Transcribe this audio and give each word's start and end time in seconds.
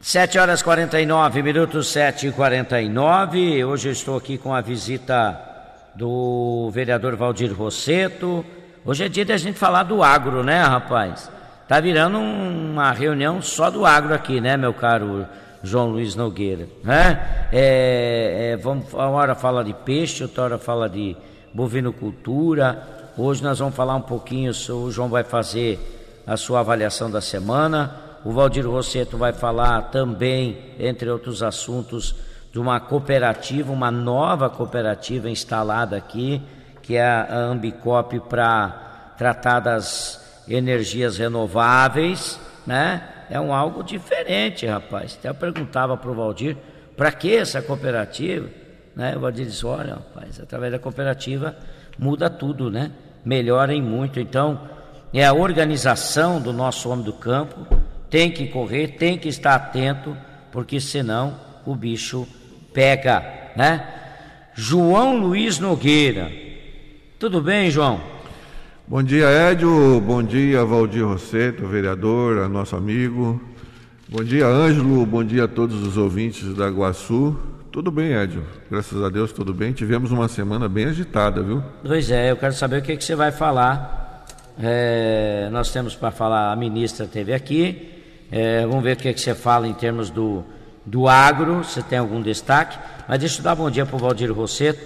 Sete 0.00 0.38
horas 0.38 0.62
49 0.62 1.42
minutos, 1.42 1.88
sete 1.88 2.28
e 2.28 2.30
quarenta 2.30 2.80
e 2.80 2.88
nove. 2.88 3.64
Hoje 3.64 3.88
eu 3.88 3.92
estou 3.92 4.16
aqui 4.16 4.38
com 4.38 4.54
a 4.54 4.60
visita 4.60 5.40
do 5.94 6.70
vereador 6.72 7.16
Valdir 7.16 7.52
Rosseto. 7.52 8.44
Hoje 8.84 9.06
é 9.06 9.08
dia 9.08 9.24
da 9.24 9.36
gente 9.36 9.58
falar 9.58 9.82
do 9.82 10.04
agro, 10.04 10.44
né, 10.44 10.62
rapaz? 10.62 11.28
Tá 11.66 11.80
virando 11.80 12.18
uma 12.18 12.92
reunião 12.92 13.42
só 13.42 13.70
do 13.70 13.84
agro 13.84 14.14
aqui, 14.14 14.40
né, 14.40 14.56
meu 14.56 14.72
caro 14.72 15.26
João 15.64 15.88
Luiz 15.88 16.14
Nogueira, 16.14 16.68
né? 16.84 17.48
É, 17.50 18.52
é, 18.52 18.56
vamos, 18.56 18.92
uma 18.92 19.08
hora 19.08 19.34
fala 19.34 19.64
de 19.64 19.72
peixe, 19.72 20.22
outra 20.22 20.44
hora 20.44 20.58
fala 20.58 20.88
de 20.88 21.16
bovinocultura. 21.52 22.93
Hoje 23.16 23.44
nós 23.44 23.60
vamos 23.60 23.76
falar 23.76 23.94
um 23.94 24.00
pouquinho, 24.00 24.50
o 24.50 24.90
João 24.90 25.08
vai 25.08 25.22
fazer 25.22 25.78
a 26.26 26.36
sua 26.36 26.58
avaliação 26.58 27.08
da 27.08 27.20
semana. 27.20 27.94
O 28.24 28.32
Valdir 28.32 28.68
Rosseto 28.68 29.16
vai 29.16 29.32
falar 29.32 29.82
também, 29.82 30.74
entre 30.80 31.08
outros 31.08 31.40
assuntos, 31.40 32.16
de 32.50 32.58
uma 32.58 32.80
cooperativa, 32.80 33.72
uma 33.72 33.88
nova 33.88 34.50
cooperativa 34.50 35.30
instalada 35.30 35.96
aqui, 35.96 36.42
que 36.82 36.96
é 36.96 37.06
a 37.06 37.36
Ambicop 37.36 38.18
para 38.28 39.14
tratar 39.16 39.60
das 39.60 40.42
energias 40.48 41.16
renováveis, 41.16 42.40
né? 42.66 43.26
É 43.30 43.38
um 43.38 43.54
algo 43.54 43.84
diferente, 43.84 44.66
rapaz. 44.66 45.16
Até 45.20 45.28
eu 45.28 45.34
perguntava 45.36 45.96
para 45.96 46.10
o 46.10 46.14
Valdir, 46.14 46.56
para 46.96 47.12
que 47.12 47.36
essa 47.36 47.62
cooperativa? 47.62 48.48
Né? 48.96 49.16
O 49.16 49.20
Valdir 49.20 49.46
disse, 49.46 49.64
olha, 49.64 49.94
rapaz, 49.94 50.40
através 50.40 50.72
da 50.72 50.80
cooperativa 50.80 51.54
muda 51.98 52.28
tudo, 52.28 52.70
né? 52.70 52.90
Melhora 53.24 53.74
muito. 53.80 54.20
Então, 54.20 54.60
é 55.12 55.24
a 55.24 55.32
organização 55.32 56.40
do 56.40 56.52
nosso 56.52 56.88
homem 56.88 57.04
do 57.04 57.12
campo, 57.12 57.66
tem 58.10 58.30
que 58.30 58.48
correr, 58.48 58.88
tem 58.88 59.16
que 59.16 59.28
estar 59.28 59.54
atento, 59.54 60.16
porque 60.50 60.80
senão 60.80 61.38
o 61.64 61.74
bicho 61.74 62.26
pega, 62.72 63.24
né? 63.56 63.88
João 64.54 65.16
Luiz 65.16 65.58
Nogueira. 65.58 66.30
Tudo 67.18 67.40
bem, 67.40 67.70
João? 67.70 68.00
Bom 68.86 69.02
dia, 69.02 69.26
Édio. 69.26 70.00
Bom 70.00 70.22
dia, 70.22 70.64
Valdir 70.64 71.06
Rosseto, 71.06 71.66
vereador, 71.66 72.48
nosso 72.48 72.76
amigo. 72.76 73.40
Bom 74.08 74.22
dia, 74.22 74.46
Ângelo. 74.46 75.06
Bom 75.06 75.24
dia 75.24 75.44
a 75.44 75.48
todos 75.48 75.82
os 75.86 75.96
ouvintes 75.96 76.54
da 76.54 76.68
Guaçu. 76.68 77.36
Tudo 77.74 77.90
bem, 77.90 78.12
Édio. 78.12 78.44
Graças 78.70 79.02
a 79.02 79.08
Deus, 79.08 79.32
tudo 79.32 79.52
bem. 79.52 79.72
Tivemos 79.72 80.12
uma 80.12 80.28
semana 80.28 80.68
bem 80.68 80.84
agitada, 80.84 81.42
viu? 81.42 81.60
Pois 81.84 82.08
é, 82.08 82.30
eu 82.30 82.36
quero 82.36 82.52
saber 82.52 82.78
o 82.78 82.82
que, 82.82 82.96
que 82.96 83.02
você 83.02 83.16
vai 83.16 83.32
falar. 83.32 84.24
É, 84.62 85.48
nós 85.50 85.72
temos 85.72 85.96
para 85.96 86.12
falar, 86.12 86.52
a 86.52 86.56
ministra 86.56 87.04
esteve 87.04 87.34
aqui, 87.34 87.90
é, 88.30 88.64
vamos 88.64 88.84
ver 88.84 88.92
o 88.92 88.96
que, 88.96 89.12
que 89.12 89.20
você 89.20 89.34
fala 89.34 89.66
em 89.66 89.74
termos 89.74 90.08
do, 90.08 90.44
do 90.86 91.08
agro, 91.08 91.64
se 91.64 91.82
tem 91.82 91.98
algum 91.98 92.22
destaque. 92.22 92.78
Mas 93.08 93.18
deixa 93.18 93.40
eu 93.40 93.42
dar 93.42 93.56
bom 93.56 93.68
dia 93.68 93.84
para 93.84 93.96
o 93.96 93.98
Valdir 93.98 94.32
Rosseto, 94.32 94.78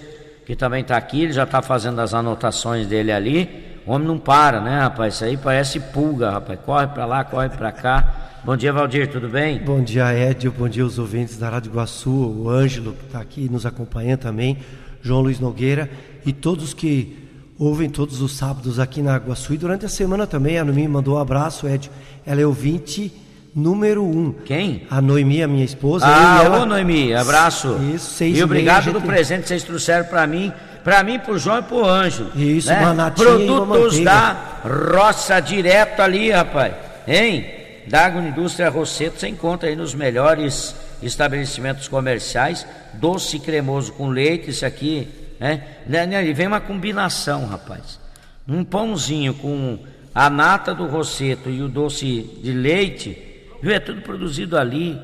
que 0.43 0.55
também 0.55 0.81
está 0.81 0.97
aqui, 0.97 1.25
ele 1.25 1.31
já 1.31 1.43
está 1.43 1.61
fazendo 1.61 2.01
as 2.01 2.15
anotações 2.15 2.87
dele 2.87 3.11
ali. 3.11 3.77
O 3.85 3.91
homem 3.91 4.07
não 4.07 4.17
para, 4.17 4.59
né, 4.61 4.79
rapaz? 4.79 5.13
Isso 5.13 5.25
aí 5.25 5.37
parece 5.37 5.79
pulga, 5.79 6.31
rapaz. 6.31 6.59
Corre 6.65 6.87
para 6.87 7.05
lá, 7.05 7.23
corre 7.23 7.49
para 7.49 7.71
cá. 7.71 8.18
Bom 8.41 8.55
dia, 8.55 8.71
Valdir, 8.71 9.09
tudo 9.09 9.27
bem? 9.27 9.59
Bom 9.59 9.83
dia, 9.83 10.13
Edio. 10.13 10.49
Bom 10.57 10.69
dia 10.69 10.83
aos 10.83 10.97
ouvintes 10.97 11.37
da 11.37 11.49
Rádio 11.49 11.71
Iguaçu, 11.71 12.09
o 12.09 12.49
Ângelo, 12.49 12.93
que 12.93 13.05
está 13.05 13.19
aqui 13.19 13.49
nos 13.49 13.65
acompanhando 13.65 14.19
também, 14.19 14.57
João 15.01 15.19
Luiz 15.19 15.41
Nogueira 15.41 15.89
e 16.25 16.31
todos 16.31 16.73
que 16.73 17.17
ouvem 17.59 17.89
todos 17.89 18.21
os 18.21 18.37
sábados 18.37 18.79
aqui 18.79 19.01
na 19.01 19.17
Iguaçu. 19.17 19.53
E 19.53 19.57
durante 19.57 19.85
a 19.85 19.89
semana 19.89 20.25
também, 20.25 20.57
a 20.57 20.63
Noemi 20.63 20.87
mandou 20.87 21.17
um 21.17 21.19
abraço, 21.19 21.67
Edio. 21.67 21.91
Ela 22.25 22.39
é 22.39 22.45
ouvinte 22.45 23.11
número 23.53 24.05
um. 24.05 24.31
Quem? 24.45 24.83
A 24.89 25.01
Noemi, 25.01 25.43
a 25.43 25.47
minha 25.47 25.65
esposa. 25.65 26.05
Ah, 26.07 26.41
ela... 26.41 26.61
ô 26.61 26.65
Noemi, 26.65 27.13
abraço. 27.13 27.77
Isso, 27.93 28.11
seis 28.11 28.37
E 28.37 28.43
obrigado 28.43 28.85
gente... 28.85 28.93
pelo 28.93 29.05
presente 29.05 29.41
que 29.41 29.47
vocês 29.49 29.63
trouxeram 29.63 30.05
para 30.05 30.25
mim, 30.25 30.53
para 30.81 31.03
mim, 31.03 31.19
pro 31.19 31.37
João 31.37 31.59
e 31.59 31.63
pro 31.63 31.85
Ângelo. 31.85 32.31
Isso, 32.37 32.69
né? 32.69 33.11
Produtos 33.13 33.99
da 33.99 34.61
roça 34.63 35.41
direto 35.41 35.99
ali, 35.99 36.31
rapaz. 36.31 36.73
Hein? 37.05 37.58
Da 37.89 38.05
Agroindústria 38.05 38.69
Rosseto, 38.69 39.19
você 39.19 39.27
encontra 39.27 39.67
aí 39.67 39.75
nos 39.75 39.95
melhores 39.95 40.75
estabelecimentos 41.01 41.87
comerciais, 41.87 42.65
doce 42.93 43.39
cremoso 43.39 43.93
com 43.93 44.09
leite, 44.09 44.51
isso 44.51 44.63
aqui, 44.63 45.07
né? 45.39 45.63
né, 45.87 46.05
né? 46.05 46.23
E 46.23 46.31
vem 46.31 46.45
uma 46.45 46.61
combinação, 46.61 47.47
rapaz. 47.47 47.99
Um 48.47 48.63
pãozinho 48.63 49.33
com 49.33 49.79
a 50.13 50.29
nata 50.29 50.73
do 50.73 50.85
Rosseto 50.85 51.49
e 51.49 51.63
o 51.63 51.67
doce 51.67 52.21
de 52.43 52.51
leite, 52.51 53.17
viu? 53.61 53.71
É 53.71 53.79
tudo 53.79 54.01
produzido 54.01 54.55
ali. 54.55 54.99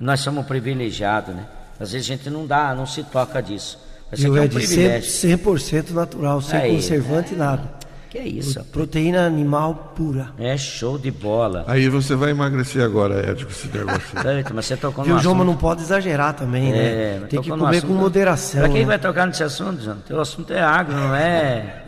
Nós 0.00 0.20
somos 0.20 0.46
privilegiados, 0.46 1.34
né? 1.34 1.46
Às 1.78 1.92
vezes 1.92 2.06
a 2.10 2.16
gente 2.16 2.30
não 2.30 2.46
dá, 2.46 2.74
não 2.74 2.86
se 2.86 3.02
toca 3.04 3.42
disso. 3.42 3.78
Isso 4.10 4.26
aqui 4.26 4.38
é 4.38 4.42
um 4.42 4.48
privilégio. 4.48 5.10
100% 5.10 5.90
natural, 5.90 6.40
sem 6.40 6.76
conservante 6.76 7.34
e 7.34 7.36
nada. 7.36 7.81
Que 8.12 8.18
é 8.18 8.28
isso? 8.28 8.62
Proteína 8.64 9.24
animal 9.24 9.94
pura. 9.96 10.34
É 10.38 10.54
show 10.54 10.98
de 10.98 11.10
bola. 11.10 11.64
Aí 11.66 11.88
você 11.88 12.14
vai 12.14 12.28
emagrecer 12.28 12.84
agora, 12.84 13.30
Ed, 13.30 13.46
com 13.46 13.50
esse 13.50 13.68
negócio. 13.68 14.28
Eita, 14.28 14.52
mas 14.52 14.66
você 14.66 14.76
tocou 14.76 15.02
no 15.02 15.14
assunto. 15.14 15.22
Joma 15.22 15.42
não 15.42 15.56
pode 15.56 15.80
exagerar 15.80 16.34
também, 16.34 16.72
né? 16.72 16.78
é, 16.78 17.18
né? 17.20 17.26
Tem 17.30 17.40
que 17.40 17.48
comer 17.48 17.80
com 17.80 17.94
moderação. 17.94 18.60
Pra 18.60 18.68
quem 18.68 18.82
né? 18.82 18.86
vai 18.86 18.98
tocar 18.98 19.26
nesse 19.26 19.42
assunto, 19.42 19.82
João? 19.82 19.96
Teu 20.06 20.20
assunto 20.20 20.52
é 20.52 20.60
agro, 20.60 20.94
não 20.94 21.14
é? 21.14 21.84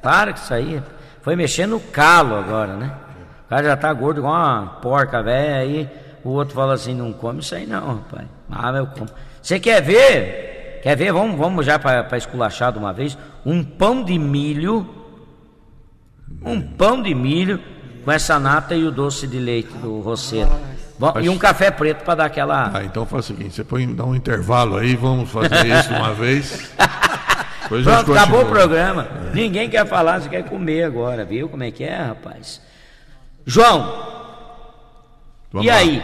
Para 0.00 0.32
com 0.32 0.40
isso 0.40 0.54
aí. 0.54 0.82
Foi 1.20 1.36
mexer 1.36 1.66
no 1.66 1.78
calo 1.78 2.36
agora, 2.36 2.74
né? 2.74 2.90
O 3.44 3.50
cara 3.50 3.64
já 3.64 3.76
tá 3.76 3.92
gordo 3.92 4.20
igual 4.20 4.32
uma 4.32 4.66
porca 4.80 5.22
velha, 5.22 5.56
aí 5.56 5.90
o 6.24 6.30
outro 6.30 6.54
fala 6.54 6.72
assim, 6.72 6.94
não 6.94 7.12
come 7.12 7.40
isso 7.40 7.54
aí 7.54 7.66
não, 7.66 7.96
rapaz. 7.96 8.26
Ah, 8.50 8.72
eu 8.74 8.86
como. 8.86 9.10
Você 9.42 9.60
quer 9.60 9.82
ver? 9.82 10.80
Quer 10.82 10.96
ver? 10.96 11.12
Vamos, 11.12 11.36
vamos 11.36 11.66
já 11.66 11.78
para 11.78 12.16
esculachar 12.16 12.72
de 12.72 12.78
uma 12.78 12.94
vez. 12.94 13.18
Um 13.44 13.62
pão 13.62 14.02
de 14.02 14.18
milho 14.18 14.95
um 16.46 16.60
pão 16.60 17.02
de 17.02 17.14
milho 17.14 17.60
com 18.04 18.12
essa 18.12 18.38
nata 18.38 18.74
e 18.74 18.84
o 18.84 18.90
doce 18.92 19.26
de 19.26 19.38
leite 19.38 19.72
do 19.78 20.00
Rosseto. 20.00 20.52
Bom, 20.98 21.12
e 21.20 21.28
um 21.28 21.36
café 21.36 21.70
preto 21.70 22.04
para 22.04 22.14
dar 22.14 22.24
aquela. 22.26 22.70
Ah, 22.72 22.84
então 22.84 23.04
faz 23.04 23.24
o 23.24 23.28
seguinte: 23.28 23.54
você 23.54 23.64
põe 23.64 23.92
dá 23.92 24.04
um 24.04 24.14
intervalo 24.14 24.76
aí, 24.76 24.94
vamos 24.94 25.28
fazer 25.28 25.66
isso 25.66 25.92
uma 25.92 26.14
vez. 26.14 26.70
Pronto, 27.68 28.12
acabou 28.12 28.42
o 28.42 28.46
programa. 28.46 29.08
É. 29.32 29.34
Ninguém 29.34 29.68
quer 29.68 29.86
falar, 29.86 30.20
você 30.20 30.28
quer 30.28 30.44
comer 30.44 30.84
agora, 30.84 31.24
viu 31.24 31.48
como 31.48 31.64
é 31.64 31.70
que 31.70 31.82
é, 31.82 31.96
rapaz? 31.96 32.62
João, 33.44 33.82
vamos 35.52 35.66
e 35.66 35.70
lá. 35.70 35.76
aí? 35.76 36.02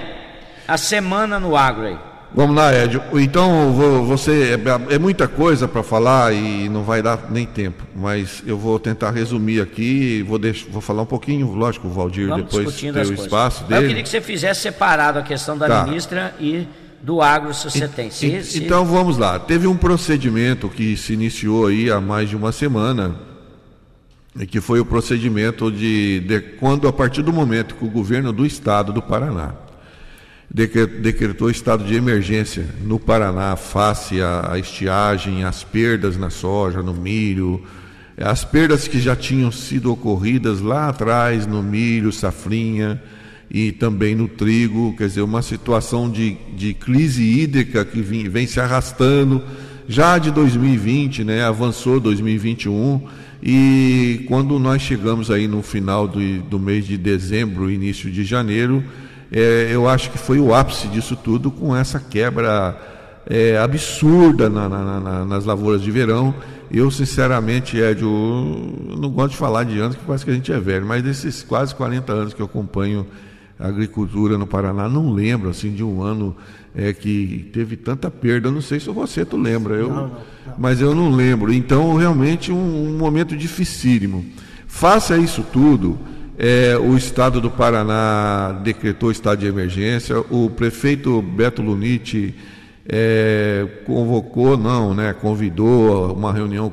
A 0.67 0.77
semana 0.77 1.39
no 1.39 1.57
agro 1.57 1.87
aí. 1.87 2.12
Vamos 2.35 2.57
lá, 2.57 2.75
Ed. 2.75 3.01
Então, 3.13 3.73
você 4.07 4.59
é, 4.91 4.95
é 4.95 4.99
muita 4.99 5.29
coisa 5.29 5.69
para 5.69 5.83
falar 5.83 6.33
e 6.33 6.67
não 6.69 6.83
vai 6.83 7.03
dar 7.03 7.31
nem 7.31 7.45
tempo, 7.45 7.85
mas 7.95 8.43
eu 8.47 8.57
vou 8.57 8.79
tentar 8.79 9.11
resumir 9.11 9.61
aqui. 9.61 10.23
Vou, 10.23 10.41
vou 10.71 10.81
falar 10.81 11.03
um 11.03 11.07
pouquinho, 11.07 11.53
lógico, 11.53 11.89
o 11.89 11.91
Valdir 11.91 12.29
Vamos 12.29 12.47
depois 12.47 12.75
tem 12.75 12.91
o 12.91 13.13
espaço 13.13 13.65
dele. 13.65 13.85
Eu 13.85 13.89
queria 13.89 14.03
que 14.03 14.09
você 14.09 14.21
fizesse 14.21 14.63
separado 14.63 15.19
a 15.19 15.23
questão 15.23 15.59
da 15.59 15.69
tá. 15.69 15.85
ministra 15.85 16.35
e 16.41 16.67
do 17.03 17.21
agro, 17.21 17.53
se 17.53 17.71
você 17.71 17.87
tem. 17.87 18.11
Se, 18.11 18.27
e, 18.27 18.43
se... 18.43 18.65
Então 18.65 18.87
vamos 18.87 19.19
lá. 19.19 19.39
Teve 19.39 19.67
um 19.67 19.77
procedimento 19.77 20.71
que 20.71 20.97
se 20.97 21.13
iniciou 21.13 21.67
aí 21.67 21.91
há 21.91 22.01
mais 22.01 22.31
de 22.31 22.37
uma 22.37 22.51
semana, 22.51 23.15
que 24.49 24.59
foi 24.59 24.81
o 24.81 24.87
procedimento 24.87 25.71
de, 25.71 26.21
de 26.21 26.41
quando, 26.41 26.89
a 26.89 26.93
partir 26.93 27.21
do 27.21 27.33
momento 27.33 27.75
que 27.75 27.85
o 27.85 27.91
governo 27.91 28.33
do 28.33 28.47
estado 28.47 28.91
do 28.91 29.03
Paraná 29.03 29.53
decretou 30.53 31.49
estado 31.49 31.83
de 31.83 31.95
emergência 31.95 32.67
no 32.85 32.99
Paraná 32.99 33.57
face 33.57 34.21
à 34.21 34.59
estiagem, 34.59 35.45
às 35.45 35.65
perdas 35.65 36.19
na 36.19 36.29
soja, 36.29 36.83
no 36.83 36.93
milho, 36.93 37.63
as 38.19 38.45
perdas 38.45 38.87
que 38.87 39.01
já 39.01 39.17
tinham 39.17 39.51
sido 39.51 39.91
ocorridas 39.91 40.61
lá 40.61 40.89
atrás 40.89 41.47
no 41.47 41.63
milho, 41.63 42.13
safrinha 42.13 43.03
e 43.51 43.73
também 43.73 44.15
no 44.15 44.29
trigo, 44.29 44.95
quer 44.97 45.09
dizer, 45.09 45.23
uma 45.23 45.41
situação 45.41 46.11
de, 46.11 46.37
de 46.55 46.75
crise 46.75 47.23
hídrica 47.23 47.83
que 47.85 48.03
vem, 48.03 48.29
vem 48.29 48.47
se 48.47 48.61
arrastando 48.61 49.43
já 49.89 50.19
de 50.19 50.31
2020, 50.31 51.25
né, 51.25 51.43
avançou 51.43 51.99
2021 51.99 53.03
e 53.43 54.25
quando 54.29 54.59
nós 54.59 54.83
chegamos 54.83 55.31
aí 55.31 55.49
no 55.49 55.63
final 55.63 56.07
do, 56.07 56.21
do 56.43 56.59
mês 56.59 56.87
de 56.87 56.97
dezembro, 56.97 57.71
início 57.71 58.11
de 58.11 58.23
janeiro, 58.23 58.85
é, 59.33 59.69
eu 59.71 59.89
acho 59.89 60.11
que 60.11 60.19
foi 60.19 60.39
o 60.39 60.55
ápice 60.55 60.87
disso 60.89 61.17
tudo 61.17 61.51
com 61.51 61.75
essa 61.75 61.99
quebra 61.99 62.77
é, 63.27 63.57
absurda 63.57 64.51
na, 64.51 64.69
na, 64.69 65.01
na, 65.01 65.25
nas 65.25 65.45
lavouras 65.47 65.81
de 65.81 65.91
verão. 65.91 66.35
Eu, 66.71 66.91
sinceramente, 66.91 67.79
Ed, 67.79 68.03
eu 68.03 68.97
não 68.99 69.11
gosto 69.11 69.33
de 69.33 69.39
falar 69.39 69.65
de 69.65 69.79
anos, 69.79 69.97
que 69.97 70.05
parece 70.05 70.25
que 70.25 70.31
a 70.31 70.35
gente 70.35 70.53
é 70.53 70.61
velho, 70.61 70.85
mas 70.85 71.03
desses 71.03 71.43
quase 71.43 71.75
40 71.75 72.13
anos 72.13 72.35
que 72.35 72.41
eu 72.41 72.47
acompanho 72.47 73.07
a 73.59 73.69
agricultura 73.69 74.37
no 74.37 74.47
Paraná, 74.47 74.89
não 74.89 75.13
lembro 75.13 75.49
assim 75.49 75.73
de 75.73 75.85
um 75.85 76.03
ano 76.03 76.37
é, 76.75 76.93
que 76.93 77.51
teve 77.53 77.77
tanta 77.77 78.11
perda. 78.11 78.49
Eu 78.49 78.53
não 78.53 78.61
sei 78.61 78.81
se 78.81 78.91
você 78.91 79.25
tu 79.25 79.37
lembra, 79.37 79.77
eu, 79.77 79.89
não, 79.89 79.97
não, 79.97 80.09
não. 80.09 80.55
mas 80.59 80.81
eu 80.81 80.95
não 80.95 81.11
lembro. 81.11 81.53
Então, 81.53 81.95
realmente, 81.97 82.53
um, 82.53 82.89
um 82.89 82.99
momento 82.99 83.37
dificílimo. 83.37 84.27
Faça 84.67 85.17
isso 85.17 85.45
tudo 85.53 85.99
é, 86.39 86.77
o 86.79 86.97
Estado 86.97 87.41
do 87.41 87.51
Paraná 87.51 88.61
decretou 88.65 89.11
estado 89.11 89.41
de 89.41 89.47
emergência, 89.47 90.19
o 90.31 90.49
prefeito 90.51 91.21
Beto 91.21 91.61
Luniti 91.61 92.35
é, 92.89 93.67
convocou, 93.85 94.57
não, 94.57 94.95
né, 94.95 95.13
convidou 95.13 96.13
uma 96.13 96.33
reunião 96.33 96.73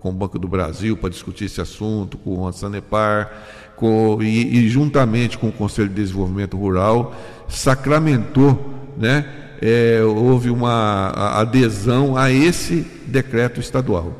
com 0.00 0.08
o 0.08 0.12
Banco 0.12 0.38
do 0.38 0.48
Brasil 0.48 0.96
para 0.96 1.10
discutir 1.10 1.44
esse 1.44 1.60
assunto, 1.60 2.16
com 2.16 2.46
a 2.46 2.52
Sanepar, 2.52 3.30
com, 3.76 4.18
e, 4.22 4.58
e, 4.58 4.68
juntamente 4.68 5.36
com 5.36 5.48
o 5.48 5.52
Conselho 5.52 5.88
de 5.88 5.94
Desenvolvimento 5.94 6.56
Rural, 6.56 7.14
sacramentou, 7.48 8.72
né, 8.96 9.26
é, 9.60 10.00
houve 10.02 10.50
uma 10.50 11.10
adesão 11.38 12.16
a 12.16 12.30
esse 12.30 12.86
decreto 13.06 13.60
estadual. 13.60 14.16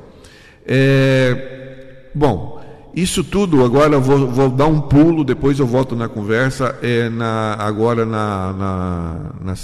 É, 0.67 2.09
bom, 2.15 2.62
isso 2.95 3.25
tudo, 3.25 3.65
agora 3.65 3.99
vou, 3.99 4.29
vou, 4.29 4.51
dar 4.51 4.67
um 4.67 4.81
pulo, 4.81 5.25
depois 5.25 5.59
eu 5.59 5.67
volto 5.67 5.97
na 5.97 6.09
conversa, 6.09 6.79
é 6.83 7.09
na, 7.09 7.57
agora 7.59 8.05
na, 8.05 8.53
na, 8.53 9.17
na, 9.41 9.55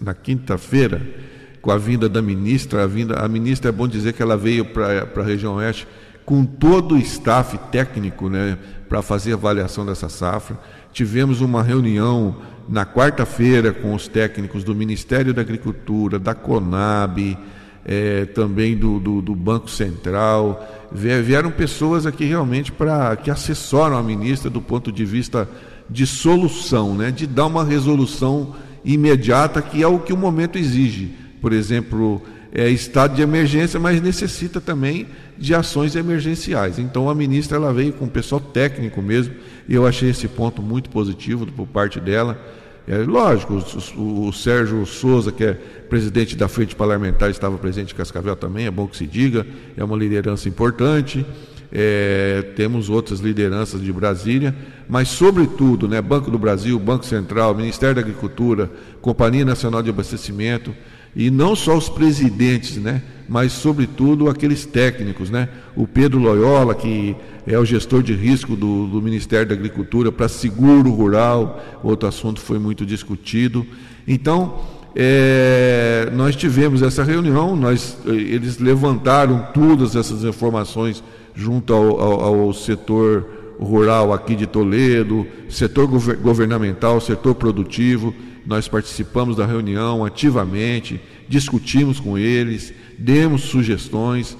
na 0.00 0.14
quinta-feira, 0.14 1.00
com 1.62 1.70
a 1.70 1.78
vinda 1.78 2.08
da 2.08 2.20
ministra, 2.20 2.84
a, 2.84 2.86
vinda, 2.86 3.14
a 3.14 3.26
ministra 3.26 3.70
é 3.70 3.72
bom 3.72 3.88
dizer 3.88 4.12
que 4.12 4.22
ela 4.22 4.36
veio 4.36 4.66
para 4.66 5.08
a 5.16 5.24
região 5.24 5.54
oeste 5.54 5.86
com 6.24 6.44
todo 6.44 6.94
o 6.94 6.98
staff 6.98 7.56
técnico 7.70 8.28
né, 8.28 8.58
para 8.88 9.02
fazer 9.02 9.34
avaliação 9.34 9.84
dessa 9.84 10.08
safra. 10.08 10.58
Tivemos 10.92 11.40
uma 11.40 11.62
reunião 11.62 12.36
na 12.68 12.86
quarta-feira 12.86 13.72
com 13.72 13.94
os 13.94 14.08
técnicos 14.08 14.64
do 14.64 14.74
Ministério 14.74 15.34
da 15.34 15.42
Agricultura, 15.42 16.18
da 16.18 16.34
Conab, 16.34 17.36
é, 17.84 18.24
também 18.26 18.76
do, 18.76 18.98
do, 18.98 19.20
do, 19.20 19.34
Banco 19.34 19.70
Central. 19.70 20.83
Vieram 20.94 21.50
pessoas 21.50 22.06
aqui 22.06 22.24
realmente 22.24 22.70
para 22.70 23.16
que 23.16 23.28
assessoram 23.28 23.98
a 23.98 24.02
ministra 24.02 24.48
do 24.48 24.60
ponto 24.60 24.92
de 24.92 25.04
vista 25.04 25.48
de 25.90 26.06
solução, 26.06 26.94
né, 26.94 27.10
de 27.10 27.26
dar 27.26 27.46
uma 27.46 27.64
resolução 27.64 28.54
imediata, 28.84 29.60
que 29.60 29.82
é 29.82 29.88
o 29.88 29.98
que 29.98 30.12
o 30.12 30.16
momento 30.16 30.56
exige. 30.56 31.10
Por 31.40 31.52
exemplo, 31.52 32.22
é 32.52 32.68
estado 32.68 33.16
de 33.16 33.22
emergência, 33.22 33.80
mas 33.80 34.00
necessita 34.00 34.60
também 34.60 35.08
de 35.36 35.52
ações 35.52 35.96
emergenciais. 35.96 36.78
Então 36.78 37.10
a 37.10 37.14
ministra 37.14 37.56
ela 37.56 37.72
veio 37.72 37.92
com 37.92 38.04
o 38.04 38.10
pessoal 38.10 38.40
técnico 38.40 39.02
mesmo, 39.02 39.34
e 39.68 39.74
eu 39.74 39.84
achei 39.84 40.10
esse 40.10 40.28
ponto 40.28 40.62
muito 40.62 40.88
positivo 40.90 41.44
por 41.44 41.66
parte 41.66 41.98
dela. 41.98 42.40
É 42.86 42.98
lógico, 42.98 43.54
o, 43.96 44.28
o, 44.28 44.32
Sérgio 44.32 44.84
Souza, 44.84 45.32
que 45.32 45.42
é 45.42 45.54
presidente 45.54 46.36
da 46.36 46.48
Frente 46.48 46.76
Parlamentar, 46.76 47.30
estava 47.30 47.56
presente 47.56 47.94
em 47.94 47.96
Cascavel 47.96 48.36
também, 48.36 48.66
é 48.66 48.70
bom 48.70 48.86
que 48.86 48.96
se 48.96 49.06
diga, 49.06 49.46
é 49.74 49.82
uma 49.82 49.96
liderança 49.96 50.48
importante. 50.48 51.24
É, 51.76 52.52
temos 52.54 52.88
outras 52.88 53.18
lideranças 53.18 53.82
de 53.82 53.92
Brasília, 53.92 54.54
mas, 54.88 55.08
sobretudo, 55.08 55.88
né, 55.88 56.00
Banco 56.00 56.30
do 56.30 56.38
Brasil, 56.38 56.78
Banco 56.78 57.04
Central, 57.04 57.52
Ministério 57.52 57.96
da 57.96 58.00
Agricultura, 58.00 58.70
Companhia 59.00 59.44
Nacional 59.44 59.82
de 59.82 59.90
Abastecimento, 59.90 60.72
e 61.14 61.30
não 61.30 61.54
só 61.54 61.76
os 61.76 61.88
presidentes, 61.88 62.76
né, 62.76 63.02
mas 63.28 63.52
sobretudo 63.52 64.28
aqueles 64.28 64.66
técnicos, 64.66 65.30
né? 65.30 65.48
O 65.74 65.86
Pedro 65.86 66.18
Loyola, 66.18 66.74
que 66.74 67.16
é 67.46 67.58
o 67.58 67.64
gestor 67.64 68.02
de 68.02 68.12
risco 68.12 68.54
do, 68.54 68.86
do 68.86 69.00
Ministério 69.00 69.48
da 69.48 69.54
Agricultura 69.54 70.12
para 70.12 70.28
seguro 70.28 70.90
rural, 70.90 71.62
outro 71.82 72.08
assunto 72.08 72.40
foi 72.40 72.58
muito 72.58 72.84
discutido. 72.84 73.66
Então, 74.06 74.60
é, 74.94 76.10
nós 76.12 76.36
tivemos 76.36 76.82
essa 76.82 77.02
reunião, 77.02 77.56
nós, 77.56 77.96
eles 78.06 78.58
levantaram 78.58 79.48
todas 79.52 79.96
essas 79.96 80.22
informações 80.22 81.02
junto 81.34 81.72
ao, 81.72 82.00
ao, 82.00 82.20
ao 82.40 82.52
setor 82.52 83.26
rural 83.58 84.12
aqui 84.12 84.36
de 84.36 84.46
Toledo, 84.46 85.26
setor 85.48 85.86
governamental, 85.86 87.00
setor 87.00 87.34
produtivo. 87.34 88.14
Nós 88.46 88.68
participamos 88.68 89.36
da 89.36 89.46
reunião 89.46 90.04
ativamente, 90.04 91.00
discutimos 91.28 91.98
com 91.98 92.18
eles, 92.18 92.72
demos 92.98 93.42
sugestões. 93.42 94.36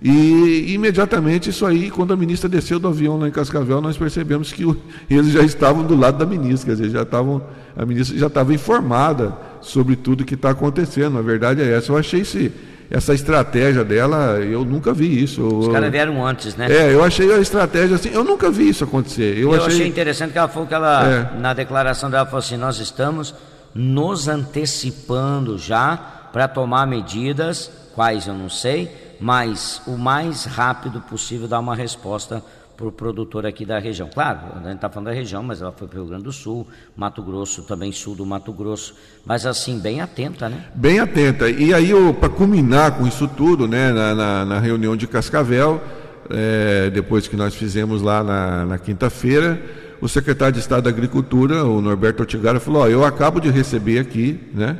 E 0.00 0.72
imediatamente 0.72 1.50
isso 1.50 1.64
aí, 1.64 1.88
quando 1.88 2.12
a 2.12 2.16
ministra 2.16 2.48
desceu 2.48 2.80
do 2.80 2.88
avião 2.88 3.18
lá 3.18 3.28
em 3.28 3.30
Cascavel, 3.30 3.80
nós 3.80 3.96
percebemos 3.96 4.52
que 4.52 4.64
o, 4.64 4.76
eles 5.08 5.32
já 5.32 5.42
estavam 5.42 5.84
do 5.84 5.94
lado 5.94 6.18
da 6.18 6.26
ministra, 6.26 6.74
quer 6.74 6.82
dizer, 6.82 6.90
já 6.90 7.02
estavam, 7.02 7.40
a 7.76 7.86
ministra 7.86 8.18
já 8.18 8.26
estava 8.26 8.52
informada 8.52 9.36
sobre 9.60 9.94
tudo 9.94 10.24
que 10.24 10.34
está 10.34 10.50
acontecendo. 10.50 11.18
A 11.18 11.22
verdade 11.22 11.62
é 11.62 11.72
essa. 11.76 11.92
Eu 11.92 11.96
achei 11.96 12.22
esse, 12.22 12.50
essa 12.92 13.14
estratégia 13.14 13.82
dela, 13.82 14.38
eu 14.38 14.66
nunca 14.66 14.92
vi 14.92 15.22
isso. 15.22 15.42
Os 15.42 15.68
caras 15.68 15.90
vieram 15.90 16.24
antes, 16.24 16.54
né? 16.56 16.70
É, 16.70 16.92
eu 16.92 17.02
achei 17.02 17.32
a 17.32 17.38
estratégia 17.38 17.96
assim, 17.96 18.10
eu 18.10 18.22
nunca 18.22 18.50
vi 18.50 18.68
isso 18.68 18.84
acontecer. 18.84 19.38
Eu, 19.38 19.54
eu 19.54 19.54
achei... 19.54 19.76
achei... 19.76 19.88
interessante 19.88 20.32
que 20.32 20.38
ela 20.38 20.48
falou 20.48 20.68
que 20.68 20.74
ela, 20.74 21.08
é. 21.08 21.38
na 21.38 21.54
declaração 21.54 22.10
dela, 22.10 22.26
falou 22.26 22.40
assim: 22.40 22.58
nós 22.58 22.78
estamos 22.80 23.34
nos 23.74 24.28
antecipando 24.28 25.56
já 25.56 25.96
para 26.30 26.46
tomar 26.46 26.86
medidas, 26.86 27.70
quais 27.94 28.26
eu 28.26 28.34
não 28.34 28.50
sei, 28.50 29.16
mas 29.18 29.80
o 29.86 29.96
mais 29.96 30.44
rápido 30.44 31.00
possível 31.00 31.48
dar 31.48 31.60
uma 31.60 31.74
resposta 31.74 32.42
para 32.82 32.88
o 32.88 32.92
produtor 32.92 33.46
aqui 33.46 33.64
da 33.64 33.78
região. 33.78 34.08
Claro, 34.12 34.40
a 34.56 34.66
gente 34.66 34.76
está 34.76 34.90
falando 34.90 35.06
da 35.06 35.12
região, 35.12 35.42
mas 35.42 35.62
ela 35.62 35.70
foi 35.70 35.86
para 35.86 35.98
o 35.98 36.00
Rio 36.00 36.08
Grande 36.08 36.24
do 36.24 36.32
Sul, 36.32 36.66
Mato 36.96 37.22
Grosso, 37.22 37.62
também 37.62 37.92
sul 37.92 38.16
do 38.16 38.26
Mato 38.26 38.52
Grosso, 38.52 38.96
mas 39.24 39.46
assim, 39.46 39.78
bem 39.78 40.00
atenta, 40.00 40.48
né? 40.48 40.64
Bem 40.74 40.98
atenta. 40.98 41.48
E 41.48 41.72
aí, 41.72 41.92
para 42.18 42.28
culminar 42.28 42.98
com 42.98 43.06
isso 43.06 43.28
tudo, 43.28 43.68
né, 43.68 43.92
na, 43.92 44.14
na, 44.14 44.44
na 44.44 44.58
reunião 44.58 44.96
de 44.96 45.06
Cascavel, 45.06 45.80
é, 46.28 46.90
depois 46.90 47.28
que 47.28 47.36
nós 47.36 47.54
fizemos 47.54 48.02
lá 48.02 48.24
na, 48.24 48.66
na 48.66 48.78
quinta-feira, 48.78 49.62
o 50.00 50.08
secretário 50.08 50.54
de 50.54 50.58
Estado 50.58 50.82
da 50.82 50.90
Agricultura, 50.90 51.64
o 51.64 51.80
Norberto 51.80 52.22
Ortigara, 52.22 52.58
falou: 52.58 52.82
ó, 52.82 52.88
eu 52.88 53.04
acabo 53.04 53.38
de 53.38 53.48
receber 53.48 54.00
aqui, 54.00 54.40
né? 54.52 54.78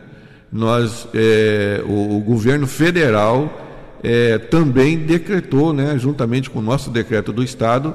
Nós, 0.51 1.07
é, 1.15 1.83
o, 1.87 2.17
o 2.17 2.21
governo 2.21 2.67
federal 2.67 3.62
é, 4.03 4.39
também 4.39 4.99
decretou, 4.99 5.73
né, 5.73 5.97
juntamente 5.99 6.51
com 6.51 6.59
o 6.59 6.63
nosso 6.63 6.91
decreto 6.91 7.33
do 7.33 7.43
Estado, 7.43 7.95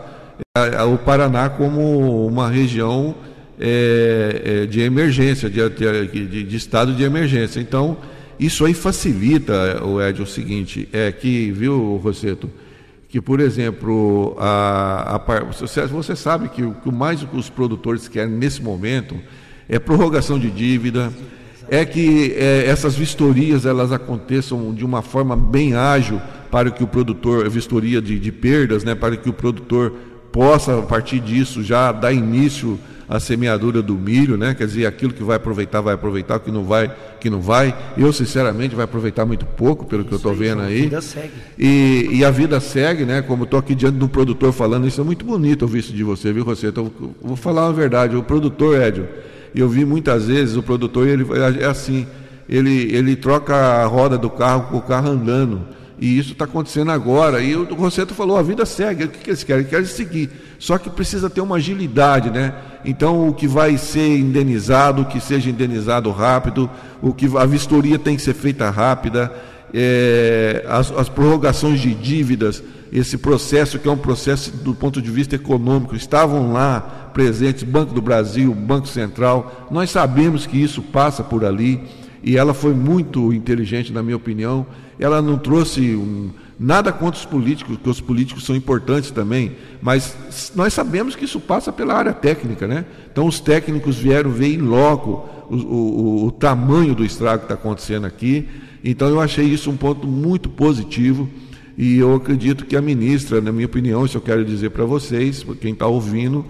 é, 0.56 0.82
o 0.84 0.98
Paraná 0.98 1.50
como 1.50 2.26
uma 2.26 2.50
região 2.50 3.16
é, 3.60 4.42
é 4.64 4.66
de 4.66 4.82
emergência, 4.82 5.50
de, 5.50 5.68
de, 5.70 6.44
de, 6.44 6.56
estado 6.56 6.94
de 6.94 7.04
emergência. 7.04 7.60
Então, 7.60 7.98
isso 8.40 8.66
aí 8.66 8.74
facilita, 8.74 9.84
o 9.84 10.02
Ed, 10.02 10.22
o 10.22 10.28
seguinte, 10.28 10.88
é 10.94 11.12
que, 11.12 11.52
viu, 11.52 11.98
Rosseto, 11.98 12.50
que, 13.10 13.20
por 13.20 13.40
exemplo, 13.40 14.36
a, 14.40 15.16
a, 15.16 15.44
você, 15.44 15.86
você 15.88 16.16
sabe 16.16 16.50
que 16.50 16.62
o 16.64 16.74
que 16.74 16.92
mais 16.92 17.26
os 17.34 17.50
produtores 17.50 18.08
querem 18.08 18.34
nesse 18.34 18.62
momento 18.62 19.16
é 19.68 19.80
prorrogação 19.80 20.38
de 20.38 20.52
dívida, 20.52 21.12
é 21.70 21.86
que 21.86 22.34
é, 22.38 22.66
essas 22.68 22.96
vistorias 22.96 23.66
elas 23.66 23.92
aconteçam 23.92 24.74
de 24.74 24.86
uma 24.86 25.02
forma 25.02 25.36
bem 25.36 25.76
ágil 25.76 26.22
para 26.50 26.72
que 26.72 26.84
o 26.84 26.88
produtor, 26.88 27.50
vistoria 27.50 28.02
de, 28.02 28.18
de 28.18 28.32
perdas, 28.32 28.84
né, 28.84 28.96
para 28.96 29.18
que 29.18 29.30
o 29.30 29.34
produtor 29.34 29.94
possa, 30.32 30.80
a 30.80 30.82
partir 30.82 31.20
disso, 31.20 31.64
já 31.64 31.92
dar 31.92 32.14
início 32.14 32.80
à 33.10 33.20
semeadura 33.20 33.82
do 33.82 33.96
milho, 33.96 34.38
né? 34.38 34.54
Quer 34.54 34.68
dizer, 34.68 34.86
aquilo 34.86 35.14
que 35.14 35.24
vai 35.24 35.38
aproveitar, 35.38 35.80
vai 35.82 35.94
aproveitar, 35.94 36.36
o 36.36 36.40
que 36.40 36.52
não 36.52 36.64
vai, 36.64 36.94
que 37.20 37.30
não 37.30 37.40
vai. 37.40 37.76
Eu, 37.98 38.12
sinceramente, 38.12 38.76
vai 38.76 38.84
aproveitar 38.84 39.26
muito 39.26 39.46
pouco, 39.46 39.86
pelo 39.86 40.02
isso 40.02 40.10
que 40.10 40.14
eu 40.16 40.18
estou 40.18 40.36
vendo 40.36 40.62
aí. 40.62 40.80
A 40.80 40.84
vida 40.84 41.02
segue. 41.02 41.32
E, 41.58 42.10
e, 42.12 42.26
a 42.26 42.32
vida 42.32 42.60
segue, 42.60 43.06
né? 43.06 43.22
Como 43.22 43.46
estou 43.46 43.60
aqui 43.60 43.74
diante 43.74 43.98
de 43.98 44.04
um 44.04 44.10
produtor 44.10 44.52
falando, 44.52 44.88
isso 44.88 45.00
é 45.00 45.04
muito 45.04 45.26
bonito 45.26 45.62
ouvir 45.62 45.80
isso 45.80 45.94
de 45.94 46.04
você, 46.04 46.34
viu, 46.34 46.44
você? 46.44 46.68
Então, 46.68 46.92
vou 47.22 47.38
falar 47.38 47.68
a 47.68 47.72
verdade. 47.72 48.16
O 48.16 48.24
produtor, 48.24 48.80
Édio, 48.80 49.08
eu 49.56 49.68
vi 49.70 49.86
muitas 49.86 50.26
vezes 50.26 50.56
o 50.56 50.64
produtor, 50.64 51.08
ele 51.08 51.26
é 51.60 51.66
assim, 51.66 52.08
ele, 52.48 52.94
ele 52.94 53.16
troca 53.16 53.56
a 53.56 53.86
roda 53.86 54.18
do 54.18 54.30
carro 54.30 54.68
com 54.70 54.78
o 54.78 54.82
carro 54.82 55.10
andando. 55.10 55.78
E 56.00 56.18
isso 56.18 56.34
está 56.34 56.46
acontecendo 56.46 56.92
agora. 56.92 57.42
E 57.42 57.56
o 57.56 57.74
Rosseto 57.74 58.14
falou, 58.14 58.38
a 58.38 58.44
vida 58.44 58.66
segue. 58.66 59.06
O 59.06 59.10
que, 59.10 59.18
que 59.20 59.30
eles 59.32 59.44
querem? 59.44 59.62
Eles 59.62 59.70
querem 59.72 59.86
seguir. 59.86 60.30
Só 60.60 60.78
que 60.78 60.90
precisa 60.90 61.30
ter 61.30 61.42
uma 61.42 61.56
agilidade, 61.56 62.30
né? 62.30 62.54
Então 62.86 63.28
o 63.28 63.34
que 63.34 63.48
vai 63.48 63.78
ser 63.78 64.18
indenizado, 64.18 65.06
que 65.06 65.20
seja 65.20 65.50
indenizado 65.50 66.12
rápido, 66.12 66.70
o 67.02 67.14
que 67.14 67.26
a 67.36 67.46
vistoria 67.46 67.98
tem 67.98 68.16
que 68.16 68.22
ser 68.22 68.36
feita 68.36 68.70
rápida, 68.70 69.32
é, 69.74 70.64
as, 70.68 70.92
as 70.92 71.10
prorrogações 71.10 71.80
de 71.80 71.94
dívidas, 71.94 72.64
esse 72.92 73.18
processo 73.18 73.80
que 73.80 73.88
é 73.88 73.92
um 73.92 73.98
processo 73.98 74.52
do 74.52 74.74
ponto 74.74 75.02
de 75.02 75.12
vista 75.12 75.36
econômico, 75.36 75.96
estavam 75.96 76.54
lá 76.54 77.07
presentes, 77.18 77.64
Banco 77.64 77.96
do 77.96 78.02
Brasil, 78.02 78.54
Banco 78.54 78.88
Central. 78.88 79.68
Nós 79.72 79.90
sabemos 79.90 80.46
que 80.46 80.56
isso 80.56 80.84
passa 80.84 81.24
por 81.24 81.44
ali 81.44 81.82
e 82.22 82.38
ela 82.38 82.54
foi 82.54 82.76
muito 82.76 83.34
inteligente, 83.34 83.92
na 83.92 84.04
minha 84.04 84.16
opinião. 84.16 84.68
Ela 85.00 85.20
não 85.20 85.36
trouxe 85.36 85.96
um, 85.96 86.30
nada 86.60 86.92
contra 86.92 87.20
os 87.20 87.26
políticos, 87.26 87.76
porque 87.76 87.90
os 87.90 88.00
políticos 88.00 88.46
são 88.46 88.56
importantes 88.56 89.10
também, 89.10 89.54
mas 89.82 90.16
nós 90.56 90.76
sabemos 90.76 91.16
que 91.16 91.26
isso 91.26 91.40
passa 91.40 91.74
pela 91.74 91.96
área 91.96 92.14
técnica, 92.14 92.68
né? 92.68 92.86
Então 93.12 93.26
os 93.26 93.40
técnicos 93.40 93.96
vieram 93.96 94.30
ver 94.30 94.54
em 94.54 94.60
loco 94.60 95.28
o, 95.50 95.56
o, 95.56 96.26
o 96.28 96.32
tamanho 96.32 96.94
do 96.94 97.04
estrago 97.04 97.40
que 97.40 97.46
está 97.46 97.56
acontecendo 97.56 98.06
aqui. 98.06 98.48
Então 98.84 99.08
eu 99.08 99.20
achei 99.20 99.46
isso 99.46 99.72
um 99.72 99.76
ponto 99.76 100.06
muito 100.06 100.50
positivo. 100.50 101.28
E 101.76 101.98
eu 101.98 102.14
acredito 102.14 102.64
que 102.66 102.76
a 102.76 102.82
ministra, 102.82 103.42
na 103.42 103.52
minha 103.52 103.66
opinião, 103.66 104.06
isso 104.06 104.18
eu 104.18 104.22
quero 104.22 104.46
dizer 104.46 104.70
para 104.70 104.86
vocês, 104.86 105.44
quem 105.60 105.74
está 105.74 105.88
ouvindo, 105.88 106.46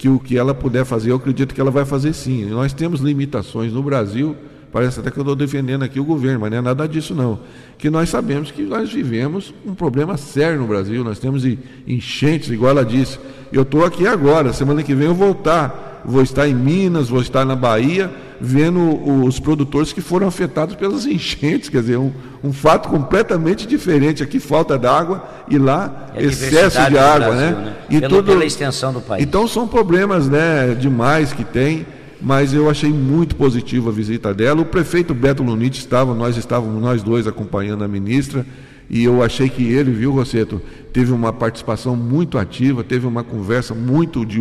que 0.00 0.08
o 0.08 0.18
que 0.18 0.38
ela 0.38 0.54
puder 0.54 0.86
fazer, 0.86 1.10
eu 1.10 1.16
acredito 1.16 1.54
que 1.54 1.60
ela 1.60 1.70
vai 1.70 1.84
fazer 1.84 2.14
sim. 2.14 2.46
Nós 2.46 2.72
temos 2.72 3.02
limitações 3.02 3.70
no 3.70 3.82
Brasil, 3.82 4.34
parece 4.72 4.98
até 4.98 5.10
que 5.10 5.18
eu 5.18 5.20
estou 5.20 5.36
defendendo 5.36 5.82
aqui 5.82 6.00
o 6.00 6.04
governo, 6.06 6.40
mas 6.40 6.50
não 6.50 6.56
é 6.56 6.60
nada 6.62 6.88
disso 6.88 7.14
não. 7.14 7.40
Que 7.76 7.90
nós 7.90 8.08
sabemos 8.08 8.50
que 8.50 8.62
nós 8.62 8.90
vivemos 8.90 9.52
um 9.62 9.74
problema 9.74 10.16
sério 10.16 10.58
no 10.58 10.66
Brasil, 10.66 11.04
nós 11.04 11.18
temos 11.18 11.44
enchentes, 11.86 12.48
igual 12.48 12.70
ela 12.70 12.82
disse. 12.82 13.18
Eu 13.52 13.60
estou 13.60 13.84
aqui 13.84 14.06
agora, 14.06 14.54
semana 14.54 14.82
que 14.82 14.94
vem 14.94 15.06
eu 15.06 15.14
voltar, 15.14 15.89
vou 16.04 16.22
estar 16.22 16.48
em 16.48 16.54
Minas, 16.54 17.08
vou 17.08 17.20
estar 17.20 17.44
na 17.44 17.54
Bahia, 17.54 18.10
vendo 18.40 18.80
os 19.24 19.38
produtores 19.38 19.92
que 19.92 20.00
foram 20.00 20.26
afetados 20.26 20.74
pelas 20.74 21.04
enchentes, 21.06 21.68
quer 21.68 21.80
dizer, 21.80 21.98
um, 21.98 22.12
um 22.42 22.52
fato 22.52 22.88
completamente 22.88 23.66
diferente. 23.66 24.22
Aqui 24.22 24.40
falta 24.40 24.78
d'água 24.78 25.24
e 25.48 25.58
lá 25.58 26.10
é 26.14 26.24
excesso 26.24 26.78
de 26.90 26.98
água, 26.98 27.30
Brasil, 27.30 27.34
né? 27.34 27.50
né? 27.50 27.76
E 27.90 28.00
Pelo, 28.00 28.16
tudo, 28.16 28.32
pela 28.32 28.44
extensão 28.44 28.92
do 28.92 29.00
país. 29.00 29.22
Então 29.22 29.46
são 29.46 29.68
problemas, 29.68 30.28
né, 30.28 30.74
demais 30.78 31.32
que 31.32 31.44
tem, 31.44 31.86
mas 32.20 32.52
eu 32.52 32.68
achei 32.68 32.90
muito 32.90 33.36
positiva 33.36 33.90
a 33.90 33.92
visita 33.92 34.34
dela. 34.34 34.60
O 34.60 34.66
prefeito 34.66 35.14
Beto 35.14 35.42
Lunite 35.42 35.78
estava, 35.78 36.14
nós 36.14 36.36
estávamos 36.36 36.80
nós 36.80 37.02
dois 37.02 37.26
acompanhando 37.26 37.84
a 37.84 37.88
ministra. 37.88 38.44
E 38.90 39.04
eu 39.04 39.22
achei 39.22 39.48
que 39.48 39.62
ele, 39.62 39.92
viu, 39.92 40.10
Rosseto, 40.10 40.60
teve 40.92 41.12
uma 41.12 41.32
participação 41.32 41.94
muito 41.94 42.36
ativa, 42.36 42.82
teve 42.82 43.06
uma 43.06 43.22
conversa 43.22 43.72
muito 43.72 44.26
de 44.26 44.40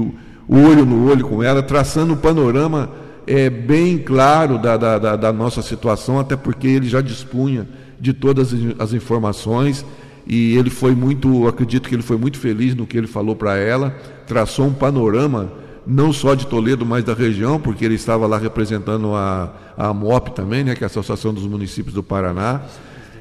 olho 0.58 0.86
no 0.86 1.10
olho 1.10 1.26
com 1.26 1.44
ela, 1.44 1.62
traçando 1.62 2.14
um 2.14 2.18
panorama 2.18 2.90
é, 3.28 3.50
bem 3.50 3.98
claro 4.00 4.58
da, 4.58 4.76
da, 4.76 5.16
da, 5.16 5.32
nossa 5.32 5.62
situação, 5.62 6.20
até 6.20 6.36
porque 6.36 6.68
ele 6.68 6.90
já 6.90 7.02
dispunha 7.02 7.68
de 8.00 8.14
todas 8.14 8.52
as 8.80 8.94
informações 8.94 9.86
e 10.26 10.58
ele 10.58 10.70
foi 10.70 10.96
muito, 10.96 11.48
acredito 11.48 11.88
que 11.88 11.94
ele 11.94 12.02
foi 12.02 12.18
muito 12.18 12.40
feliz 12.40 12.74
no 12.74 12.88
que 12.88 12.98
ele 12.98 13.08
falou 13.08 13.36
para 13.36 13.58
ela, 13.58 13.96
traçou 14.26 14.66
um 14.66 14.74
panorama 14.74 15.52
não 15.86 16.14
só 16.14 16.36
de 16.36 16.46
Toledo, 16.46 16.86
mas 16.86 17.04
da 17.04 17.14
região, 17.14 17.60
porque 17.60 17.84
ele 17.84 17.96
estava 17.96 18.28
lá 18.28 18.38
representando 18.38 19.14
a, 19.16 19.52
a 19.78 20.20
também, 20.20 20.64
né, 20.64 20.76
que 20.76 20.84
é 20.84 20.86
a 20.86 20.88
Associação 20.88 21.34
dos 21.34 21.46
Municípios 21.46 21.96
do 21.96 22.04
Paraná. 22.04 22.62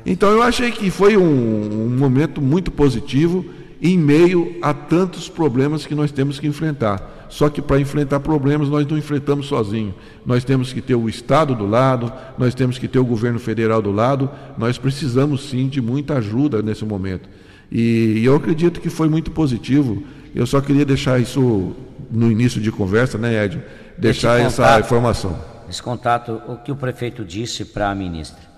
Então 0.04 0.30
eu 0.30 0.42
achei 0.42 0.70
que 0.70 0.90
foi 0.90 1.16
um, 1.16 1.22
um 1.22 1.96
momento 1.98 2.40
muito 2.40 2.70
positivo 2.70 3.44
em 3.80 3.96
meio 3.96 4.56
a 4.60 4.74
tantos 4.74 5.28
problemas 5.28 5.86
que 5.86 5.94
nós 5.94 6.10
temos 6.10 6.38
que 6.38 6.46
enfrentar. 6.46 7.17
Só 7.28 7.48
que 7.48 7.60
para 7.60 7.80
enfrentar 7.80 8.20
problemas 8.20 8.68
nós 8.68 8.86
não 8.86 8.96
enfrentamos 8.96 9.46
sozinhos. 9.46 9.94
Nós 10.24 10.44
temos 10.44 10.72
que 10.72 10.80
ter 10.80 10.94
o 10.94 11.08
Estado 11.08 11.54
do 11.54 11.66
lado, 11.66 12.12
nós 12.38 12.54
temos 12.54 12.78
que 12.78 12.88
ter 12.88 12.98
o 12.98 13.04
governo 13.04 13.38
federal 13.38 13.82
do 13.82 13.92
lado, 13.92 14.30
nós 14.56 14.78
precisamos 14.78 15.48
sim 15.48 15.68
de 15.68 15.80
muita 15.80 16.14
ajuda 16.14 16.62
nesse 16.62 16.84
momento. 16.84 17.28
E 17.70 18.24
eu 18.24 18.34
acredito 18.34 18.80
que 18.80 18.88
foi 18.88 19.08
muito 19.08 19.30
positivo. 19.30 20.02
Eu 20.34 20.46
só 20.46 20.60
queria 20.60 20.84
deixar 20.84 21.20
isso 21.20 21.74
no 22.10 22.30
início 22.30 22.60
de 22.60 22.72
conversa, 22.72 23.18
né, 23.18 23.44
Ed? 23.44 23.62
Deixar 23.96 24.38
esse 24.38 24.60
essa 24.60 24.80
informação. 24.80 25.38
Esse 25.68 25.82
contato, 25.82 26.40
o 26.48 26.56
que 26.56 26.72
o 26.72 26.76
prefeito 26.76 27.24
disse 27.24 27.64
para 27.64 27.90
a 27.90 27.94
ministra. 27.94 28.48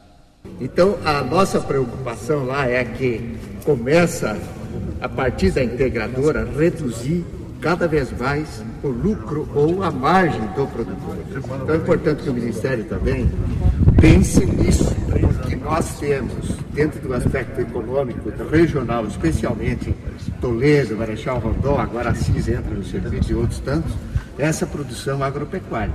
Então, 0.60 0.96
a 1.04 1.22
nossa 1.22 1.60
preocupação 1.60 2.46
lá 2.46 2.68
é 2.68 2.84
que 2.84 3.36
começa, 3.64 4.38
a 5.00 5.08
partir 5.08 5.50
da 5.50 5.62
integradora, 5.62 6.48
reduzir 6.56 7.24
cada 7.60 7.86
vez 7.86 8.10
mais 8.18 8.62
o 8.82 8.88
lucro 8.88 9.48
ou 9.54 9.82
a 9.82 9.90
margem 9.90 10.40
do 10.56 10.66
produtor. 10.66 11.16
Então 11.62 11.74
é 11.74 11.78
importante 11.78 12.22
que 12.22 12.30
o 12.30 12.34
Ministério 12.34 12.84
também 12.84 13.30
pense 14.00 14.44
nisso, 14.46 14.94
porque 15.10 15.56
nós 15.56 15.98
temos, 15.98 16.56
dentro 16.72 17.00
do 17.00 17.12
aspecto 17.12 17.60
econômico 17.60 18.32
regional, 18.50 19.04
especialmente 19.06 19.94
Toledo, 20.40 20.96
Marechal 20.96 21.38
Rondon, 21.38 21.78
agora 21.78 22.10
Assis 22.10 22.48
entra 22.48 22.74
no 22.74 22.84
serviço 22.84 23.32
e 23.32 23.34
outros 23.34 23.60
tantos, 23.60 23.92
essa 24.38 24.66
produção 24.66 25.22
agropecuária. 25.22 25.92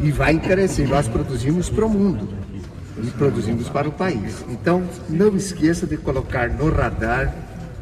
E 0.00 0.10
vai 0.10 0.32
encarecer. 0.32 0.88
Nós 0.88 1.06
produzimos 1.06 1.68
para 1.68 1.84
o 1.84 1.90
mundo 1.90 2.26
e 3.02 3.10
produzimos 3.10 3.68
para 3.68 3.86
o 3.86 3.92
país. 3.92 4.42
Então, 4.48 4.82
não 5.10 5.36
esqueça 5.36 5.86
de 5.86 5.98
colocar 5.98 6.48
no 6.48 6.70
radar 6.70 7.34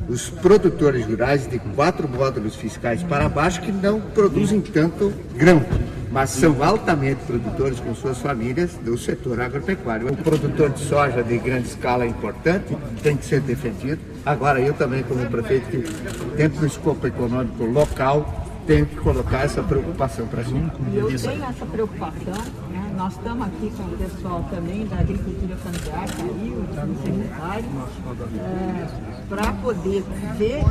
os 0.09 0.31
produtores 0.31 1.05
rurais 1.05 1.47
de 1.47 1.59
quatro 1.59 2.09
módulos 2.09 2.57
fiscais 2.57 3.03
para 3.03 3.29
baixo 3.29 3.61
que 3.61 3.71
não 3.71 4.01
produzem 4.01 4.61
tanto 4.61 5.13
grão, 5.37 5.63
mas 6.11 6.31
são 6.31 6.63
altamente 6.65 7.21
produtores 7.27 7.79
com 7.79 7.95
suas 7.95 8.19
famílias 8.19 8.73
do 8.83 8.97
setor 8.97 9.41
agropecuário. 9.41 10.09
O 10.09 10.17
produtor 10.17 10.71
de 10.71 10.81
soja 10.81 11.23
de 11.23 11.39
grande 11.39 11.69
escala 11.69 12.05
é 12.05 12.09
importante, 12.09 12.77
tem 13.03 13.17
que 13.17 13.27
ser 13.27 13.41
defendido. 13.41 14.01
Agora, 14.25 14.61
eu 14.61 14.73
também, 14.73 15.03
como 15.03 15.25
prefeito, 15.27 15.69
que 15.69 15.85
dentro 16.37 16.61
do 16.61 16.67
escopo 16.67 17.07
econômico 17.07 17.65
local, 17.65 18.47
tenho 18.67 18.87
que 18.87 18.97
colocar 18.97 19.45
essa 19.45 19.63
preocupação 19.63 20.27
para 20.27 20.45
cima. 20.45 20.73
Eu 20.95 21.07
tenho 21.07 21.45
essa 21.45 21.67
preocupação 21.67 22.35
nós 22.99 23.13
estamos 23.13 23.47
aqui 23.47 23.71
com 23.77 23.85
o 23.85 23.97
pessoal 23.97 24.45
também 24.51 24.85
da 24.89 24.97
agricultura 24.97 25.57
familiar, 25.59 26.09
tá 26.09 26.23
aí, 26.25 26.51
o 26.51 26.67
secretário, 27.05 27.65
é, 28.41 29.18
para 29.29 29.53
poder 29.53 30.03
ver, 30.37 30.65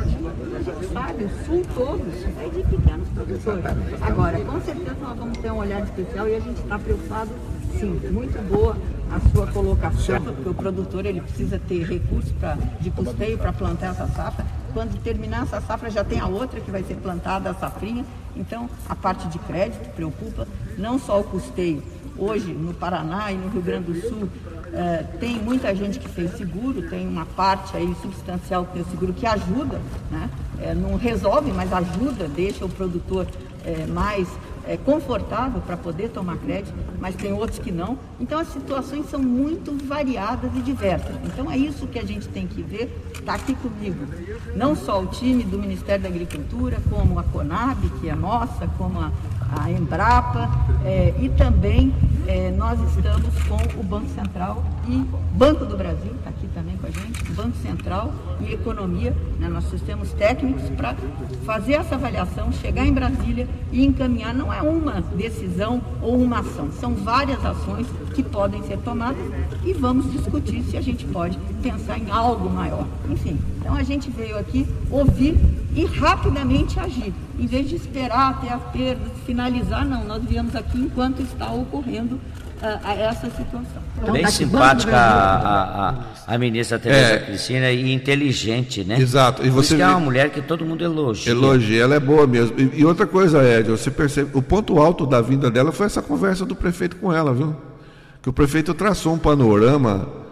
sabe, 0.92 1.24
o 1.24 1.44
sul 1.44 1.62
todo 1.74 2.02
é 2.42 2.48
de 2.48 2.62
pequenos 2.64 3.08
produtores. 3.10 3.64
Agora, 4.02 4.40
com 4.40 4.60
certeza 4.60 4.96
nós 5.00 5.16
vamos 5.16 5.38
ter 5.38 5.52
um 5.52 5.58
olhar 5.58 5.82
especial 5.82 6.28
e 6.28 6.34
a 6.34 6.40
gente 6.40 6.60
está 6.60 6.78
preocupado, 6.78 7.30
sim, 7.78 8.00
muito 8.10 8.38
boa 8.48 8.76
a 9.10 9.20
sua 9.30 9.46
colocação, 9.46 10.20
porque 10.20 10.48
o 10.48 10.54
produtor 10.54 11.06
ele 11.06 11.20
precisa 11.20 11.58
ter 11.58 11.84
recursos 11.84 12.32
pra, 12.32 12.58
de 12.80 12.90
custeio 12.90 13.38
para 13.38 13.52
plantar 13.52 13.92
essa 13.92 14.08
safra. 14.08 14.44
Quando 14.74 15.00
terminar 15.02 15.44
essa 15.44 15.60
safra, 15.60 15.88
já 15.90 16.04
tem 16.04 16.20
a 16.20 16.26
outra 16.26 16.60
que 16.60 16.70
vai 16.70 16.82
ser 16.82 16.96
plantada, 16.96 17.50
a 17.50 17.54
safrinha. 17.54 18.04
Então, 18.36 18.68
a 18.88 18.94
parte 18.94 19.26
de 19.28 19.38
crédito 19.38 19.88
preocupa, 19.94 20.46
não 20.76 20.98
só 20.98 21.20
o 21.20 21.24
custeio, 21.24 21.82
hoje 22.16 22.52
no 22.52 22.74
Paraná 22.74 23.32
e 23.32 23.36
no 23.36 23.48
Rio 23.48 23.62
Grande 23.62 23.92
do 23.92 24.00
Sul 24.00 24.28
é, 24.72 25.04
tem 25.18 25.36
muita 25.38 25.74
gente 25.74 25.98
que 25.98 26.08
fez 26.08 26.36
seguro, 26.36 26.88
tem 26.88 27.06
uma 27.06 27.24
parte 27.24 27.76
aí 27.76 27.94
substancial 28.02 28.66
que 28.66 28.74
tem 28.74 28.84
seguro 28.84 29.12
que 29.12 29.26
ajuda, 29.26 29.80
né? 30.10 30.30
É, 30.60 30.74
não 30.74 30.96
resolve, 30.96 31.52
mas 31.52 31.72
ajuda, 31.72 32.28
deixa 32.28 32.64
o 32.64 32.68
produtor 32.68 33.26
é, 33.64 33.86
mais 33.86 34.28
é, 34.68 34.76
confortável 34.76 35.62
para 35.62 35.76
poder 35.76 36.10
tomar 36.10 36.36
crédito, 36.36 36.74
mas 37.00 37.14
tem 37.14 37.32
outros 37.32 37.58
que 37.58 37.72
não. 37.72 37.98
Então 38.20 38.38
as 38.38 38.48
situações 38.48 39.08
são 39.08 39.18
muito 39.18 39.72
variadas 39.86 40.50
e 40.54 40.60
diversas. 40.60 41.16
Então 41.24 41.50
é 41.50 41.56
isso 41.56 41.86
que 41.86 41.98
a 41.98 42.04
gente 42.04 42.28
tem 42.28 42.46
que 42.46 42.62
ver, 42.62 42.94
está 43.14 43.34
aqui 43.34 43.54
comigo. 43.54 44.06
Não 44.54 44.76
só 44.76 45.00
o 45.00 45.06
time 45.06 45.42
do 45.42 45.58
Ministério 45.58 46.02
da 46.02 46.08
Agricultura, 46.08 46.78
como 46.90 47.18
a 47.18 47.22
Conab, 47.24 47.88
que 48.00 48.08
é 48.10 48.14
nossa, 48.14 48.68
como 48.76 49.00
a, 49.00 49.10
a 49.50 49.70
Embrapa, 49.70 50.50
é, 50.84 51.14
e 51.18 51.28
também 51.30 51.94
é, 52.26 52.50
nós 52.50 52.78
estamos 52.80 53.34
com 53.44 53.80
o 53.80 53.82
Banco 53.82 54.08
Central 54.08 54.62
e 54.86 55.04
Banco 55.32 55.64
do 55.64 55.76
Brasil, 55.76 56.12
está 56.18 56.28
aqui 56.28 56.46
também 56.48 56.76
com 56.76 56.86
a 56.86 56.90
gente, 56.90 57.32
Banco 57.32 57.56
Central 57.56 58.12
e 58.40 58.52
Economia, 58.52 59.16
né, 59.38 59.48
nossos 59.48 59.70
sistemas 59.70 60.12
técnicos, 60.12 60.68
para 60.70 60.94
fazer 61.46 61.74
essa 61.74 61.94
avaliação, 61.94 62.52
chegar 62.52 62.84
em 62.84 62.92
Brasília 62.92 63.48
e 63.72 63.84
encaminhar. 63.84 64.34
Não 64.34 64.52
é 64.52 64.60
uma 64.60 65.00
decisão 65.00 65.80
ou 66.02 66.20
uma 66.20 66.40
ação, 66.40 66.70
são 66.72 66.94
várias 66.94 67.42
ações 67.44 67.86
que 68.14 68.22
podem 68.22 68.62
ser 68.64 68.78
tomadas 68.78 69.24
e 69.64 69.72
vamos 69.72 70.12
discutir 70.12 70.62
se 70.64 70.76
a 70.76 70.82
gente 70.82 71.06
pode 71.06 71.38
pensar 71.62 71.98
em 71.98 72.10
algo 72.10 72.50
maior. 72.50 72.86
Enfim, 73.08 73.38
então 73.68 73.76
a 73.76 73.82
gente 73.82 74.10
veio 74.10 74.38
aqui 74.38 74.66
ouvir 74.90 75.36
e 75.76 75.84
rapidamente 75.84 76.80
agir. 76.80 77.12
Em 77.38 77.46
vez 77.46 77.68
de 77.68 77.76
esperar 77.76 78.30
até 78.30 78.50
a 78.50 78.56
perda, 78.56 79.02
finalizar, 79.26 79.84
não, 79.84 80.04
nós 80.04 80.24
viemos 80.24 80.56
aqui 80.56 80.78
enquanto 80.78 81.20
está 81.20 81.52
ocorrendo 81.52 82.14
uh, 82.14 82.88
essa 82.98 83.28
situação. 83.28 83.82
Então, 84.00 84.14
Bem 84.14 84.22
tá 84.22 84.30
simpática 84.30 84.96
a, 84.96 85.90
a, 85.90 85.94
a, 86.26 86.38
ministra 86.38 86.78
Tereza 86.78 87.12
é, 87.12 87.18
Cristina 87.18 87.70
e 87.70 87.92
inteligente, 87.92 88.84
né? 88.84 88.98
Exato. 88.98 89.44
E 89.44 89.50
você 89.50 89.76
vê... 89.76 89.82
é 89.82 89.86
uma 89.88 90.00
mulher 90.00 90.30
que 90.30 90.40
todo 90.40 90.64
mundo 90.64 90.82
elogia. 90.82 91.30
Elogia, 91.30 91.82
ela 91.82 91.94
é 91.94 92.00
boa 92.00 92.26
mesmo. 92.26 92.58
E, 92.58 92.80
e 92.80 92.84
outra 92.86 93.06
coisa, 93.06 93.44
Ed, 93.44 93.70
você 93.70 93.90
percebe, 93.90 94.30
o 94.32 94.40
ponto 94.40 94.78
alto 94.78 95.04
da 95.04 95.20
vinda 95.20 95.50
dela 95.50 95.72
foi 95.72 95.84
essa 95.84 96.00
conversa 96.00 96.46
do 96.46 96.56
prefeito 96.56 96.96
com 96.96 97.12
ela, 97.12 97.34
viu? 97.34 97.54
Que 98.22 98.30
o 98.30 98.32
prefeito 98.32 98.72
traçou 98.72 99.12
um 99.12 99.18
panorama 99.18 100.26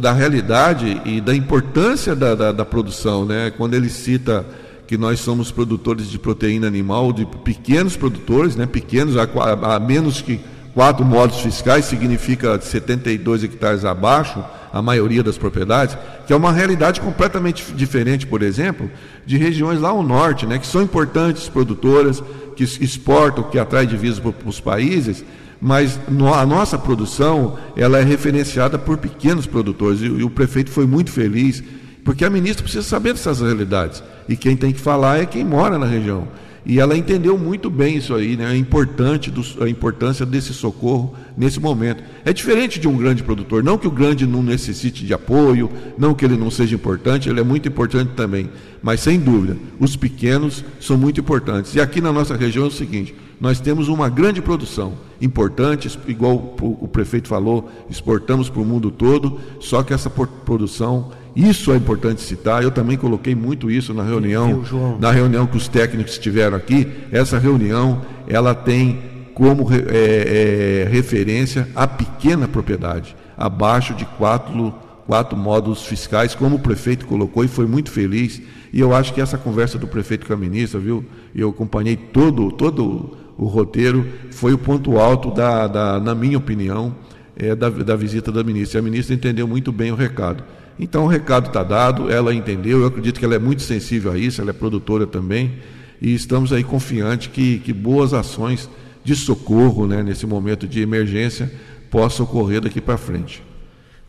da 0.00 0.12
realidade 0.12 1.00
e 1.04 1.20
da 1.20 1.34
importância 1.34 2.14
da, 2.14 2.34
da, 2.34 2.52
da 2.52 2.64
produção, 2.64 3.24
né? 3.24 3.50
Quando 3.56 3.74
ele 3.74 3.88
cita 3.88 4.44
que 4.86 4.98
nós 4.98 5.20
somos 5.20 5.52
produtores 5.52 6.10
de 6.10 6.18
proteína 6.18 6.66
animal, 6.66 7.12
de 7.12 7.24
pequenos 7.24 7.96
produtores, 7.96 8.56
né, 8.56 8.66
pequenos, 8.66 9.16
a, 9.16 9.22
a, 9.22 9.76
a 9.76 9.80
menos 9.80 10.20
que 10.20 10.40
quatro 10.74 11.04
modos 11.04 11.40
fiscais, 11.40 11.84
significa 11.84 12.60
72 12.60 13.44
hectares 13.44 13.84
abaixo, 13.84 14.44
a 14.72 14.82
maioria 14.82 15.22
das 15.22 15.38
propriedades, 15.38 15.96
que 16.26 16.32
é 16.32 16.36
uma 16.36 16.52
realidade 16.52 17.00
completamente 17.00 17.72
diferente, 17.72 18.26
por 18.26 18.42
exemplo, 18.42 18.90
de 19.24 19.36
regiões 19.36 19.80
lá 19.80 19.90
ao 19.90 20.02
norte, 20.02 20.46
né, 20.46 20.58
que 20.58 20.66
são 20.66 20.82
importantes 20.82 21.48
produtoras, 21.48 22.22
que 22.56 22.64
exportam, 22.64 23.44
que 23.44 23.58
atraem 23.58 23.88
divisas 23.88 24.18
para 24.18 24.32
os 24.44 24.60
países, 24.60 25.24
mas 25.60 26.00
a 26.34 26.46
nossa 26.46 26.78
produção 26.78 27.58
ela 27.76 27.98
é 27.98 28.02
referenciada 28.02 28.78
por 28.78 28.96
pequenos 28.96 29.46
produtores, 29.46 30.00
e, 30.00 30.08
o 30.08 30.30
prefeito 30.30 30.70
foi 30.70 30.86
muito 30.86 31.10
feliz 31.10 31.62
porque 32.04 32.24
a 32.24 32.30
ministra 32.30 32.62
precisa 32.62 32.86
saber 32.86 33.12
dessas 33.12 33.40
realidades. 33.40 34.02
E 34.28 34.34
quem 34.36 34.56
tem 34.56 34.72
que 34.72 34.80
falar 34.80 35.18
é 35.18 35.26
quem 35.26 35.44
mora 35.44 35.78
na 35.78 35.86
região. 35.86 36.26
E 36.64 36.78
ela 36.78 36.96
entendeu 36.96 37.38
muito 37.38 37.70
bem 37.70 37.96
isso 37.96 38.14
aí, 38.14 38.36
né? 38.36 38.46
a, 38.46 38.56
importante 38.56 39.30
do, 39.30 39.42
a 39.62 39.68
importância 39.68 40.26
desse 40.26 40.52
socorro 40.52 41.14
nesse 41.36 41.58
momento. 41.58 42.02
É 42.24 42.32
diferente 42.32 42.78
de 42.78 42.86
um 42.86 42.96
grande 42.96 43.22
produtor, 43.22 43.62
não 43.62 43.78
que 43.78 43.88
o 43.88 43.90
grande 43.90 44.26
não 44.26 44.42
necessite 44.42 45.04
de 45.04 45.14
apoio, 45.14 45.70
não 45.96 46.14
que 46.14 46.24
ele 46.24 46.36
não 46.36 46.50
seja 46.50 46.74
importante, 46.74 47.28
ele 47.28 47.40
é 47.40 47.44
muito 47.44 47.68
importante 47.68 48.12
também. 48.14 48.50
Mas 48.82 49.00
sem 49.00 49.18
dúvida, 49.18 49.56
os 49.78 49.96
pequenos 49.96 50.64
são 50.80 50.98
muito 50.98 51.20
importantes. 51.20 51.74
E 51.74 51.80
aqui 51.80 52.00
na 52.00 52.12
nossa 52.12 52.36
região 52.36 52.64
é 52.66 52.68
o 52.68 52.72
seguinte: 52.72 53.14
nós 53.40 53.58
temos 53.58 53.88
uma 53.88 54.08
grande 54.08 54.42
produção, 54.42 54.92
importante, 55.20 55.98
igual 56.06 56.54
o 56.60 56.86
prefeito 56.86 57.26
falou, 57.26 57.70
exportamos 57.88 58.50
para 58.50 58.60
o 58.60 58.64
mundo 58.64 58.90
todo, 58.90 59.40
só 59.58 59.82
que 59.82 59.94
essa 59.94 60.10
produção 60.10 61.10
isso 61.34 61.72
é 61.72 61.76
importante 61.76 62.20
citar. 62.20 62.62
Eu 62.62 62.70
também 62.70 62.96
coloquei 62.96 63.34
muito 63.34 63.70
isso 63.70 63.94
na 63.94 64.02
reunião, 64.02 64.62
na 64.98 65.10
reunião 65.10 65.46
que 65.46 65.56
os 65.56 65.68
técnicos 65.68 66.12
estiveram 66.12 66.56
aqui. 66.56 66.86
Essa 67.10 67.38
reunião 67.38 68.02
ela 68.26 68.54
tem 68.54 69.00
como 69.34 69.66
é, 69.72 70.84
é, 70.84 70.88
referência 70.90 71.68
a 71.74 71.86
pequena 71.86 72.46
propriedade, 72.46 73.16
abaixo 73.38 73.94
de 73.94 74.04
quatro, 74.04 74.74
quatro 75.06 75.36
módulos 75.36 75.86
fiscais, 75.86 76.34
como 76.34 76.56
o 76.56 76.58
prefeito 76.58 77.06
colocou 77.06 77.44
e 77.44 77.48
foi 77.48 77.66
muito 77.66 77.90
feliz. 77.90 78.42
E 78.72 78.80
eu 78.80 78.94
acho 78.94 79.14
que 79.14 79.20
essa 79.20 79.38
conversa 79.38 79.78
do 79.78 79.86
prefeito 79.86 80.26
com 80.26 80.32
a 80.32 80.36
ministra, 80.36 80.78
viu? 80.78 81.04
Eu 81.34 81.50
acompanhei 81.50 81.96
todo, 81.96 82.52
todo 82.52 83.16
o 83.40 83.46
roteiro, 83.46 84.06
foi 84.30 84.52
o 84.52 84.58
ponto 84.58 84.98
alto 84.98 85.30
da, 85.30 85.66
da 85.66 85.98
na 85.98 86.14
minha 86.14 86.36
opinião, 86.36 86.94
é, 87.34 87.54
da, 87.54 87.70
da 87.70 87.96
visita 87.96 88.30
da 88.30 88.44
ministra. 88.44 88.78
E 88.78 88.80
a 88.80 88.82
ministra 88.82 89.14
entendeu 89.14 89.48
muito 89.48 89.72
bem 89.72 89.90
o 89.90 89.94
recado. 89.94 90.44
Então 90.78 91.04
o 91.04 91.06
recado 91.06 91.46
está 91.46 91.62
dado, 91.62 92.12
ela 92.12 92.34
entendeu, 92.34 92.80
eu 92.80 92.86
acredito 92.86 93.18
que 93.18 93.24
ela 93.24 93.34
é 93.34 93.38
muito 93.38 93.62
sensível 93.62 94.12
a 94.12 94.18
isso, 94.18 94.42
ela 94.42 94.50
é 94.50 94.52
produtora 94.52 95.06
também, 95.06 95.54
e 96.02 96.14
estamos 96.14 96.52
aí 96.52 96.62
confiantes 96.62 97.28
que, 97.28 97.60
que 97.60 97.72
boas 97.72 98.12
ações 98.12 98.68
de 99.02 99.16
socorro 99.16 99.86
né, 99.86 100.02
nesse 100.02 100.26
momento 100.26 100.68
de 100.68 100.82
emergência 100.82 101.50
possam 101.90 102.26
ocorrer 102.26 102.60
daqui 102.60 102.80
para 102.80 102.98
frente. 102.98 103.42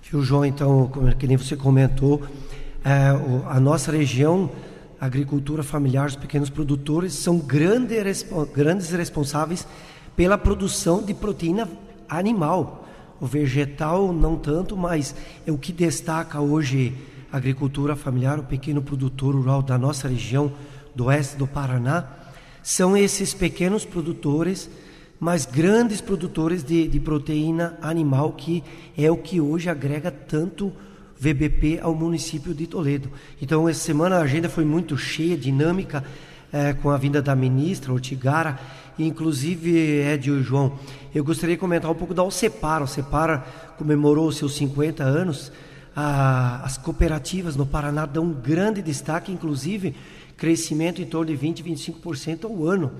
Viu, 0.10 0.22
João, 0.24 0.44
então, 0.44 0.92
que 1.18 1.26
nem 1.26 1.38
você 1.38 1.56
comentou, 1.56 2.22
é, 2.84 3.18
a 3.50 3.60
nossa 3.62 3.94
região, 3.94 4.50
agricultura 5.02 5.64
familiar, 5.64 6.08
os 6.08 6.16
pequenos 6.16 6.52
produtores, 6.52 7.14
são 7.14 7.40
grande, 7.40 7.96
grandes 8.54 8.92
responsáveis 8.92 9.68
pela 10.16 10.38
produção 10.38 11.02
de 11.02 11.12
proteína 11.12 11.68
animal. 12.08 12.88
O 13.20 13.26
vegetal 13.26 14.14
não 14.14 14.36
tanto, 14.36 14.78
mas 14.78 15.16
é 15.46 15.52
o 15.52 15.58
que 15.58 15.72
destaca 15.74 16.40
hoje 16.40 16.96
a 17.32 17.38
agricultura 17.38 17.96
familiar, 17.96 18.38
o 18.38 18.44
pequeno 18.44 18.82
produtor 18.82 19.34
rural 19.34 19.64
da 19.64 19.76
nossa 19.76 20.08
região 20.08 20.52
do 20.94 21.06
oeste 21.06 21.36
do 21.36 21.48
Paraná, 21.48 22.06
são 22.62 22.96
esses 22.96 23.34
pequenos 23.34 23.86
produtores, 23.86 24.70
mas 25.20 25.48
grandes 25.48 26.00
produtores 26.00 26.64
de, 26.64 26.88
de 26.88 27.00
proteína 27.00 27.76
animal, 27.82 28.34
que 28.34 28.64
é 28.96 29.10
o 29.10 29.18
que 29.18 29.42
hoje 29.42 29.68
agrega 29.68 30.12
tanto 30.12 30.72
VBP 31.22 31.80
ao 31.84 31.94
município 31.94 32.52
de 32.52 32.66
Toledo. 32.66 33.08
Então, 33.40 33.70
essa 33.70 33.80
semana 33.80 34.18
a 34.18 34.22
agenda 34.24 34.50
foi 34.50 34.66
muito 34.66 34.98
cheia, 34.98 35.38
dinâmica, 35.38 36.04
é, 36.52 36.74
com 36.74 36.90
a 36.90 36.98
vinda 36.98 37.22
da 37.22 37.36
ministra 37.36 37.94
Otigara, 37.94 38.60
inclusive 38.98 39.72
Ed 40.02 40.30
e 40.30 40.42
João, 40.42 40.78
eu 41.14 41.24
gostaria 41.24 41.56
de 41.56 41.60
comentar 41.60 41.92
um 41.92 41.96
pouco 41.96 42.14
da 42.14 42.22
Alcepara. 42.22 42.86
A 42.86 43.38
comemorou 43.78 44.32
seus 44.32 44.56
50 44.56 45.04
anos. 45.04 45.52
As 45.94 46.78
cooperativas 46.78 47.58
no 47.58 47.66
Paraná 47.66 48.06
dão 48.06 48.24
um 48.24 48.34
grande 48.34 48.82
destaque, 48.82 49.32
inclusive 49.32 49.94
crescimento 50.38 51.02
em 51.02 51.06
torno 51.06 51.28
de 51.28 51.36
20, 51.36 51.64
25% 51.64 52.46
ao 52.46 52.66
ano. 52.66 52.94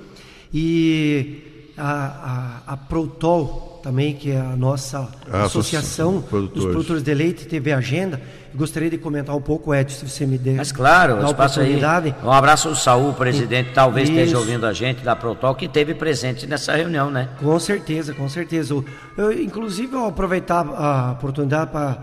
E 0.54 1.72
a, 1.78 2.62
a, 2.68 2.74
a 2.74 2.78
Protol 2.78 3.71
também, 3.82 4.14
que 4.14 4.32
é 4.32 4.40
a 4.40 4.56
nossa 4.56 5.10
a 5.32 5.44
associação 5.44 6.22
produtores. 6.22 6.64
dos 6.64 6.72
produtores 6.72 7.04
de 7.04 7.14
leite, 7.14 7.46
teve 7.46 7.72
agenda. 7.72 8.22
Gostaria 8.54 8.90
de 8.90 8.98
comentar 8.98 9.36
um 9.36 9.42
pouco, 9.42 9.74
Edson, 9.74 10.00
se 10.00 10.10
você 10.10 10.26
me 10.26 10.38
der 10.38 10.56
Mas 10.56 10.72
claro, 10.72 11.26
a 11.26 11.30
oportunidade. 11.30 12.14
Aí. 12.22 12.28
Um 12.28 12.32
abraço 12.32 12.68
ao 12.68 12.76
Saul, 12.76 13.14
presidente, 13.14 13.72
talvez 13.74 14.10
Isso. 14.10 14.18
esteja 14.18 14.38
ouvindo 14.38 14.66
a 14.66 14.74
gente 14.74 15.04
da 15.04 15.16
Protol, 15.16 15.56
que 15.56 15.68
teve 15.68 15.94
presente 15.94 16.46
nessa 16.46 16.76
reunião, 16.76 17.10
né? 17.10 17.30
Com 17.40 17.58
certeza, 17.60 18.14
com 18.14 18.28
certeza. 18.28 18.76
Eu, 19.18 19.32
inclusive, 19.32 19.94
eu 19.94 20.06
aproveitar 20.06 20.66
a 20.68 21.14
oportunidade 21.14 21.72
para 21.72 22.00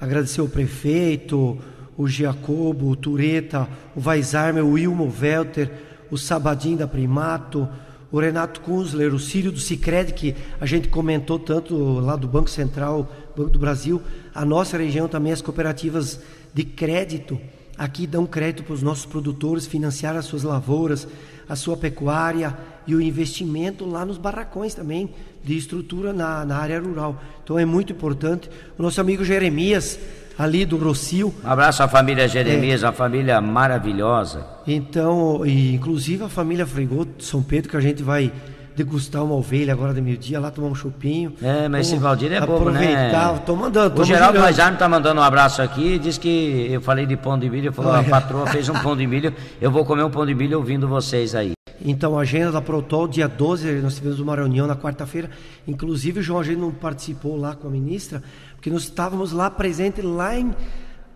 agradecer 0.00 0.40
o 0.42 0.48
prefeito, 0.48 1.56
o 1.96 2.08
Giacobo, 2.08 2.88
o 2.88 2.96
Tureta, 2.96 3.68
o 3.94 4.08
Weisarmer, 4.08 4.64
o 4.64 4.72
Wilmo 4.72 5.12
Welter, 5.20 5.70
o 6.10 6.18
Sabadinho 6.18 6.78
da 6.78 6.88
Primato, 6.88 7.68
o 8.12 8.20
Renato 8.20 8.60
Kunzler, 8.60 9.14
o 9.14 9.18
Círio 9.18 9.50
do 9.50 9.58
Cicred, 9.58 10.12
que 10.12 10.36
a 10.60 10.66
gente 10.66 10.88
comentou 10.88 11.38
tanto 11.38 11.74
lá 11.98 12.14
do 12.14 12.28
Banco 12.28 12.50
Central, 12.50 13.10
Banco 13.34 13.48
do 13.48 13.58
Brasil, 13.58 14.02
a 14.34 14.44
nossa 14.44 14.76
região 14.76 15.08
também, 15.08 15.32
as 15.32 15.40
cooperativas 15.40 16.20
de 16.52 16.62
crédito, 16.62 17.40
aqui 17.76 18.06
dão 18.06 18.26
crédito 18.26 18.64
para 18.64 18.74
os 18.74 18.82
nossos 18.82 19.06
produtores 19.06 19.66
financiar 19.66 20.14
as 20.14 20.26
suas 20.26 20.42
lavouras, 20.42 21.08
a 21.48 21.56
sua 21.56 21.74
pecuária 21.74 22.56
e 22.86 22.94
o 22.94 23.00
investimento 23.00 23.86
lá 23.86 24.04
nos 24.04 24.18
barracões 24.18 24.74
também, 24.74 25.10
de 25.42 25.56
estrutura 25.56 26.12
na, 26.12 26.44
na 26.44 26.58
área 26.58 26.80
rural. 26.80 27.20
Então 27.42 27.58
é 27.58 27.64
muito 27.64 27.92
importante. 27.92 28.50
O 28.78 28.82
nosso 28.82 29.00
amigo 29.00 29.24
Jeremias, 29.24 29.98
ali 30.38 30.64
do 30.64 30.76
Rocio. 30.76 31.34
Um 31.44 31.48
abraço 31.48 31.82
à 31.82 31.88
família 31.88 32.26
Jeremias, 32.28 32.82
é. 32.82 32.86
uma 32.86 32.92
família 32.92 33.40
maravilhosa. 33.40 34.46
Então, 34.66 35.44
e 35.44 35.74
inclusive 35.74 36.24
a 36.24 36.28
família 36.28 36.64
de 36.64 37.24
São 37.24 37.42
Pedro, 37.42 37.70
que 37.70 37.76
a 37.76 37.80
gente 37.80 38.02
vai 38.02 38.32
degustar 38.74 39.22
uma 39.22 39.34
ovelha 39.34 39.72
agora 39.72 39.92
de 39.92 40.00
meio-dia, 40.00 40.40
lá 40.40 40.50
tomar 40.50 40.68
um 40.68 40.74
chupinho. 40.74 41.34
É, 41.42 41.68
mas 41.68 41.86
esse 41.86 41.96
Valdir 41.96 42.32
é 42.32 42.40
bobo, 42.40 42.70
né? 42.70 42.84
Aproveitar, 42.84 43.38
tô 43.40 43.56
mandando, 43.56 43.96
tô 43.96 44.02
O 44.02 44.04
Geraldo 44.04 44.40
Maisarme 44.40 44.78
tá 44.78 44.88
mandando 44.88 45.20
um 45.20 45.24
abraço 45.24 45.60
aqui, 45.62 45.98
diz 45.98 46.18
que 46.18 46.68
eu 46.70 46.80
falei 46.80 47.06
de 47.06 47.16
pão 47.16 47.38
de 47.38 47.48
milho, 47.48 47.72
falou, 47.72 47.92
a 47.92 48.02
patroa 48.02 48.46
fez 48.46 48.68
um 48.68 48.74
pão 48.74 48.96
de 48.96 49.06
milho, 49.06 49.34
eu 49.60 49.70
vou 49.70 49.84
comer 49.84 50.02
um 50.02 50.10
pão 50.10 50.24
de 50.24 50.34
milho 50.34 50.58
ouvindo 50.58 50.88
vocês 50.88 51.34
aí. 51.34 51.52
Então, 51.84 52.16
a 52.16 52.22
agenda 52.22 52.52
da 52.52 52.60
Protol, 52.60 53.08
dia 53.08 53.26
12, 53.26 53.72
nós 53.80 53.96
tivemos 53.96 54.20
uma 54.20 54.36
reunião 54.36 54.68
na 54.68 54.76
quarta-feira, 54.76 55.28
inclusive 55.66 56.20
o 56.20 56.22
João 56.22 56.38
Agente 56.38 56.60
não 56.60 56.70
participou 56.70 57.36
lá 57.36 57.56
com 57.56 57.66
a 57.66 57.70
ministra, 57.70 58.22
porque 58.62 58.70
nós 58.70 58.84
estávamos 58.84 59.32
lá 59.32 59.50
presentes 59.50 60.04
lá 60.04 60.38
em 60.38 60.54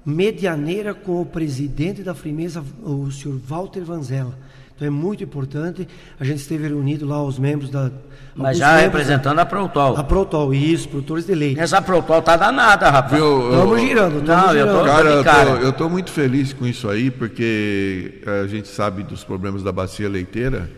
Medianeira 0.04 0.92
com 0.92 1.22
o 1.22 1.24
presidente 1.24 2.02
da 2.02 2.12
Frimeza, 2.12 2.60
o 2.82 3.08
senhor 3.12 3.38
Walter 3.38 3.84
Vanzella. 3.84 4.36
Então 4.74 4.88
é 4.88 4.90
muito 4.90 5.22
importante. 5.22 5.86
A 6.18 6.24
gente 6.24 6.38
esteve 6.38 6.66
reunido 6.66 7.06
lá, 7.06 7.22
os 7.22 7.38
membros 7.38 7.70
da. 7.70 7.92
Mas 8.34 8.58
já 8.58 8.78
representando 8.78 9.36
da, 9.36 9.42
a 9.42 9.46
Protol. 9.46 9.96
A 9.96 10.02
Protol, 10.02 10.52
isso, 10.52 10.88
produtores 10.88 11.24
de 11.24 11.36
leite. 11.36 11.60
Essa 11.60 11.80
Protol 11.80 12.20
tá 12.20 12.36
danada, 12.36 12.90
rapaz. 12.90 13.12
Estamos 13.12 13.80
girando, 13.80 14.18
estamos 14.18 14.50
girando. 14.50 14.68
Eu 14.68 14.78
tô, 14.78 14.84
cara, 14.84 15.08
eu 15.08 15.24
tô, 15.24 15.66
eu 15.66 15.72
tô 15.72 15.88
muito 15.88 16.10
feliz 16.10 16.52
com 16.52 16.66
isso 16.66 16.88
aí, 16.88 17.12
porque 17.12 18.22
a 18.42 18.48
gente 18.48 18.66
sabe 18.66 19.04
dos 19.04 19.22
problemas 19.22 19.62
da 19.62 19.70
bacia 19.70 20.08
leiteira. 20.08 20.68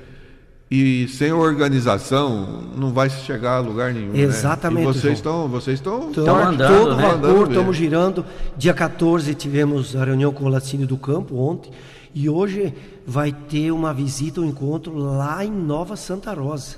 E 0.71 1.09
sem 1.09 1.33
organização 1.33 2.63
não 2.77 2.93
vai 2.93 3.09
chegar 3.09 3.57
a 3.57 3.61
lugar 3.61 3.93
nenhum. 3.95 4.13
Né? 4.13 4.21
Exatamente. 4.21 4.85
Né? 4.85 4.91
E 4.91 4.95
vocês 4.95 5.15
estão 5.15 5.49
vocês 5.49 5.79
estão 5.79 6.11
andando, 6.11 6.79
todo 6.79 6.97
né? 6.97 7.03
vapor, 7.03 7.49
estamos 7.49 7.77
girando. 7.77 8.25
Dia 8.57 8.75
14 8.75 9.35
tivemos 9.35 9.97
a 9.97 10.05
reunião 10.05 10.31
com 10.31 10.45
o 10.45 10.49
Laticínio 10.49 10.87
do 10.87 10.99
Campo 10.99 11.37
ontem 11.37 11.73
e 12.15 12.29
hoje 12.29 12.75
vai 13.07 13.33
ter 13.33 13.71
uma 13.71 13.95
visita, 13.95 14.43
um 14.43 14.45
encontro 14.45 14.95
lá 14.95 15.43
em 15.43 15.51
Nova 15.51 15.97
Santa 15.97 16.35
Rosa. 16.35 16.77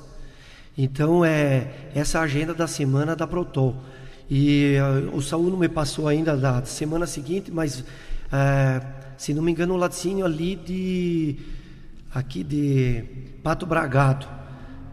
Então 0.79 1.24
é 1.24 1.90
essa 1.92 2.20
agenda 2.20 2.55
da 2.55 2.68
semana 2.68 3.16
da 3.16 3.26
Protol. 3.26 3.74
E 4.31 4.76
uh, 4.79 5.16
o 5.16 5.20
Saúl 5.20 5.50
não 5.50 5.59
me 5.59 5.68
passou 5.68 6.07
ainda 6.07 6.37
da 6.37 6.64
semana 6.64 7.07
seguinte, 7.07 7.50
mas 7.50 7.81
uh, 7.81 8.87
se 9.18 9.35
não 9.35 9.42
me 9.42 9.50
engano 9.50 9.74
o 9.74 9.76
laticínio 9.76 10.24
ali 10.24 10.55
de 10.55 11.37
aqui 12.14 12.42
de 12.42 13.05
Pato 13.42 13.66
Bragado. 13.66 14.27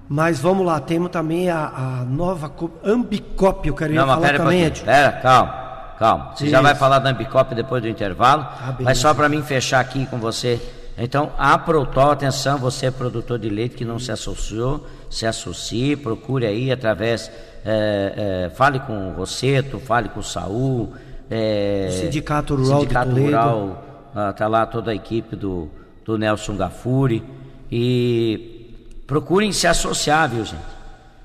Mas 0.09 0.39
vamos 0.39 0.65
lá, 0.65 0.79
temos 0.79 1.09
também 1.11 1.49
a, 1.49 1.67
a 1.67 2.05
nova 2.05 2.53
Ambicop, 2.83 3.67
eu 3.67 3.75
quero 3.75 3.93
não, 3.93 4.07
falar 4.07 4.27
pera 4.27 4.37
também. 4.37 4.71
Pera, 4.71 5.11
calma. 5.13 5.67
Calma, 5.99 6.31
você 6.35 6.43
Isso. 6.43 6.51
já 6.51 6.61
vai 6.61 6.75
falar 6.75 6.99
da 6.99 7.09
Ambicop 7.09 7.53
depois 7.55 7.81
do 7.81 7.89
intervalo, 7.89 8.43
ah, 8.43 8.75
mas 8.79 8.99
só 8.99 9.15
para 9.15 9.27
mim 9.27 9.41
fechar 9.41 9.79
aqui 9.79 10.05
com 10.05 10.19
você. 10.19 10.61
Então, 10.95 11.31
a 11.37 11.57
Protol, 11.57 12.11
atenção, 12.11 12.57
você 12.57 12.87
é 12.87 12.91
produtor 12.91 13.37
de 13.39 13.49
leite 13.49 13.75
que 13.75 13.83
não 13.85 13.99
se 13.99 14.11
associou, 14.11 14.85
se 15.09 15.25
associe, 15.25 15.95
procure 15.95 16.45
aí 16.45 16.71
através, 16.71 17.31
é, 17.65 18.45
é, 18.45 18.49
fale 18.51 18.79
com 18.79 19.09
o 19.09 19.13
Rosseto, 19.13 19.79
fale 19.79 20.09
com 20.09 20.19
o 20.19 20.23
Saul. 20.23 20.93
É, 21.29 21.87
o 21.89 21.91
Sindicato 21.93 22.55
Rural 22.55 22.79
Sindicato 22.81 23.11
Rural, 23.11 23.83
está 24.29 24.47
lá 24.47 24.65
toda 24.65 24.91
a 24.91 24.95
equipe 24.95 25.35
do, 25.35 25.69
do 26.07 26.17
Nelson 26.17 26.55
Gafuri. 26.55 27.21
E 27.69 28.73
procurem 29.05 29.51
se 29.51 29.67
associar, 29.67 30.29
viu 30.29 30.45
gente? 30.45 30.77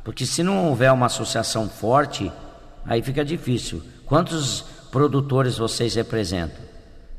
Porque 0.02 0.26
se 0.26 0.42
não 0.42 0.68
houver 0.68 0.92
uma 0.92 1.06
associação 1.06 1.68
forte, 1.68 2.30
aí 2.84 3.00
fica 3.00 3.24
difícil. 3.24 3.80
Quantos 4.04 4.64
produtores 4.90 5.56
vocês 5.56 5.94
representam? 5.94 6.60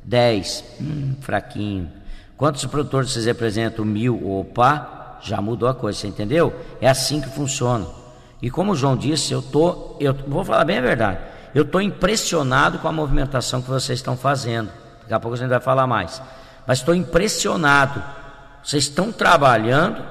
Dez, 0.03 0.63
hum, 0.81 1.15
fraquinho. 1.21 1.89
Quantos 2.35 2.65
produtores 2.65 3.11
vocês 3.11 3.25
representam? 3.25 3.85
Mil, 3.85 4.29
opa, 4.29 5.17
já 5.21 5.41
mudou 5.41 5.69
a 5.69 5.73
coisa, 5.73 5.97
você 5.97 6.07
entendeu? 6.07 6.53
É 6.81 6.89
assim 6.89 7.21
que 7.21 7.29
funciona. 7.29 7.87
E 8.41 8.51
como 8.51 8.73
o 8.73 8.75
João 8.75 8.97
disse, 8.97 9.31
eu 9.31 9.41
tô, 9.41 9.95
eu 10.01 10.13
vou 10.13 10.43
falar 10.43 10.65
bem 10.65 10.79
a 10.79 10.81
verdade. 10.81 11.19
Eu 11.55 11.63
estou 11.63 11.81
impressionado 11.81 12.79
com 12.79 12.89
a 12.89 12.91
movimentação 12.91 13.61
que 13.61 13.69
vocês 13.69 13.99
estão 13.99 14.17
fazendo. 14.17 14.69
Daqui 15.03 15.13
a 15.13 15.19
pouco 15.19 15.35
a 15.35 15.39
gente 15.39 15.49
vai 15.49 15.61
falar 15.61 15.87
mais. 15.87 16.21
Mas 16.65 16.79
estou 16.79 16.95
impressionado. 16.95 18.01
Vocês 18.63 18.83
estão 18.83 19.11
trabalhando. 19.11 20.01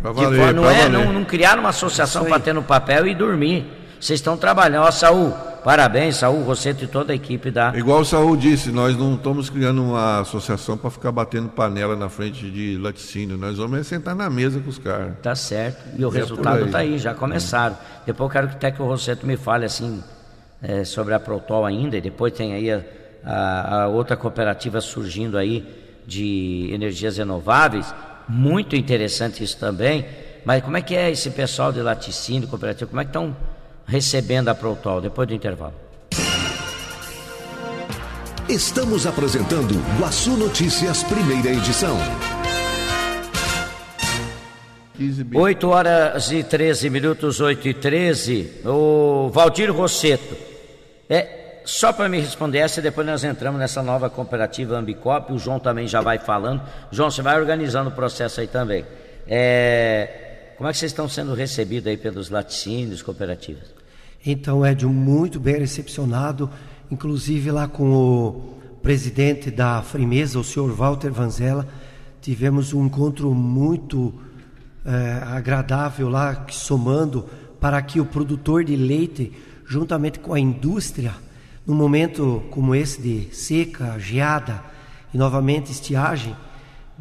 Pra 0.00 0.12
valer, 0.12 0.30
de 0.30 0.36
forma, 0.36 0.52
não, 0.52 0.70
é, 0.70 0.88
não, 0.88 1.12
não 1.12 1.24
criaram 1.24 1.60
uma 1.60 1.70
associação 1.70 2.24
para 2.26 2.38
ter 2.38 2.52
no 2.52 2.62
papel 2.62 3.06
e 3.06 3.14
dormir. 3.14 3.66
Vocês 3.98 4.20
estão 4.20 4.36
trabalhando. 4.36 4.84
Ó, 4.84 4.90
Saúl, 4.90 5.32
parabéns, 5.64 6.16
Saúl, 6.16 6.44
você 6.44 6.70
e 6.70 6.86
toda 6.86 7.12
a 7.12 7.16
equipe 7.16 7.50
da. 7.50 7.72
Igual 7.74 8.00
o 8.00 8.04
Saúl 8.04 8.36
disse, 8.36 8.70
nós 8.70 8.94
não 8.96 9.14
estamos 9.14 9.48
criando 9.48 9.82
uma 9.82 10.20
associação 10.20 10.76
para 10.76 10.90
ficar 10.90 11.10
batendo 11.10 11.48
panela 11.48 11.96
na 11.96 12.10
frente 12.10 12.50
de 12.50 12.76
laticínio. 12.76 13.38
Nós 13.38 13.56
vamos 13.56 13.80
é 13.80 13.82
sentar 13.82 14.14
na 14.14 14.28
mesa 14.28 14.60
com 14.60 14.68
os 14.68 14.78
caras. 14.78 15.14
Tá 15.22 15.34
certo. 15.34 15.82
E 15.98 16.04
o 16.04 16.14
é 16.14 16.18
resultado 16.18 16.66
está 16.66 16.78
aí, 16.78 16.98
já 16.98 17.14
começaram. 17.14 17.76
Depois 18.04 18.28
eu 18.28 18.32
quero 18.32 18.48
que 18.48 18.56
até 18.56 18.70
que 18.70 18.82
o 18.82 18.86
Rosseto 18.86 19.26
me 19.26 19.38
fale 19.38 19.64
assim 19.64 20.04
é, 20.62 20.84
sobre 20.84 21.14
a 21.14 21.20
Protol 21.20 21.64
ainda, 21.64 21.96
e 21.96 22.00
depois 22.02 22.34
tem 22.34 22.52
aí 22.52 22.70
a, 22.70 22.82
a, 23.24 23.82
a 23.82 23.88
outra 23.88 24.14
cooperativa 24.14 24.80
surgindo 24.82 25.38
aí 25.38 25.85
de 26.06 26.70
energias 26.72 27.16
renováveis. 27.18 27.94
Muito 28.28 28.76
interessante 28.76 29.42
isso 29.42 29.58
também. 29.58 30.06
Mas 30.44 30.62
como 30.62 30.76
é 30.76 30.82
que 30.82 30.94
é 30.94 31.10
esse 31.10 31.30
pessoal 31.30 31.72
de 31.72 31.80
laticínio, 31.82 32.48
cooperativa? 32.48 32.88
Como 32.88 33.00
é 33.00 33.04
que 33.04 33.10
estão 33.10 33.36
recebendo 33.86 34.48
a 34.48 34.54
Protol 34.54 35.00
depois 35.00 35.28
do 35.28 35.34
intervalo. 35.34 35.74
Estamos 38.48 39.06
apresentando 39.06 39.74
Guaçu 39.98 40.36
Notícias, 40.36 41.02
primeira 41.04 41.50
edição. 41.50 41.96
8 45.34 45.68
horas 45.68 46.30
e 46.30 46.42
13 46.42 46.88
minutos, 46.88 47.40
8 47.40 47.68
e 47.68 47.74
13. 47.74 48.62
O 48.64 49.30
Valdir 49.32 49.70
Rosseto. 49.70 50.36
É, 51.08 51.45
só 51.66 51.92
para 51.92 52.08
me 52.08 52.20
responder 52.20 52.58
essa, 52.58 52.80
depois 52.80 53.04
nós 53.04 53.24
entramos 53.24 53.58
nessa 53.58 53.82
nova 53.82 54.08
cooperativa 54.08 54.78
Ambicop. 54.78 55.32
O 55.32 55.38
João 55.38 55.58
também 55.58 55.88
já 55.88 56.00
vai 56.00 56.16
falando. 56.16 56.62
João, 56.92 57.10
você 57.10 57.22
vai 57.22 57.40
organizando 57.40 57.90
o 57.90 57.92
processo 57.92 58.40
aí 58.40 58.46
também. 58.46 58.84
É, 59.26 60.52
como 60.56 60.68
é 60.68 60.72
que 60.72 60.78
vocês 60.78 60.92
estão 60.92 61.08
sendo 61.08 61.34
recebidos 61.34 61.88
aí 61.88 61.96
pelos 61.96 62.30
laticínios, 62.30 63.02
cooperativas? 63.02 63.74
Então, 64.24 64.64
Edson, 64.64 64.90
muito 64.90 65.40
bem 65.40 65.56
recepcionado, 65.58 66.48
inclusive 66.88 67.50
lá 67.50 67.66
com 67.66 67.90
o 67.90 68.54
presidente 68.80 69.50
da 69.50 69.82
Frimeza, 69.82 70.38
o 70.38 70.44
senhor 70.44 70.70
Walter 70.72 71.10
Vanzella, 71.10 71.66
tivemos 72.20 72.72
um 72.72 72.86
encontro 72.86 73.34
muito 73.34 74.14
é, 74.84 75.20
agradável 75.24 76.08
lá, 76.08 76.46
somando 76.48 77.28
para 77.60 77.82
que 77.82 78.00
o 78.00 78.04
produtor 78.04 78.62
de 78.62 78.76
leite, 78.76 79.32
juntamente 79.66 80.20
com 80.20 80.32
a 80.32 80.38
indústria, 80.38 81.25
num 81.66 81.74
momento 81.74 82.42
como 82.50 82.74
esse 82.74 83.00
de 83.00 83.34
seca, 83.34 83.98
geada 83.98 84.62
e 85.12 85.18
novamente 85.18 85.72
estiagem, 85.72 86.36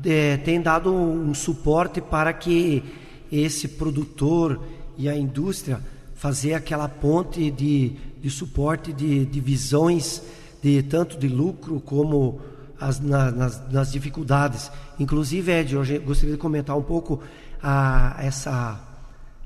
é, 0.04 0.38
tem 0.38 0.60
dado 0.60 0.94
um 0.94 1.34
suporte 1.34 2.02
para 2.02 2.34
que 2.34 2.84
esse 3.32 3.68
produtor 3.68 4.60
e 4.98 5.08
a 5.08 5.16
indústria 5.16 5.80
fazer 6.16 6.54
aquela 6.54 6.88
ponte 6.88 7.52
de, 7.52 7.94
de 8.22 8.30
suporte 8.30 8.92
de, 8.92 9.26
de 9.26 9.40
visões 9.40 10.22
de 10.62 10.82
tanto 10.82 11.18
de 11.18 11.28
lucro 11.28 11.80
como 11.80 12.42
as, 12.80 13.00
na, 13.00 13.30
nas, 13.32 13.72
nas, 13.72 13.92
dificuldades. 13.92 14.72
Inclusive, 15.00 15.52
Ed, 15.52 15.76
eu 15.76 16.02
gostaria 16.02 16.34
de 16.34 16.42
comentar 16.42 16.76
um 16.76 16.82
pouco 16.82 17.22
a, 17.62 18.16
essa, 18.20 18.80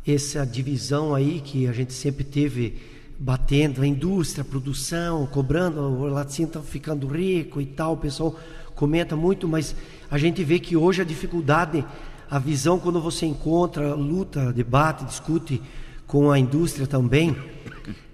essa 0.08 0.46
divisão 0.46 1.14
aí 1.14 1.42
que 1.42 1.68
a 1.68 1.74
gente 1.74 1.92
sempre 1.94 2.24
teve 2.24 2.80
batendo, 3.20 3.82
a 3.82 3.88
indústria, 3.88 4.44
a 4.44 4.46
produção, 4.46 5.28
cobrando, 5.28 5.82
o 5.82 6.08
laticínio 6.08 6.48
está 6.48 6.62
ficando 6.62 7.06
rico 7.06 7.60
e 7.60 7.66
tal, 7.66 7.94
o 7.94 7.98
pessoal 7.98 8.34
comenta 8.74 9.14
muito, 9.14 9.46
mas 9.46 9.76
a 10.10 10.18
gente 10.18 10.42
vê 10.42 10.58
que 10.58 10.78
hoje 10.78 11.02
a 11.02 11.06
dificuldade, 11.06 11.86
a 12.32 12.40
visão 12.40 12.80
quando 12.80 13.02
você 13.02 13.26
encontra, 13.26 13.94
luta, 13.94 14.54
debate, 14.54 15.04
discute 15.04 15.62
com 16.08 16.32
a 16.32 16.40
indústria 16.40 16.88
também, 16.88 17.36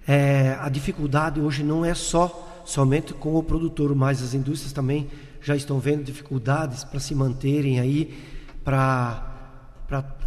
é, 0.07 0.57
a 0.59 0.69
dificuldade 0.69 1.39
hoje 1.39 1.63
não 1.63 1.85
é 1.85 1.93
só 1.93 2.63
somente 2.65 3.13
com 3.13 3.35
o 3.35 3.43
produtor, 3.43 3.93
mas 3.93 4.23
as 4.23 4.33
indústrias 4.33 4.73
também 4.73 5.07
já 5.39 5.55
estão 5.55 5.79
vendo 5.79 6.03
dificuldades 6.03 6.83
para 6.83 6.99
se 6.99 7.13
manterem 7.13 7.79
aí, 7.79 8.17
para 8.63 9.23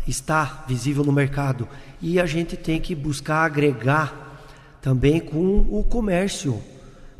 estar 0.06 0.64
visível 0.68 1.02
no 1.02 1.10
mercado. 1.10 1.66
E 2.00 2.20
a 2.20 2.26
gente 2.26 2.56
tem 2.56 2.80
que 2.80 2.94
buscar 2.94 3.44
agregar 3.44 4.27
também 4.80 5.20
com 5.20 5.58
o 5.70 5.84
comércio, 5.84 6.60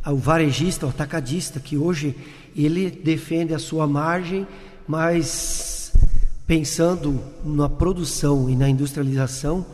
o 0.06 0.16
varejista, 0.16 0.86
o 0.86 0.90
atacadista, 0.90 1.60
que 1.60 1.76
hoje 1.76 2.16
ele 2.56 2.90
defende 2.90 3.54
a 3.54 3.58
sua 3.58 3.86
margem, 3.86 4.46
mas 4.86 5.92
pensando 6.46 7.20
na 7.44 7.68
produção 7.68 8.48
e 8.48 8.56
na 8.56 8.68
industrialização, 8.68 9.66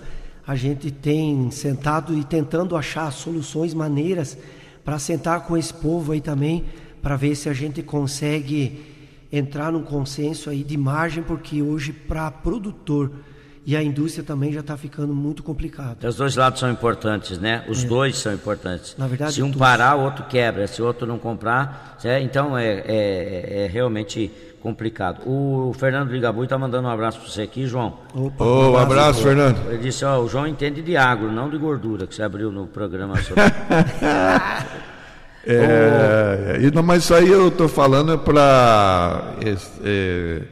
a 0.47 0.57
gente 0.57 0.91
tem 0.91 1.51
sentado 1.51 2.17
e 2.19 2.25
tentando 2.25 2.77
achar 2.77 3.11
soluções, 3.13 3.73
maneiras 3.73 4.37
para 4.85 4.99
sentar 4.99 5.47
com 5.47 5.57
esse 5.57 5.73
povo 5.73 6.13
aí 6.13 6.21
também, 6.21 6.65
para 7.01 7.17
ver 7.17 7.35
se 7.37 7.49
a 7.49 7.53
gente 7.53 7.83
consegue 7.83 8.83
entrar 9.33 9.73
num 9.73 9.83
consenso 9.83 10.51
aí 10.51 10.63
de 10.63 10.77
margem, 10.77 11.23
porque 11.23 11.63
hoje 11.63 11.93
para 11.93 12.31
produtor 12.31 13.11
e 13.67 13.77
a 13.77 13.83
indústria 13.83 14.23
também 14.23 14.53
já 14.53 14.61
está 14.61 14.77
ficando 14.77 15.15
muito 15.15 15.43
complicado. 15.43 16.05
Os 16.07 16.17
dois 16.17 16.37
lados 16.37 16.61
são 16.61 16.71
importantes, 16.71 17.39
né? 17.39 17.65
Os 17.69 17.83
é. 17.83 17.87
dois 17.87 18.19
são 18.19 18.35
importantes. 18.35 18.95
Na 18.99 19.07
verdade, 19.07 19.33
se 19.33 19.43
um 19.43 19.51
parar, 19.51 19.97
o 19.97 20.03
outro 20.03 20.25
quebra. 20.27 20.67
Se 20.67 20.83
o 20.83 20.87
outro 20.87 21.07
não 21.07 21.19
comprar, 21.19 21.97
é, 22.05 22.21
então 22.21 22.59
é, 22.59 22.83
é, 22.87 23.65
é 23.65 23.67
realmente 23.67 24.31
complicado. 24.65 25.21
O 25.27 25.75
Fernando 25.75 26.11
Ligabu 26.11 26.45
está 26.45 26.57
mandando 26.59 26.89
um 26.89 26.91
abraço 26.91 27.21
para 27.21 27.29
você 27.29 27.43
aqui, 27.43 27.67
João. 27.67 27.99
Opa, 28.15 28.45
oh, 28.45 28.73
um 28.73 28.77
abraço, 28.77 29.23
Fernando. 29.23 29.59
Ele 29.71 29.79
disse, 29.79 30.05
ó, 30.05 30.19
o 30.21 30.29
João 30.29 30.47
entende 30.47 30.81
de 30.83 30.97
agro, 30.97 31.31
não 31.31 31.51
de 31.51 31.59
gordura, 31.59 32.07
que 32.07 32.15
você 32.15 32.23
abriu 32.23 32.51
no 32.51 32.67
programa 32.67 33.21
sobre. 33.23 33.43
é, 35.47 36.59
oh. 36.75 36.83
mas 36.83 37.05
isso 37.05 37.15
aí 37.15 37.29
eu 37.29 37.49
estou 37.49 37.69
falando 37.69 38.19
para 38.19 39.35
é, 39.85 40.43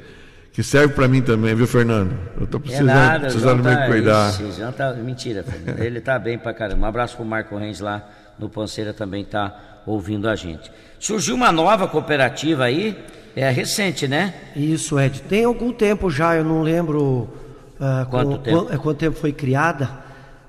que 0.52 0.62
serve 0.62 0.94
para 0.94 1.08
mim 1.08 1.22
também, 1.22 1.54
viu, 1.54 1.66
Fernando? 1.66 2.16
Eu 2.38 2.44
estou 2.44 2.60
precisando, 2.60 2.90
é 2.90 2.94
nada, 2.94 3.20
precisando 3.20 3.64
me 3.64 3.74
tá, 3.74 3.86
cuidar. 3.86 4.30
Ixi, 4.30 4.52
João 4.52 4.72
tá, 4.72 4.92
mentira, 4.92 5.42
Fernando. 5.42 5.78
ele 5.80 5.98
está 5.98 6.18
bem 6.18 6.38
para 6.38 6.52
caramba. 6.52 6.84
Um 6.84 6.88
abraço 6.88 7.16
para 7.16 7.24
o 7.24 7.28
Marco 7.28 7.56
Reis 7.56 7.80
lá 7.80 8.06
no 8.38 8.48
Panceira 8.48 8.92
também 8.92 9.22
está 9.22 9.82
ouvindo 9.86 10.28
a 10.28 10.36
gente. 10.36 10.70
Surgiu 10.98 11.34
uma 11.34 11.50
nova 11.50 11.88
cooperativa 11.88 12.64
aí 12.64 12.96
é 13.34 13.50
recente, 13.50 14.06
né? 14.06 14.34
Isso, 14.54 15.00
Ed. 15.00 15.22
Tem 15.22 15.44
algum 15.44 15.72
tempo 15.72 16.10
já, 16.10 16.36
eu 16.36 16.44
não 16.44 16.62
lembro 16.62 17.28
uh, 17.80 18.06
quanto, 18.10 18.30
com, 18.30 18.38
tempo? 18.38 18.66
Quanto, 18.66 18.80
quanto, 18.80 18.98
tempo 18.98 19.18
foi 19.18 19.32
criada. 19.32 20.02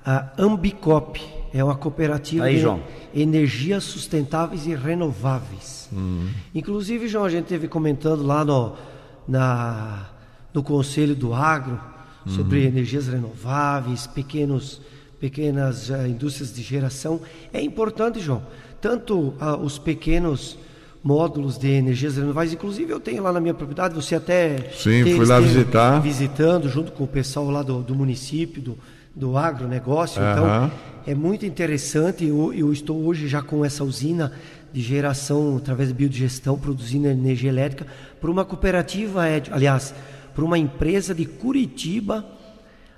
A 0.04 0.32
Ambicop 0.36 1.18
é 1.52 1.64
uma 1.64 1.76
cooperativa 1.76 2.44
Aí, 2.44 2.56
de 2.56 2.60
João. 2.60 2.82
energias 3.14 3.84
sustentáveis 3.84 4.66
e 4.66 4.74
renováveis. 4.74 5.88
Hum. 5.90 6.28
Inclusive, 6.54 7.08
João, 7.08 7.24
a 7.24 7.30
gente 7.30 7.46
teve 7.46 7.68
comentando 7.68 8.22
lá 8.22 8.44
no, 8.44 8.74
na, 9.26 10.06
no 10.52 10.62
Conselho 10.62 11.14
do 11.14 11.34
Agro 11.34 11.80
sobre 12.26 12.60
hum. 12.60 12.68
energias 12.68 13.06
renováveis, 13.08 14.06
pequenos, 14.06 14.80
pequenas 15.20 15.90
uh, 15.90 16.06
indústrias 16.06 16.54
de 16.54 16.62
geração. 16.62 17.20
É 17.52 17.60
importante, 17.60 18.20
João, 18.20 18.42
tanto 18.80 19.18
uh, 19.18 19.58
os 19.62 19.78
pequenos 19.78 20.58
módulos 21.02 21.58
de 21.58 21.68
energias 21.68 22.16
renováveis. 22.16 22.54
Inclusive, 22.54 22.90
eu 22.90 22.98
tenho 22.98 23.22
lá 23.22 23.30
na 23.30 23.40
minha 23.40 23.52
propriedade, 23.52 23.94
você 23.94 24.14
até 24.14 24.70
Sim, 24.74 25.02
fui 25.02 25.26
lá 25.26 25.38
visitar. 25.38 26.00
visitando 26.00 26.68
junto 26.68 26.92
com 26.92 27.04
o 27.04 27.08
pessoal 27.08 27.50
lá 27.50 27.62
do, 27.62 27.82
do 27.82 27.94
município, 27.94 28.62
do, 28.62 28.78
do 29.14 29.36
agronegócio. 29.36 30.22
Uhum. 30.22 30.32
Então, 30.32 30.72
é 31.06 31.14
muito 31.14 31.44
interessante. 31.44 32.24
Eu, 32.24 32.54
eu, 32.54 32.72
estou 32.72 33.04
hoje 33.04 33.28
já 33.28 33.42
com 33.42 33.62
essa 33.62 33.84
usina 33.84 34.32
de 34.74 34.80
geração 34.80 35.56
através 35.56 35.88
de 35.88 35.94
biodigestão, 35.94 36.58
produzindo 36.58 37.06
energia 37.06 37.48
elétrica, 37.48 37.86
para 38.20 38.28
uma 38.28 38.44
cooperativa, 38.44 39.24
é, 39.28 39.40
aliás, 39.52 39.94
para 40.34 40.44
uma 40.44 40.58
empresa 40.58 41.14
de 41.14 41.24
Curitiba. 41.24 42.26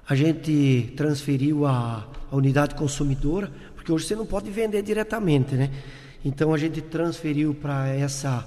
A 0.08 0.14
gente 0.14 0.94
transferiu 0.96 1.66
a, 1.66 2.08
a 2.32 2.34
unidade 2.34 2.74
consumidora, 2.74 3.50
porque 3.74 3.92
hoje 3.92 4.06
você 4.06 4.16
não 4.16 4.24
pode 4.24 4.50
vender 4.50 4.80
diretamente, 4.80 5.54
né? 5.54 5.70
Então 6.24 6.54
a 6.54 6.56
gente 6.56 6.80
transferiu 6.80 7.52
para 7.52 7.88
essa, 7.88 8.46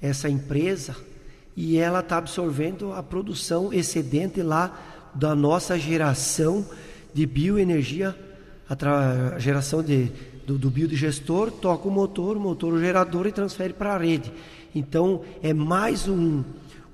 essa 0.00 0.30
empresa 0.30 0.96
e 1.54 1.76
ela 1.76 2.00
está 2.00 2.16
absorvendo 2.16 2.90
a 2.94 3.02
produção 3.02 3.70
excedente 3.70 4.40
lá 4.40 4.80
da 5.14 5.34
nossa 5.34 5.78
geração 5.78 6.64
de 7.12 7.26
bioenergia, 7.26 8.16
a 8.66 9.38
geração 9.38 9.82
de, 9.82 10.10
do, 10.46 10.56
do 10.56 10.70
biodigestor, 10.70 11.50
toca 11.50 11.88
o 11.88 11.90
motor, 11.90 12.36
o 12.36 12.40
motor 12.40 12.72
o 12.72 12.80
gerador 12.80 13.26
e 13.26 13.32
transfere 13.32 13.72
para 13.72 13.94
a 13.94 13.98
rede. 13.98 14.32
Então 14.74 15.22
é 15.42 15.52
mais 15.52 16.06
um, 16.06 16.44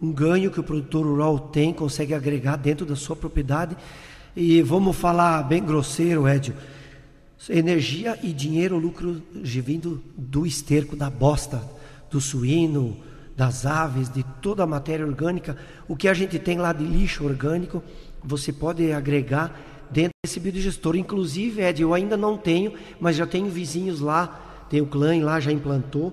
um 0.01 0.11
ganho 0.11 0.51
que 0.51 0.59
o 0.59 0.65
produtor 0.65 1.05
rural 1.05 1.39
tem, 1.39 1.73
consegue 1.73 2.15
agregar 2.15 2.57
dentro 2.57 2.87
da 2.87 2.97
sua 2.97 3.15
propriedade. 3.15 3.77
E 4.35 4.63
vamos 4.63 4.97
falar 4.97 5.43
bem 5.43 5.63
grosseiro, 5.63 6.27
Edio, 6.27 6.55
energia 7.51 8.19
e 8.23 8.33
dinheiro, 8.33 8.79
lucro 8.79 9.23
vindo 9.35 10.03
do 10.17 10.47
esterco, 10.47 10.97
da 10.97 11.11
bosta, 11.11 11.63
do 12.11 12.21
suíno, 12.21 12.97
das 13.37 13.67
aves, 13.67 14.09
de 14.09 14.23
toda 14.41 14.63
a 14.63 14.67
matéria 14.67 15.07
orgânica. 15.07 15.59
O 15.87 15.95
que 15.95 16.09
a 16.09 16.15
gente 16.15 16.39
tem 16.39 16.57
lá 16.57 16.73
de 16.73 16.85
lixo 16.85 17.25
orgânico, 17.25 17.83
você 18.25 18.53
pode 18.53 18.91
agregar 18.93 19.72
dentro 19.93 20.13
desse 20.25 20.41
biodigestor. 20.41 20.97
Inclusive, 20.97 21.63
Ed, 21.63 21.83
eu 21.83 21.95
ainda 21.95 22.17
não 22.17 22.37
tenho, 22.37 22.73
mas 22.99 23.17
já 23.17 23.27
tenho 23.27 23.49
vizinhos 23.49 24.01
lá, 24.01 24.67
tem 24.69 24.81
o 24.81 24.87
clã 24.87 25.23
lá, 25.23 25.39
já 25.39 25.53
implantou, 25.53 26.13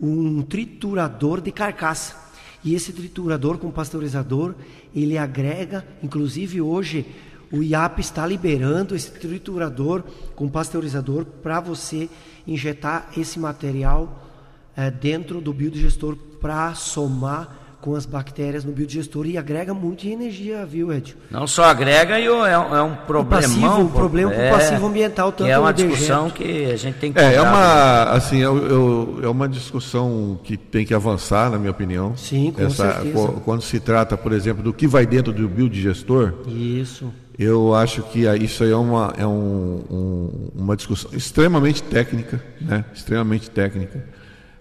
um 0.00 0.42
triturador 0.42 1.40
de 1.40 1.52
carcaça. 1.52 2.16
E 2.64 2.74
esse 2.74 2.92
triturador 2.92 3.58
com 3.58 3.70
pasteurizador, 3.70 4.54
ele 4.94 5.18
agrega, 5.18 5.86
inclusive 6.02 6.60
hoje 6.60 7.06
o 7.52 7.62
IAP 7.62 8.00
está 8.00 8.26
liberando 8.26 8.94
esse 8.94 9.10
triturador 9.10 10.02
com 10.34 10.48
pasteurizador 10.48 11.26
para 11.26 11.60
você 11.60 12.08
injetar 12.46 13.10
esse 13.14 13.38
material 13.38 14.26
é, 14.74 14.90
dentro 14.90 15.38
do 15.38 15.52
biodigestor 15.52 16.16
para 16.40 16.74
somar 16.74 17.61
com 17.82 17.96
as 17.96 18.06
bactérias 18.06 18.64
no 18.64 18.70
biodigestor 18.70 19.26
e 19.26 19.36
agrega 19.36 19.74
muito 19.74 20.06
energia, 20.06 20.64
viu, 20.64 20.92
Ed? 20.92 21.16
Não 21.28 21.48
só 21.48 21.64
agrega, 21.64 22.18
e 22.18 22.26
é, 22.26 22.52
é 22.52 22.80
um 22.80 22.94
problemão. 22.94 23.82
Um 23.82 23.88
problema 23.88 24.32
é, 24.32 24.36
com 24.36 24.54
o 24.54 24.58
passivo 24.58 24.86
ambiental. 24.86 25.32
Tanto 25.32 25.50
é 25.50 25.58
uma 25.58 25.72
discussão 25.72 26.30
que 26.30 26.66
a 26.66 26.76
gente 26.76 26.98
tem 26.98 27.12
que... 27.12 27.18
É, 27.18 27.34
é 27.34 27.42
uma, 27.42 28.04
assim, 28.04 28.38
eu, 28.38 28.56
eu, 28.56 29.20
é 29.24 29.28
uma 29.28 29.48
discussão 29.48 30.38
que 30.44 30.56
tem 30.56 30.86
que 30.86 30.94
avançar, 30.94 31.50
na 31.50 31.58
minha 31.58 31.72
opinião. 31.72 32.16
Sim, 32.16 32.52
com 32.52 32.62
Essa, 32.62 33.02
certeza. 33.02 33.28
Quando 33.44 33.62
se 33.62 33.80
trata, 33.80 34.16
por 34.16 34.32
exemplo, 34.32 34.62
do 34.62 34.72
que 34.72 34.86
vai 34.86 35.04
dentro 35.04 35.32
do 35.32 35.48
biodigestor... 35.48 36.34
Isso. 36.46 37.12
Eu 37.36 37.74
acho 37.74 38.02
que 38.02 38.26
isso 38.40 38.62
aí 38.62 38.70
é 38.70 38.76
uma, 38.76 39.12
é 39.16 39.26
um, 39.26 39.82
um, 39.90 40.50
uma 40.54 40.76
discussão 40.76 41.10
extremamente 41.14 41.82
técnica, 41.82 42.40
né? 42.60 42.84
extremamente 42.94 43.50
técnica. 43.50 44.04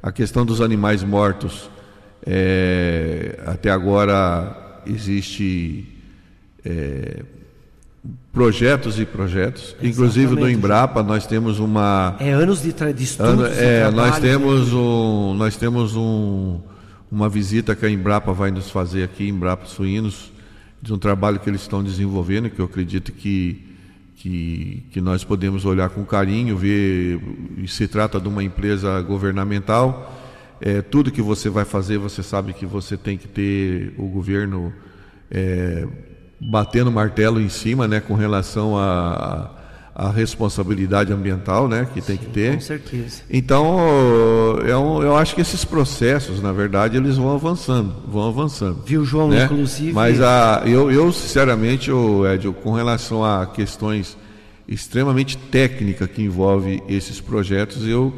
A 0.01 0.11
questão 0.11 0.43
dos 0.43 0.59
animais 0.59 1.03
mortos 1.03 1.69
é, 2.25 3.39
até 3.45 3.69
agora 3.69 4.81
existe 4.85 5.85
é, 6.63 7.23
projetos 8.31 8.99
e 8.99 9.05
projetos, 9.05 9.63
Exatamente. 9.63 9.91
inclusive 9.91 10.35
no 10.35 10.49
Embrapa 10.49 11.03
nós 11.03 11.25
temos 11.25 11.59
uma 11.59 12.15
é 12.19 12.31
anos 12.31 12.61
de, 12.61 12.73
tra 12.73 12.91
de 12.91 13.03
estudos, 13.03 13.57
é, 13.57 13.89
nós 13.91 14.19
temos 14.19 14.71
um 14.73 15.33
nós 15.33 15.55
temos 15.57 15.95
um, 15.95 16.59
uma 17.11 17.27
visita 17.27 17.75
que 17.75 17.85
a 17.85 17.89
Embrapa 17.89 18.33
vai 18.33 18.51
nos 18.51 18.69
fazer 18.69 19.03
aqui, 19.03 19.27
Embrapa 19.27 19.65
Suínos, 19.65 20.31
de 20.81 20.93
um 20.93 20.97
trabalho 20.97 21.39
que 21.39 21.49
eles 21.49 21.61
estão 21.61 21.83
desenvolvendo, 21.83 22.49
que 22.49 22.59
eu 22.59 22.65
acredito 22.65 23.11
que 23.11 23.67
que, 24.21 24.83
que 24.91 25.01
nós 25.01 25.23
podemos 25.23 25.65
olhar 25.65 25.89
com 25.89 26.05
carinho, 26.05 26.55
ver 26.55 27.19
se 27.67 27.87
trata 27.87 28.19
de 28.19 28.27
uma 28.27 28.43
empresa 28.43 29.01
governamental 29.01 30.20
é, 30.61 30.81
tudo 30.81 31.11
que 31.11 31.21
você 31.21 31.49
vai 31.49 31.65
fazer, 31.65 31.97
você 31.97 32.21
sabe 32.21 32.53
que 32.53 32.65
você 32.65 32.95
tem 32.95 33.17
que 33.17 33.27
ter 33.27 33.93
o 33.97 34.07
governo 34.07 34.71
é, 35.29 35.87
batendo 36.39 36.91
martelo 36.91 37.41
em 37.41 37.49
cima, 37.49 37.87
né, 37.87 37.99
com 37.99 38.13
relação 38.13 38.77
a, 38.77 39.49
a, 39.95 40.11
responsabilidade 40.11 41.11
ambiental, 41.11 41.67
né, 41.67 41.87
que 41.91 41.99
tem 41.99 42.15
Sim, 42.15 42.23
que 42.23 42.29
ter. 42.29 42.53
Com 42.53 42.61
certeza. 42.61 43.23
Então, 43.29 43.79
eu, 44.59 45.01
eu 45.01 45.17
acho 45.17 45.33
que 45.33 45.41
esses 45.41 45.65
processos, 45.65 46.41
na 46.41 46.51
verdade, 46.51 46.95
eles 46.95 47.17
vão 47.17 47.33
avançando, 47.33 47.95
vão 48.07 48.27
avançando. 48.27 48.83
Viu, 48.85 49.03
João, 49.03 49.29
né? 49.29 49.45
inclusive. 49.45 49.93
Mas 49.93 50.21
a, 50.21 50.61
eu, 50.65 50.91
eu 50.91 51.11
sinceramente, 51.11 51.89
eu, 51.89 52.23
Ed, 52.31 52.47
com 52.63 52.71
relação 52.73 53.25
a 53.25 53.47
questões 53.47 54.15
extremamente 54.67 55.37
técnicas 55.37 56.07
que 56.07 56.21
envolvem 56.21 56.83
esses 56.87 57.19
projetos, 57.19 57.87
eu 57.87 58.13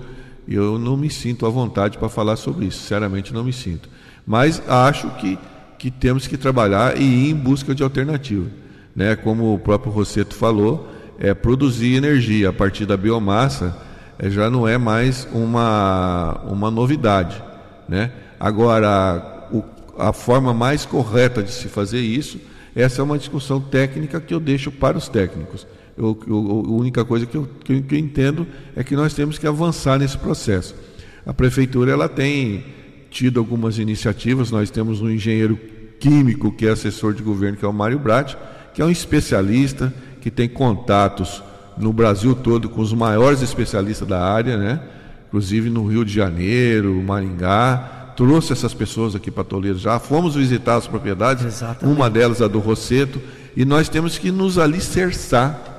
eu 0.47 0.77
não 0.77 0.97
me 0.97 1.09
sinto 1.09 1.45
à 1.45 1.49
vontade 1.49 1.97
para 1.97 2.09
falar 2.09 2.35
sobre 2.35 2.65
isso, 2.65 2.79
sinceramente 2.79 3.33
não 3.33 3.43
me 3.43 3.53
sinto. 3.53 3.89
Mas 4.25 4.61
acho 4.67 5.09
que, 5.11 5.37
que 5.77 5.91
temos 5.91 6.27
que 6.27 6.37
trabalhar 6.37 6.97
e 6.97 7.03
ir 7.03 7.31
em 7.31 7.35
busca 7.35 7.73
de 7.73 7.83
alternativa. 7.83 8.47
Né? 8.95 9.15
Como 9.15 9.53
o 9.53 9.59
próprio 9.59 9.91
Rosseto 9.91 10.35
falou, 10.35 10.89
é, 11.19 11.33
produzir 11.33 11.95
energia 11.95 12.49
a 12.49 12.53
partir 12.53 12.85
da 12.85 12.97
biomassa 12.97 13.75
é, 14.19 14.29
já 14.29 14.49
não 14.49 14.67
é 14.67 14.77
mais 14.77 15.27
uma, 15.33 16.41
uma 16.45 16.69
novidade. 16.69 17.41
Né? 17.87 18.11
Agora, 18.39 19.47
o, 19.51 19.63
a 19.97 20.13
forma 20.13 20.53
mais 20.53 20.85
correta 20.85 21.41
de 21.41 21.51
se 21.51 21.67
fazer 21.67 21.99
isso, 21.99 22.39
essa 22.75 23.01
é 23.01 23.03
uma 23.03 23.17
discussão 23.17 23.59
técnica 23.59 24.19
que 24.19 24.33
eu 24.33 24.39
deixo 24.39 24.71
para 24.71 24.97
os 24.97 25.07
técnicos. 25.07 25.67
Eu, 25.97 26.17
eu, 26.27 26.35
a 26.35 26.71
única 26.71 27.05
coisa 27.05 27.25
que 27.25 27.35
eu, 27.35 27.47
que 27.63 27.71
eu, 27.73 27.99
entendo 27.99 28.47
é 28.75 28.83
que 28.83 28.95
nós 28.95 29.13
temos 29.13 29.37
que 29.37 29.45
avançar 29.45 29.99
nesse 29.99 30.17
processo. 30.17 30.75
A 31.25 31.33
prefeitura 31.33 31.91
ela 31.91 32.09
tem 32.09 32.65
tido 33.11 33.39
algumas 33.39 33.77
iniciativas. 33.77 34.49
Nós 34.49 34.69
temos 34.71 35.01
um 35.01 35.09
engenheiro 35.09 35.57
químico 35.99 36.51
que 36.51 36.65
é 36.65 36.71
assessor 36.71 37.13
de 37.13 37.21
governo, 37.21 37.57
que 37.57 37.63
é 37.63 37.67
o 37.67 37.73
Mário 37.73 37.99
Brat, 37.99 38.35
que 38.73 38.81
é 38.81 38.85
um 38.85 38.89
especialista 38.89 39.93
que 40.19 40.31
tem 40.31 40.49
contatos 40.49 41.43
no 41.77 41.93
Brasil 41.93 42.35
todo 42.35 42.69
com 42.69 42.81
os 42.81 42.93
maiores 42.93 43.41
especialistas 43.41 44.07
da 44.07 44.21
área, 44.21 44.57
né? 44.57 44.81
Inclusive 45.27 45.69
no 45.69 45.85
Rio 45.85 46.03
de 46.03 46.13
Janeiro, 46.13 46.93
Maringá, 47.05 48.13
trouxe 48.15 48.53
essas 48.53 48.73
pessoas 48.73 49.15
aqui 49.15 49.31
para 49.31 49.43
Toledo 49.43 49.79
já. 49.79 49.99
Fomos 49.99 50.35
visitar 50.35 50.75
as 50.75 50.87
propriedades, 50.87 51.45
Exatamente. 51.45 51.95
uma 51.95 52.09
delas 52.09 52.41
a 52.41 52.47
do 52.47 52.59
Rosseto, 52.59 53.21
e 53.55 53.65
nós 53.65 53.89
temos 53.89 54.17
que 54.17 54.31
nos 54.31 54.57
alicerçar 54.57 55.72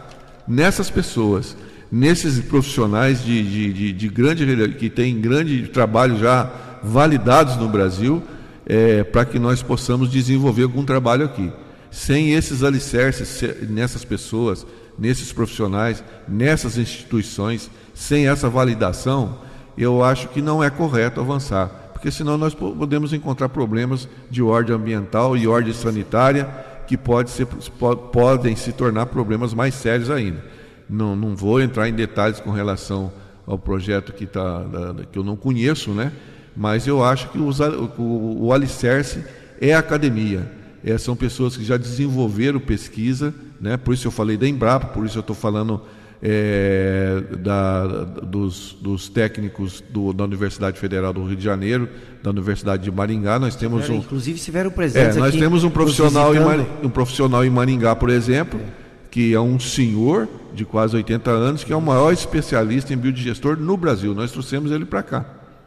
nessas 0.46 0.90
pessoas, 0.90 1.56
nesses 1.90 2.38
profissionais 2.40 3.22
de, 3.22 3.42
de, 3.42 3.72
de, 3.72 3.92
de 3.92 4.08
grande 4.08 4.74
que 4.74 4.90
têm 4.90 5.20
grande 5.20 5.68
trabalho 5.68 6.18
já 6.18 6.50
validados 6.82 7.56
no 7.56 7.68
Brasil, 7.68 8.22
é, 8.66 9.04
para 9.04 9.24
que 9.24 9.38
nós 9.38 9.62
possamos 9.62 10.10
desenvolver 10.10 10.64
algum 10.64 10.84
trabalho 10.84 11.24
aqui. 11.24 11.52
Sem 11.90 12.32
esses 12.32 12.62
alicerces 12.62 13.42
nessas 13.68 14.04
pessoas, 14.04 14.66
nesses 14.98 15.32
profissionais, 15.32 16.02
nessas 16.26 16.76
instituições, 16.76 17.70
sem 17.94 18.26
essa 18.28 18.48
validação, 18.48 19.38
eu 19.76 20.02
acho 20.02 20.28
que 20.28 20.42
não 20.42 20.62
é 20.62 20.70
correto 20.70 21.20
avançar, 21.20 21.90
porque 21.92 22.10
senão 22.10 22.36
nós 22.36 22.54
podemos 22.54 23.12
encontrar 23.12 23.48
problemas 23.48 24.08
de 24.30 24.42
ordem 24.42 24.74
ambiental 24.74 25.36
e 25.36 25.46
ordem 25.46 25.72
sanitária 25.72 26.48
que 26.86 26.96
pode 26.96 27.30
ser, 27.30 27.46
podem 28.12 28.54
se 28.56 28.72
tornar 28.72 29.06
problemas 29.06 29.54
mais 29.54 29.74
sérios 29.74 30.10
ainda. 30.10 30.44
Não, 30.88 31.16
não 31.16 31.34
vou 31.34 31.60
entrar 31.60 31.88
em 31.88 31.92
detalhes 31.92 32.40
com 32.40 32.50
relação 32.50 33.12
ao 33.46 33.58
projeto 33.58 34.12
que, 34.12 34.26
tá, 34.26 34.62
que 35.10 35.18
eu 35.18 35.24
não 35.24 35.36
conheço, 35.36 35.90
né? 35.90 36.12
mas 36.56 36.86
eu 36.86 37.02
acho 37.02 37.28
que 37.30 37.38
os, 37.38 37.60
o, 37.60 38.36
o 38.44 38.52
alicerce 38.52 39.24
é 39.60 39.74
a 39.74 39.78
academia. 39.78 40.50
É, 40.84 40.96
são 40.98 41.16
pessoas 41.16 41.56
que 41.56 41.64
já 41.64 41.76
desenvolveram 41.76 42.60
pesquisa, 42.60 43.34
né? 43.60 43.76
por 43.76 43.94
isso 43.94 44.06
eu 44.06 44.12
falei 44.12 44.36
da 44.36 44.46
Embrapa, 44.46 44.88
por 44.88 45.04
isso 45.06 45.18
eu 45.18 45.20
estou 45.20 45.34
falando 45.34 45.80
é, 46.26 47.22
da, 47.38 47.86
dos, 48.22 48.74
dos, 48.80 49.10
técnicos 49.10 49.84
do, 49.90 50.10
da 50.14 50.24
Universidade 50.24 50.78
Federal 50.78 51.12
do 51.12 51.22
Rio 51.22 51.36
de 51.36 51.44
Janeiro, 51.44 51.86
da 52.22 52.30
Universidade 52.30 52.82
de 52.82 52.90
Maringá. 52.90 53.38
Nós 53.38 53.54
temos 53.54 53.90
um, 53.90 53.96
inclusive 53.96 54.40
tiveram 54.40 54.70
presentes 54.70 55.18
é, 55.18 55.20
nós 55.20 55.28
aqui 55.28 55.38
temos 55.38 55.64
um 55.64 55.70
profissional, 55.70 56.34
em, 56.34 56.66
um 56.82 56.88
profissional 56.88 57.44
em 57.44 57.50
Maringá, 57.50 57.94
por 57.94 58.08
exemplo, 58.08 58.58
é. 58.58 58.64
que 59.10 59.34
é 59.34 59.40
um 59.40 59.60
senhor 59.60 60.26
de 60.54 60.64
quase 60.64 60.96
80 60.96 61.30
anos, 61.30 61.62
que 61.62 61.74
é 61.74 61.76
o 61.76 61.82
maior 61.82 62.10
especialista 62.10 62.94
em 62.94 62.96
biodigestor 62.96 63.58
no 63.58 63.76
Brasil. 63.76 64.14
Nós 64.14 64.32
trouxemos 64.32 64.72
ele 64.72 64.86
para 64.86 65.02
cá, 65.02 65.26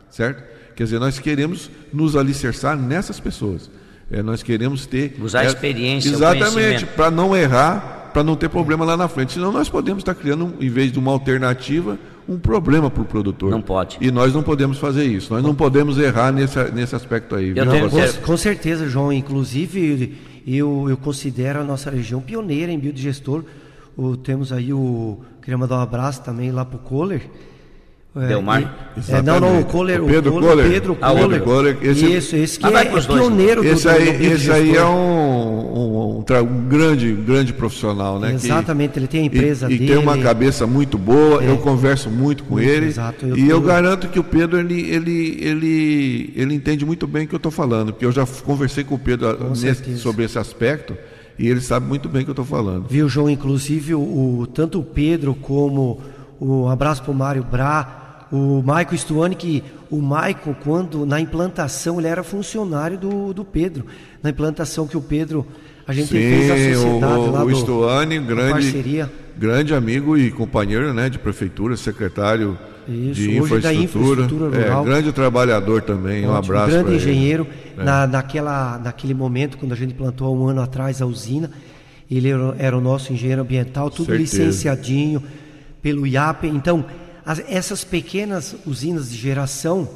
certo? 0.09 0.43
Quer 0.75 0.85
dizer, 0.85 0.99
nós 0.99 1.19
queremos 1.19 1.69
nos 1.93 2.15
alicerçar 2.15 2.75
nessas 2.75 3.19
pessoas. 3.19 3.69
É, 4.09 4.23
nós 4.23 4.41
queremos 4.41 4.87
ter. 4.87 5.15
Usar 5.21 5.41
a 5.41 5.43
é, 5.43 5.47
experiência. 5.47 6.09
Exatamente, 6.09 6.85
para 6.85 7.11
não 7.11 7.35
errar 7.35 7.96
para 8.17 8.23
não 8.23 8.35
ter 8.35 8.49
problema 8.49 8.83
lá 8.83 8.97
na 8.97 9.07
frente. 9.07 9.33
Senão 9.33 9.51
nós 9.51 9.69
podemos 9.69 10.01
estar 10.01 10.15
criando, 10.15 10.55
em 10.59 10.69
vez 10.69 10.91
de 10.91 10.97
uma 10.97 11.11
alternativa, 11.11 11.99
um 12.27 12.39
problema 12.39 12.89
para 12.89 13.03
o 13.03 13.05
produtor. 13.05 13.51
Não 13.51 13.61
pode. 13.61 13.99
E 14.01 14.09
nós 14.09 14.33
não 14.33 14.41
podemos 14.41 14.79
fazer 14.79 15.05
isso. 15.05 15.31
Nós 15.31 15.43
não 15.43 15.53
podemos 15.53 15.99
errar 15.99 16.31
nesse, 16.31 16.59
nesse 16.71 16.95
aspecto 16.95 17.35
aí. 17.35 17.53
Eu 17.55 17.69
tenho, 17.69 17.87
com, 17.91 18.21
com, 18.25 18.35
certeza, 18.35 18.89
João. 18.89 19.13
Inclusive, 19.13 20.17
eu, 20.47 20.87
eu 20.89 20.97
considero 20.97 21.59
a 21.59 21.63
nossa 21.63 21.91
região 21.91 22.19
pioneira 22.19 22.71
em 22.71 22.79
biodigestor. 22.79 23.43
O, 23.95 24.17
temos 24.17 24.51
aí 24.51 24.73
o. 24.73 25.19
Queria 25.39 25.59
mandar 25.59 25.77
um 25.77 25.81
abraço 25.81 26.23
também 26.23 26.49
lá 26.49 26.65
para 26.65 26.77
o 26.77 26.79
Kohler. 26.79 27.21
É, 28.21 28.27
Delmar? 28.27 28.73
É, 29.09 29.21
não, 29.21 29.39
não, 29.39 29.59
o 29.59 29.65
Kohler, 29.65 30.03
o 30.03 30.07
Pedro 30.07 30.31
Kohler, 30.31 30.69
Pedro 30.69 30.97
ah, 30.99 31.13
Kohler. 31.13 31.41
Kohler 31.41 31.77
esse, 31.83 32.05
isso, 32.15 32.35
esse 32.35 32.59
que 32.59 32.65
é, 32.65 32.69
é 32.69 32.85
pioneiro 32.85 33.63
esse 33.63 33.83
do, 33.83 33.89
aí, 33.89 34.17
do, 34.17 34.23
Esse 34.23 34.51
aí 34.51 34.75
é 34.75 34.83
um, 34.83 36.17
um, 36.17 36.19
um, 36.19 36.67
grande, 36.67 37.13
grande 37.13 37.53
profissional, 37.53 38.19
né? 38.19 38.33
Exatamente, 38.33 38.93
que, 38.93 38.99
ele 38.99 39.07
tem 39.07 39.21
a 39.21 39.25
empresa 39.25 39.67
e, 39.67 39.69
dele. 39.77 39.83
E 39.83 39.87
tem 39.87 39.97
uma 39.97 40.17
cabeça 40.17 40.65
muito 40.65 40.97
boa, 40.97 41.43
é. 41.43 41.49
eu 41.49 41.57
converso 41.57 42.09
muito 42.09 42.43
com 42.43 42.55
muito, 42.55 42.67
ele. 42.67 42.87
Exato, 42.87 43.25
eu 43.27 43.37
e 43.37 43.47
eu 43.47 43.61
garanto 43.61 44.07
que 44.07 44.19
o 44.19 44.23
Pedro, 44.23 44.59
ele, 44.59 44.89
ele, 44.89 45.37
ele, 45.39 46.33
ele 46.35 46.55
entende 46.55 46.83
muito 46.83 47.05
bem 47.05 47.25
o 47.25 47.27
que 47.27 47.35
eu 47.35 47.37
estou 47.37 47.51
falando, 47.51 47.93
porque 47.93 48.05
eu 48.05 48.11
já 48.11 48.25
conversei 48.43 48.83
com 48.83 48.95
o 48.95 48.99
Pedro 48.99 49.37
com 49.37 49.49
nesse, 49.49 49.97
sobre 49.97 50.25
esse 50.25 50.39
aspecto. 50.39 50.97
E 51.39 51.47
ele 51.47 51.61
sabe 51.61 51.85
muito 51.85 52.09
bem 52.09 52.23
o 52.23 52.25
que 52.25 52.31
eu 52.31 52.33
estou 52.33 52.45
falando. 52.45 52.87
Viu, 52.89 53.07
João? 53.07 53.29
Inclusive, 53.29 53.93
o, 53.93 53.99
o, 53.99 54.47
tanto 54.47 54.79
o 54.79 54.83
Pedro 54.83 55.35
como 55.35 56.01
o 56.39 56.63
um 56.63 56.69
abraço 56.69 57.03
para 57.03 57.11
o 57.11 57.15
Mário 57.15 57.43
Bra, 57.43 58.06
o 58.31 58.61
Maico 58.63 58.97
Stuani, 58.97 59.35
que 59.35 59.63
o 59.89 60.01
Maico, 60.01 60.55
quando 60.63 61.05
na 61.05 61.19
implantação, 61.19 61.99
ele 61.99 62.07
era 62.07 62.23
funcionário 62.23 62.97
do, 62.97 63.33
do 63.33 63.45
Pedro. 63.45 63.85
Na 64.21 64.29
implantação 64.29 64.87
que 64.87 64.97
o 64.97 65.01
Pedro, 65.01 65.45
a 65.87 65.93
gente 65.93 66.07
Sim, 66.07 66.15
fez 66.15 66.51
a 66.51 66.79
sociedade 66.79 67.19
o, 67.19 67.31
lá 67.31 67.43
o 67.43 67.49
do, 67.49 67.55
Stuani, 67.55 68.19
grande, 68.19 68.51
parceria. 68.51 69.11
grande 69.37 69.73
amigo 69.73 70.17
e 70.17 70.31
companheiro 70.31 70.93
né, 70.93 71.09
de 71.09 71.17
prefeitura, 71.17 71.77
secretário 71.77 72.57
isso, 72.87 73.13
de 73.21 73.37
infraestrutura, 73.37 74.21
infraestrutura 74.23 74.61
é, 74.61 74.83
grande 74.83 75.11
trabalhador 75.11 75.81
também, 75.81 76.19
Ótimo, 76.19 76.31
um 76.31 76.35
abraço 76.35 76.71
grande 76.71 76.95
engenheiro, 76.95 77.47
é. 77.77 77.83
na, 77.83 78.07
naquela, 78.07 78.77
naquele 78.77 79.13
momento, 79.13 79.57
quando 79.57 79.73
a 79.73 79.75
gente 79.75 79.93
plantou 79.93 80.27
há 80.27 80.31
um 80.31 80.47
ano 80.47 80.61
atrás 80.61 81.01
a 81.01 81.05
usina, 81.05 81.51
ele 82.09 82.29
era, 82.29 82.55
era 82.57 82.77
o 82.77 82.81
nosso 82.81 83.11
engenheiro 83.11 83.41
ambiental, 83.41 83.89
tudo 83.89 84.07
Certeza. 84.07 84.37
licenciadinho 84.37 85.21
pelo 85.81 86.07
IAP, 86.07 86.47
então 86.47 86.85
as, 87.27 87.39
essas 87.39 87.83
pequenas 87.83 88.55
usinas 88.65 89.11
de 89.11 89.17
geração 89.17 89.89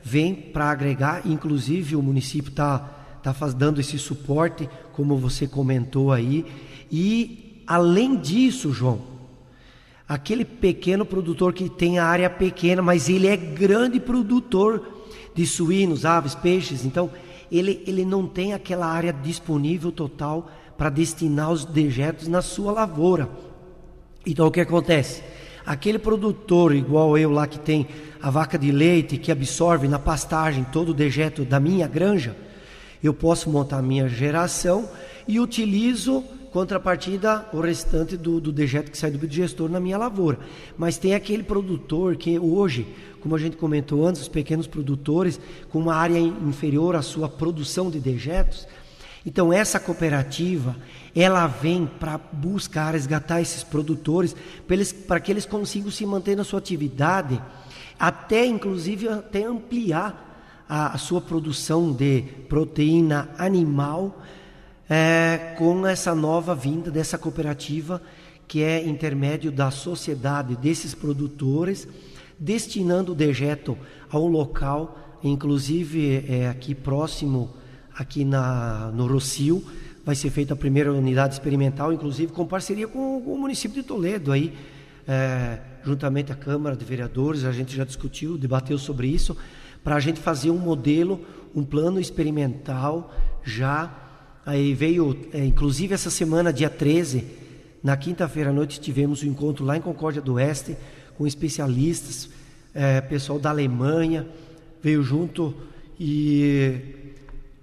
vêm 0.00 0.32
para 0.32 0.70
agregar, 0.70 1.26
inclusive 1.26 1.96
o 1.96 2.02
município 2.02 2.50
está 2.50 2.78
tá, 3.20 3.34
tá 3.34 3.46
dando 3.48 3.80
esse 3.80 3.98
suporte, 3.98 4.70
como 4.92 5.16
você 5.16 5.48
comentou 5.48 6.12
aí. 6.12 6.46
E 6.88 7.64
além 7.66 8.14
disso, 8.14 8.72
João, 8.72 9.00
aquele 10.08 10.44
pequeno 10.44 11.04
produtor 11.04 11.52
que 11.52 11.68
tem 11.68 11.98
a 11.98 12.06
área 12.06 12.30
pequena, 12.30 12.80
mas 12.80 13.08
ele 13.08 13.26
é 13.26 13.36
grande 13.36 13.98
produtor 13.98 15.02
de 15.34 15.44
suínos, 15.48 16.04
aves, 16.04 16.36
peixes, 16.36 16.84
então 16.84 17.10
ele, 17.50 17.82
ele 17.84 18.04
não 18.04 18.28
tem 18.28 18.52
aquela 18.52 18.86
área 18.86 19.12
disponível 19.12 19.90
total 19.90 20.48
para 20.78 20.88
destinar 20.88 21.50
os 21.50 21.64
dejetos 21.64 22.28
na 22.28 22.40
sua 22.40 22.70
lavoura. 22.70 23.28
Então 24.24 24.46
o 24.46 24.52
que 24.52 24.60
acontece? 24.60 25.20
Aquele 25.70 26.00
produtor 26.00 26.74
igual 26.74 27.16
eu 27.16 27.30
lá 27.30 27.46
que 27.46 27.56
tem 27.56 27.86
a 28.20 28.28
vaca 28.28 28.58
de 28.58 28.72
leite 28.72 29.16
que 29.16 29.30
absorve 29.30 29.86
na 29.86 30.00
pastagem 30.00 30.64
todo 30.64 30.88
o 30.88 30.92
dejeto 30.92 31.44
da 31.44 31.60
minha 31.60 31.86
granja, 31.86 32.34
eu 33.00 33.14
posso 33.14 33.48
montar 33.48 33.78
a 33.78 33.82
minha 33.82 34.08
geração 34.08 34.88
e 35.28 35.38
utilizo 35.38 36.24
contrapartida 36.50 37.48
o 37.52 37.60
restante 37.60 38.16
do, 38.16 38.40
do 38.40 38.50
dejeto 38.50 38.90
que 38.90 38.98
sai 38.98 39.12
do 39.12 39.18
biodigestor 39.18 39.70
na 39.70 39.78
minha 39.78 39.96
lavoura. 39.96 40.40
Mas 40.76 40.98
tem 40.98 41.14
aquele 41.14 41.44
produtor 41.44 42.16
que 42.16 42.36
hoje, 42.36 42.84
como 43.20 43.36
a 43.36 43.38
gente 43.38 43.56
comentou 43.56 44.04
antes, 44.04 44.22
os 44.22 44.28
pequenos 44.28 44.66
produtores 44.66 45.38
com 45.70 45.78
uma 45.78 45.94
área 45.94 46.18
inferior 46.18 46.96
à 46.96 47.00
sua 47.00 47.28
produção 47.28 47.92
de 47.92 48.00
dejetos, 48.00 48.66
então 49.24 49.52
essa 49.52 49.78
cooperativa, 49.78 50.74
ela 51.14 51.46
vem 51.46 51.86
para 51.86 52.18
buscar 52.18 52.92
resgatar 52.92 53.40
esses 53.40 53.64
produtores 53.64 54.34
para 55.06 55.20
que 55.20 55.30
eles 55.30 55.46
consigam 55.46 55.90
se 55.90 56.06
manter 56.06 56.36
na 56.36 56.44
sua 56.44 56.58
atividade, 56.58 57.40
até 57.98 58.46
inclusive 58.46 59.08
até 59.08 59.44
ampliar 59.44 60.64
a, 60.68 60.94
a 60.94 60.98
sua 60.98 61.20
produção 61.20 61.92
de 61.92 62.22
proteína 62.48 63.28
animal 63.36 64.22
é, 64.88 65.54
com 65.58 65.86
essa 65.86 66.14
nova 66.14 66.54
vinda 66.54 66.90
dessa 66.90 67.18
cooperativa 67.18 68.00
que 68.46 68.62
é 68.64 68.84
intermédio 68.84 69.52
da 69.52 69.70
sociedade 69.70 70.56
desses 70.56 70.92
produtores, 70.92 71.86
destinando 72.36 73.12
o 73.12 73.14
dejeto 73.14 73.78
a 74.10 74.18
um 74.18 74.26
local, 74.26 75.18
inclusive 75.22 76.24
é, 76.28 76.48
aqui 76.48 76.74
próximo 76.74 77.54
aqui 77.94 78.24
na, 78.24 78.90
no 78.92 79.06
Rocio. 79.06 79.64
Vai 80.04 80.14
ser 80.14 80.30
feita 80.30 80.54
a 80.54 80.56
primeira 80.56 80.92
unidade 80.92 81.34
experimental, 81.34 81.92
inclusive 81.92 82.32
com 82.32 82.46
parceria 82.46 82.88
com, 82.88 83.18
o 83.18 83.38
município 83.38 83.82
de 83.82 83.86
Toledo 83.86 84.32
aí, 84.32 84.54
é, 85.06 85.58
juntamente 85.84 86.32
a 86.32 86.34
Câmara 86.34 86.76
de 86.76 86.84
Vereadores, 86.84 87.44
a 87.44 87.52
gente 87.52 87.76
já 87.76 87.84
discutiu, 87.84 88.38
debateu 88.38 88.78
sobre 88.78 89.08
isso, 89.08 89.36
para 89.84 89.96
a 89.96 90.00
gente 90.00 90.20
fazer 90.20 90.50
um 90.50 90.58
modelo, 90.58 91.24
um 91.54 91.64
plano 91.64 92.00
experimental 92.00 93.14
já. 93.44 93.94
Aí 94.44 94.74
veio, 94.74 95.16
é, 95.32 95.44
inclusive 95.44 95.94
essa 95.94 96.10
semana, 96.10 96.52
dia 96.52 96.70
13, 96.70 97.24
na 97.82 97.96
quinta-feira 97.96 98.50
à 98.50 98.52
noite, 98.52 98.80
tivemos 98.80 99.22
um 99.22 99.26
encontro 99.26 99.64
lá 99.64 99.76
em 99.76 99.80
Concórdia 99.80 100.20
do 100.20 100.34
Oeste 100.34 100.76
com 101.16 101.26
especialistas, 101.26 102.30
é, 102.74 103.00
pessoal 103.00 103.38
da 103.38 103.50
Alemanha, 103.50 104.26
veio 104.82 105.02
junto 105.02 105.54
e 105.98 106.96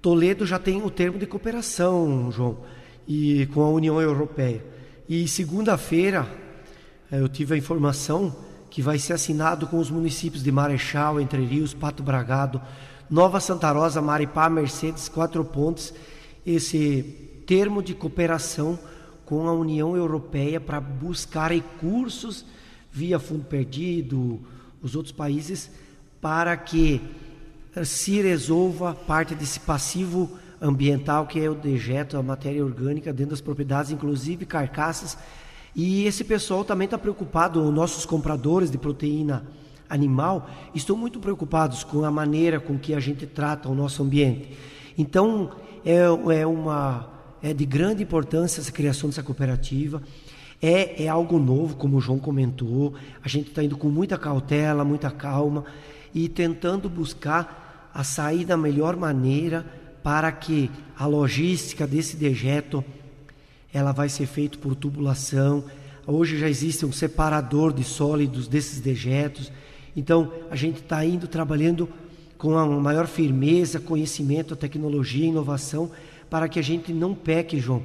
Toledo 0.08 0.46
já 0.46 0.58
tem 0.58 0.82
o 0.82 0.90
termo 0.90 1.20
de 1.20 1.26
cooperação, 1.26 2.32
João, 2.32 2.60
e 3.06 3.46
com 3.48 3.62
a 3.62 3.70
União 3.70 4.00
Europeia. 4.00 4.64
E 5.10 5.28
segunda-feira 5.28 6.26
eh, 7.12 7.20
eu 7.20 7.28
tive 7.28 7.56
a 7.56 7.58
informação 7.58 8.34
que 8.70 8.82
vai 8.82 9.00
ser 9.00 9.12
assinado 9.12 9.68
com 9.68 9.78
os 9.78 9.92
municípios 9.92 10.42
de 10.42 10.50
Marechal, 10.50 11.20
Entre 11.20 11.44
Rios, 11.44 11.74
Pato 11.74 12.04
Bragado, 12.04 12.62
Nova 13.10 13.42
Santa 13.42 13.70
Rosa, 13.70 14.02
Maripá, 14.02 14.50
Mercedes, 14.50 15.10
Quatro 15.10 15.44
Pontes, 15.44 15.94
esse 16.46 17.44
termo 17.46 17.84
de 17.84 17.94
cooperação 17.94 18.80
com 19.26 19.46
a 19.46 19.52
União 19.52 19.94
Europeia 19.94 20.62
para 20.62 20.80
buscar 20.80 21.52
recursos 21.52 22.46
via 22.90 23.20
fundo 23.20 23.44
perdido, 23.44 24.40
os 24.82 24.96
outros 24.96 25.12
países, 25.12 25.70
para 26.22 26.56
que 26.56 27.02
se 27.86 28.22
resolva 28.22 28.94
parte 28.94 29.36
desse 29.36 29.60
passivo 29.60 30.38
ambiental 30.62 31.28
que 31.28 31.40
é 31.40 31.50
o 31.50 31.56
dejeto, 31.56 32.18
a 32.18 32.24
matéria 32.24 32.64
orgânica 32.64 33.14
dentro 33.14 33.32
das 33.32 33.42
propriedades, 33.42 33.92
inclusive 33.92 34.46
carcaças. 34.46 35.18
E 35.76 36.06
esse 36.06 36.24
pessoal 36.24 36.66
também 36.66 36.86
está 36.86 36.98
preocupado, 36.98 37.64
os 37.64 37.74
nossos 37.74 38.06
compradores 38.06 38.72
de 38.72 38.78
proteína 38.78 39.46
animal 39.90 40.50
estão 40.74 40.98
muito 40.98 41.20
preocupados 41.20 41.84
com 41.84 42.04
a 42.04 42.12
maneira 42.12 42.60
com 42.60 42.78
que 42.78 42.94
a 42.94 43.00
gente 43.00 43.26
trata 43.26 43.70
o 43.70 43.76
nosso 43.76 44.04
ambiente. 44.04 44.58
Então, 44.98 45.52
é, 45.86 46.40
é 46.40 46.46
uma 46.46 47.18
é 47.42 47.54
de 47.54 47.66
grande 47.66 48.04
importância 48.04 48.60
essa 48.60 48.72
criação 48.72 49.10
dessa 49.10 49.22
cooperativa. 49.22 50.02
É, 50.62 51.04
é 51.04 51.08
algo 51.08 51.38
novo, 51.38 51.76
como 51.76 51.98
o 51.98 52.02
João 52.02 52.18
comentou. 52.18 52.96
A 53.24 53.28
gente 53.28 53.50
está 53.50 53.64
indo 53.64 53.78
com 53.78 53.90
muita 53.90 54.18
cautela, 54.18 54.84
muita 54.84 55.12
calma 55.12 55.64
e 56.14 56.28
tentando 56.28 56.90
buscar 56.90 57.67
a 57.98 58.04
sair 58.04 58.46
da 58.46 58.56
melhor 58.56 58.96
maneira 58.96 59.66
para 60.04 60.32
que 60.32 60.70
a 60.96 61.08
logística 61.08 61.88
desse 61.88 62.16
dejeto 62.16 62.86
ela 63.74 63.92
vai 63.92 64.08
ser 64.08 64.28
feita 64.28 64.56
por 64.56 64.76
tubulação. 64.76 65.64
Hoje 66.06 66.38
já 66.38 66.48
existe 66.48 66.86
um 66.86 66.92
separador 66.92 67.74
de 67.74 67.84
sólidos 67.84 68.48
desses 68.48 68.80
dejetos. 68.80 69.52
Então 69.96 70.32
a 70.52 70.56
gente 70.56 70.80
está 70.80 71.04
indo 71.04 71.28
trabalhando 71.28 71.90
com 72.38 72.56
a 72.56 72.68
maior 72.68 73.08
firmeza, 73.08 73.80
conhecimento, 73.80 74.56
tecnologia, 74.56 75.26
inovação, 75.26 75.90
para 76.30 76.48
que 76.48 76.60
a 76.60 76.64
gente 76.64 76.94
não 76.94 77.16
peque, 77.16 77.60
João, 77.60 77.82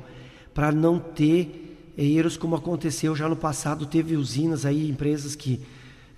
para 0.53 0.71
não 0.71 0.99
ter 0.99 1.75
erros 1.97 2.37
como 2.37 2.55
aconteceu 2.55 3.17
já 3.17 3.31
no 3.31 3.37
passado. 3.37 3.87
Teve 3.87 4.15
usinas 4.15 4.67
aí, 4.67 4.91
empresas 4.91 5.35
que 5.35 5.59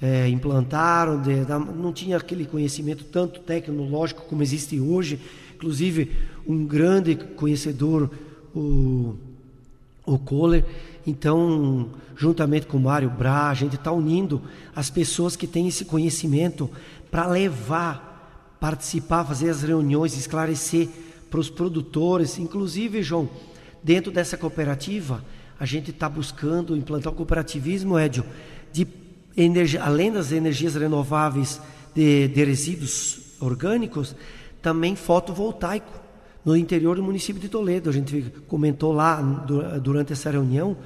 é, 0.05 0.29
implantaram, 0.29 1.23
de, 1.23 1.47
da, 1.47 1.59
não 1.59 1.91
tinha 1.91 2.19
aquele 2.19 2.45
conhecimento 2.45 3.05
tanto 3.05 3.41
tecnológico 3.41 4.27
como 4.27 4.43
existe 4.43 4.79
hoje. 4.79 5.19
Inclusive, 5.57 6.13
um 6.47 6.67
grande 6.67 7.15
conhecedor, 7.15 8.11
o, 8.55 9.15
o 10.05 10.19
Kohler. 10.19 10.63
Então, 11.07 11.89
juntamente 12.15 12.67
com 12.67 12.77
o 12.77 12.81
Mário 12.81 13.09
Bra, 13.09 13.49
a 13.49 13.55
gente 13.55 13.77
está 13.77 13.91
unindo 13.93 14.43
as 14.77 14.91
pessoas 14.91 15.37
que 15.37 15.47
têm 15.47 15.69
esse 15.69 15.87
conhecimento 15.87 16.71
para 17.11 17.27
levar, 17.27 18.59
participar, 18.61 19.25
fazer 19.25 19.49
as 19.49 19.63
reuniões, 19.63 20.19
esclarecer 20.19 20.87
para 21.31 21.41
os 21.41 21.49
produtores. 21.49 22.39
Inclusive, 22.39 23.03
João, 23.03 23.27
dentro 23.83 24.13
dessa 24.13 24.37
cooperativa, 24.37 25.25
a 25.59 25.65
gente 25.65 25.91
está 25.93 26.11
buscando 26.11 26.77
implantar 26.77 27.11
o 27.11 27.17
cooperativismo, 27.17 27.99
Edio, 27.99 28.23
de 28.71 28.85
energia, 29.37 29.83
além 29.83 30.13
das 30.13 30.33
energias 30.33 30.75
renováveis 30.75 31.61
de, 31.95 32.29
de 32.29 32.45
resíduos 32.45 33.21
orgânicos, 33.41 34.15
também 34.63 34.97
fotovoltaico 34.97 35.93
no 36.45 36.57
interior 36.57 36.97
do 36.97 37.03
município 37.03 37.41
de 37.41 37.49
Toledo. 37.49 37.91
A 37.91 37.93
gente 37.93 38.33
comentou 38.47 38.93
lá 38.93 39.21
durante 39.83 40.13
essa 40.13 40.31
reunião 40.31 40.77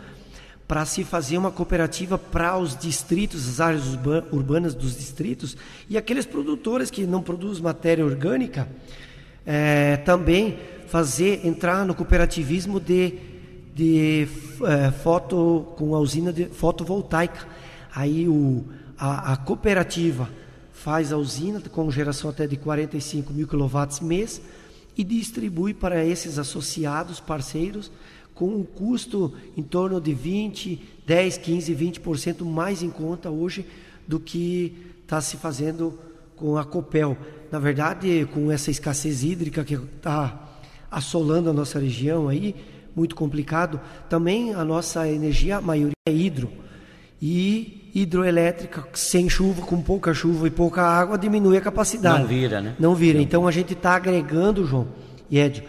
para 0.66 0.84
se 0.84 1.02
fazer 1.02 1.38
uma 1.38 1.50
cooperativa 1.50 2.18
para 2.18 2.58
os 2.58 2.76
distritos, 2.76 3.48
as 3.48 3.60
áreas 3.60 3.84
urbanas 4.30 4.74
dos 4.74 4.96
distritos 4.96 5.56
e 5.88 5.96
aqueles 5.96 6.26
produtores 6.26 6.90
que 6.90 7.06
não 7.06 7.22
produzem 7.22 7.62
matéria 7.62 8.04
orgânica 8.04 8.68
é, 9.46 9.96
também 9.96 10.58
fazer 10.88 11.46
entrar 11.46 11.86
no 11.86 11.94
cooperativismo 11.94 12.78
de, 12.78 13.14
de 13.74 14.28
é, 14.62 14.90
foto 14.90 15.68
com 15.74 15.94
a 15.94 16.00
usina 16.00 16.30
de 16.30 16.44
fotovoltaica. 16.46 17.46
Aí 17.94 18.28
o, 18.28 18.64
a, 18.98 19.32
a, 19.32 19.36
cooperativa 19.36 20.28
faz 20.72 21.12
a 21.12 21.16
usina 21.16 21.60
com 21.60 21.90
geração 21.90 22.30
até 22.30 22.46
de 22.46 22.56
45 22.56 23.32
mil 23.32 23.46
quilowatts 23.48 24.00
mês 24.00 24.40
e 24.96 25.04
distribui 25.04 25.72
para 25.72 26.04
esses 26.04 26.38
associados, 26.38 27.20
parceiros, 27.20 27.90
com 28.34 28.54
um 28.54 28.64
custo 28.64 29.34
em 29.56 29.62
torno 29.62 30.00
de 30.00 30.14
20, 30.14 30.80
10, 31.06 31.38
15, 31.38 31.74
20% 31.74 32.44
mais 32.44 32.82
em 32.82 32.90
conta 32.90 33.30
hoje 33.30 33.66
do 34.06 34.20
que 34.20 34.76
está 35.02 35.20
se 35.20 35.36
fazendo 35.36 35.98
com 36.36 36.56
a 36.56 36.64
Copel. 36.64 37.16
Na 37.50 37.58
verdade, 37.58 38.28
com 38.32 38.50
essa 38.50 38.70
escassez 38.70 39.24
hídrica 39.24 39.64
que 39.64 39.74
está 39.74 40.48
assolando 40.90 41.50
a 41.50 41.52
nossa 41.52 41.78
região 41.78 42.28
aí, 42.28 42.54
muito 42.94 43.14
complicado, 43.14 43.80
também 44.08 44.54
a 44.54 44.64
nossa 44.64 45.08
energia, 45.08 45.58
a 45.58 45.60
maioria 45.60 45.92
é 46.06 46.12
hidro. 46.12 46.50
E 47.20 47.77
hidroelétrica, 47.94 48.86
sem 48.94 49.28
chuva, 49.28 49.62
com 49.62 49.80
pouca 49.80 50.12
chuva 50.14 50.46
e 50.46 50.50
pouca 50.50 50.82
água, 50.82 51.18
diminui 51.18 51.56
a 51.56 51.60
capacidade. 51.60 52.20
Não 52.20 52.26
vira, 52.26 52.60
né? 52.60 52.74
Não 52.78 52.94
vira. 52.94 53.20
Então 53.20 53.46
a 53.46 53.50
gente 53.50 53.72
está 53.72 53.94
agregando, 53.94 54.66
João 54.66 54.88
e 55.30 55.38
Edio, 55.38 55.64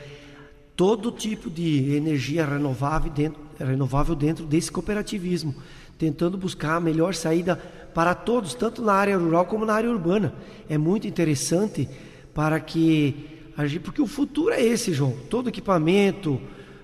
todo 0.75 1.11
tipo 1.11 1.49
de 1.49 1.95
energia 1.95 2.45
renovável 2.45 3.11
dentro, 3.11 3.41
renovável 3.59 4.15
dentro 4.15 4.45
desse 4.45 4.71
cooperativismo, 4.71 5.55
tentando 5.97 6.37
buscar 6.37 6.75
a 6.75 6.79
melhor 6.79 7.13
saída 7.13 7.57
para 7.93 8.13
todos, 8.13 8.53
tanto 8.53 8.81
na 8.81 8.93
área 8.93 9.17
rural 9.17 9.45
como 9.45 9.65
na 9.65 9.73
área 9.73 9.89
urbana. 9.89 10.33
É 10.69 10.77
muito 10.77 11.07
interessante 11.07 11.89
para 12.33 12.59
que 12.59 13.37
porque 13.83 14.01
o 14.01 14.07
futuro 14.07 14.53
é 14.53 14.63
esse, 14.63 14.93
João. 14.93 15.13
Todo 15.29 15.49
equipamento, 15.49 16.39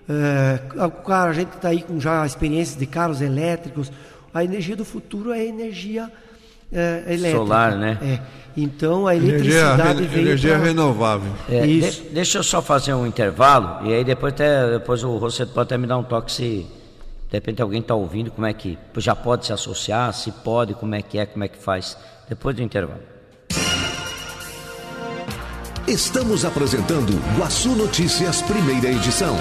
é, 0.10 0.60
a 1.08 1.32
gente 1.32 1.56
está 1.56 1.70
aí 1.70 1.82
com 1.82 2.00
já 2.02 2.26
experiências 2.26 2.78
de 2.78 2.86
carros 2.86 3.22
elétricos. 3.22 3.90
A 4.36 4.44
energia 4.44 4.76
do 4.76 4.84
futuro 4.84 5.32
é 5.32 5.40
a 5.40 5.46
energia 5.46 6.12
é, 6.70 7.04
elétrica. 7.08 7.38
Solar, 7.38 7.78
né? 7.78 7.98
É. 8.02 8.20
Então 8.58 9.08
a 9.08 9.16
eletricidade 9.16 9.92
energia, 9.92 10.10
veio 10.10 10.28
energia 10.28 10.56
pra... 10.56 10.66
renovável. 10.66 11.32
É, 11.50 11.66
Isso. 11.66 12.04
De, 12.04 12.10
deixa 12.10 12.40
eu 12.40 12.44
só 12.44 12.62
fazer 12.62 12.94
um 12.94 13.08
intervalo 13.08 13.88
e 13.88 13.94
aí 13.94 14.04
depois 14.04 14.34
até 14.34 14.72
depois 14.72 15.06
o 15.06 15.16
Rosseto 15.16 15.54
pode 15.54 15.68
até 15.68 15.78
me 15.78 15.88
dar 15.88 15.98
um 15.98 16.04
toque 16.04 16.34
se 16.34 16.66
de 17.30 17.32
repente 17.32 17.62
alguém 17.62 17.80
está 17.80 17.96
ouvindo 17.96 18.30
como 18.30 18.46
é 18.46 18.52
que 18.52 18.78
já 18.98 19.16
pode 19.16 19.46
se 19.46 19.54
associar, 19.54 20.14
se 20.14 20.30
pode, 20.32 20.74
como 20.74 20.94
é 20.96 21.02
que 21.02 21.18
é, 21.18 21.26
como 21.26 21.46
é 21.46 21.48
que 21.48 21.58
faz. 21.58 21.98
Depois 22.28 22.58
do 22.58 22.62
intervalo. 22.62 23.00
Estamos 25.88 26.44
apresentando 26.44 27.14
Guaçu 27.38 27.70
Notícias, 27.70 28.42
primeira 28.42 28.90
edição. 28.90 29.38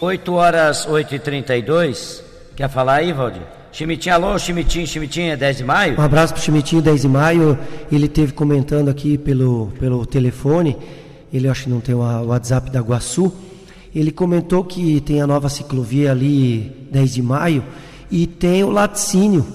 8 0.00 0.32
horas 0.34 0.86
8 0.86 1.14
e 1.14 1.18
32 1.18 2.22
Quer 2.54 2.70
falar 2.70 2.96
aí, 2.96 3.12
Valdir? 3.12 3.42
Chimitinho, 3.70 4.14
alô, 4.14 4.38
Chimitinho, 4.38 4.86
Chimitinho, 4.86 5.32
é 5.32 5.36
10 5.36 5.58
de 5.58 5.64
maio? 5.64 6.00
Um 6.00 6.02
abraço 6.02 6.32
pro 6.32 6.42
Chimitinho, 6.42 6.80
10 6.80 7.02
de 7.02 7.08
maio. 7.08 7.58
Ele 7.92 8.08
teve 8.08 8.32
comentando 8.32 8.88
aqui 8.88 9.18
pelo, 9.18 9.70
pelo 9.78 10.06
telefone, 10.06 10.74
ele 11.30 11.46
acho 11.46 11.64
que 11.64 11.70
não 11.70 11.80
tem 11.80 11.94
o 11.94 11.98
WhatsApp 11.98 12.70
da 12.70 12.80
Guaçu. 12.80 13.30
Ele 13.94 14.10
comentou 14.10 14.64
que 14.64 15.02
tem 15.02 15.20
a 15.20 15.26
nova 15.26 15.50
ciclovia 15.50 16.12
ali, 16.12 16.88
10 16.90 17.12
de 17.12 17.22
maio, 17.22 17.62
e 18.10 18.26
tem 18.26 18.64
o 18.64 18.70
laticínio, 18.70 19.46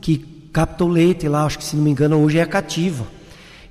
que 0.00 0.16
capta 0.50 0.82
o 0.82 0.88
leite 0.88 1.28
lá, 1.28 1.44
acho 1.44 1.58
que 1.58 1.64
se 1.64 1.76
não 1.76 1.84
me 1.84 1.90
engano 1.90 2.18
hoje 2.22 2.38
é 2.38 2.42
a 2.42 2.46
cativa. 2.46 3.04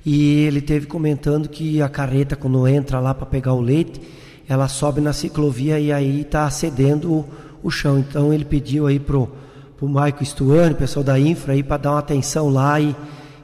E 0.04 0.44
ele 0.44 0.60
teve 0.60 0.86
comentando 0.86 1.48
que 1.48 1.82
a 1.82 1.88
carreta, 1.88 2.36
quando 2.36 2.68
entra 2.68 3.00
lá 3.00 3.12
para 3.12 3.26
pegar 3.26 3.54
o 3.54 3.60
leite, 3.60 4.00
ela 4.48 4.68
sobe 4.68 5.00
na 5.00 5.12
ciclovia 5.12 5.78
e 5.78 5.92
aí 5.92 6.20
está 6.20 6.48
cedendo 6.50 7.12
o, 7.12 7.24
o, 7.62 7.70
chão. 7.70 7.98
Então 7.98 8.32
ele 8.32 8.44
pediu 8.44 8.86
aí 8.86 8.98
pro, 8.98 9.30
pro 9.76 9.88
Maico 9.88 10.24
Stuani, 10.24 10.74
pessoal 10.74 11.02
da 11.04 11.18
Infra 11.18 11.52
aí 11.52 11.62
para 11.62 11.76
dar 11.76 11.90
uma 11.92 11.98
atenção 11.98 12.48
lá 12.48 12.80
e, 12.80 12.94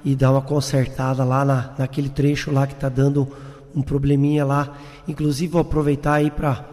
e 0.05 0.14
dar 0.14 0.30
uma 0.30 0.42
consertada 0.42 1.24
lá 1.24 1.44
na, 1.44 1.70
naquele 1.78 2.09
trecho 2.09 2.53
lá 2.53 2.66
que 2.66 2.74
está 2.74 2.88
dando 2.88 3.28
um 3.74 3.82
probleminha 3.82 4.44
lá. 4.44 4.76
Inclusive 5.09 5.53
vou 5.53 5.61
aproveitar 5.61 6.14
aí 6.14 6.30
para 6.30 6.64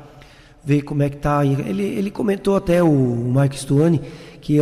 ver 0.63 0.81
como 0.83 1.01
é 1.01 1.09
que 1.09 1.17
tá. 1.17 1.43
Ele, 1.45 1.83
ele 1.83 2.11
comentou 2.11 2.55
até 2.55 2.83
o, 2.83 2.87
o 2.87 3.31
Maico 3.31 3.55
Stuani 3.55 4.01
que 4.41 4.57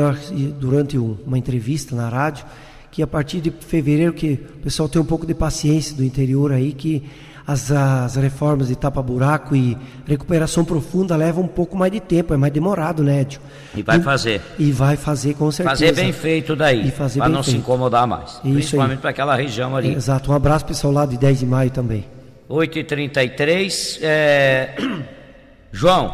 durante 0.59 0.97
uma 0.97 1.38
entrevista 1.38 1.95
na 1.95 2.09
rádio 2.09 2.45
que 2.91 3.03
a 3.03 3.07
partir 3.07 3.41
de 3.41 3.51
fevereiro 3.51 4.11
que 4.11 4.39
o 4.55 4.59
pessoal 4.63 4.89
tem 4.89 4.99
um 4.99 5.05
pouco 5.05 5.26
de 5.26 5.36
paciência 5.36 5.95
do 5.95 6.03
interior 6.03 6.51
aí 6.51 6.74
que 6.74 7.03
as, 7.48 7.72
as 7.72 8.16
reformas 8.18 8.68
de 8.68 8.76
tapa-buraco 8.76 9.56
e 9.56 9.78
recuperação 10.06 10.66
profunda 10.66 11.16
levam 11.16 11.45
um 11.45 11.48
pouco 11.48 11.78
mais 11.78 11.89
de 11.89 12.02
tempo, 12.02 12.34
é 12.34 12.38
mais 12.38 12.52
demorado, 12.52 13.02
né, 13.02 13.22
Edson? 13.22 13.39
E 13.74 13.82
vai 13.82 13.98
e, 13.98 14.02
fazer. 14.02 14.41
E 14.60 14.72
vai 14.74 14.98
fazer 14.98 15.34
com 15.36 15.50
certeza. 15.50 15.78
Fazer 15.78 15.95
bem 15.95 16.12
feito 16.12 16.58
daí, 16.58 16.91
para 16.91 17.30
não 17.30 17.41
feito. 17.41 17.56
se 17.56 17.58
incomodar 17.58 18.06
mais. 18.06 18.32
Isso 18.43 18.52
principalmente 18.52 19.00
para 19.00 19.12
aquela 19.12 19.34
região 19.34 19.78
ali. 19.78 19.93
Exato, 19.93 20.30
um 20.30 20.36
abraço 20.36 20.66
pessoal 20.66 20.91
lá 20.91 21.06
de 21.06 21.18
10 21.18 21.39
de 21.39 21.45
maio 21.45 21.72
também. 21.72 22.06
8h33, 22.50 24.00
é... 24.02 24.76
João. 25.72 26.14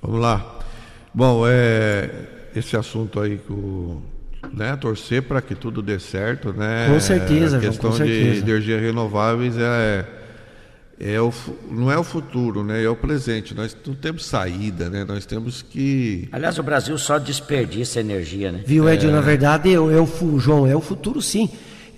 Vamos 0.00 0.20
lá. 0.20 0.44
Bom, 1.12 1.44
é, 1.46 2.10
esse 2.56 2.74
assunto 2.74 3.20
aí 3.20 3.36
que 3.36 3.52
o 3.52 4.02
né, 4.52 4.76
torcer 4.76 5.22
para 5.22 5.40
que 5.40 5.54
tudo 5.54 5.82
dê 5.82 5.98
certo, 5.98 6.52
né? 6.52 6.88
Com 6.88 7.00
certeza, 7.00 7.56
a 7.56 7.60
questão 7.60 7.90
João, 7.90 7.92
com 7.92 8.06
certeza. 8.06 8.42
de 8.42 8.50
energias 8.50 8.80
renováveis 8.80 9.56
é, 9.56 10.06
é 11.00 11.20
o, 11.20 11.32
não 11.70 11.90
é 11.90 11.98
o 11.98 12.04
futuro, 12.04 12.62
né? 12.62 12.82
É 12.82 12.88
o 12.88 12.96
presente. 12.96 13.54
Nós 13.54 13.76
não 13.86 13.94
temos 13.94 14.24
saída, 14.26 14.88
né? 14.88 15.04
Nós 15.04 15.26
temos 15.26 15.62
que. 15.62 16.28
Aliás, 16.30 16.58
o 16.58 16.62
Brasil 16.62 16.96
só 16.98 17.18
desperdiça 17.18 18.00
energia, 18.00 18.52
né? 18.52 18.62
Viu, 18.64 18.88
Ed? 18.88 19.06
É... 19.06 19.10
Na 19.10 19.20
verdade, 19.20 19.70
é, 19.70 19.74
é 19.74 19.78
o 19.78 20.38
João, 20.38 20.66
é 20.66 20.76
o 20.76 20.80
futuro, 20.80 21.20
sim. 21.20 21.48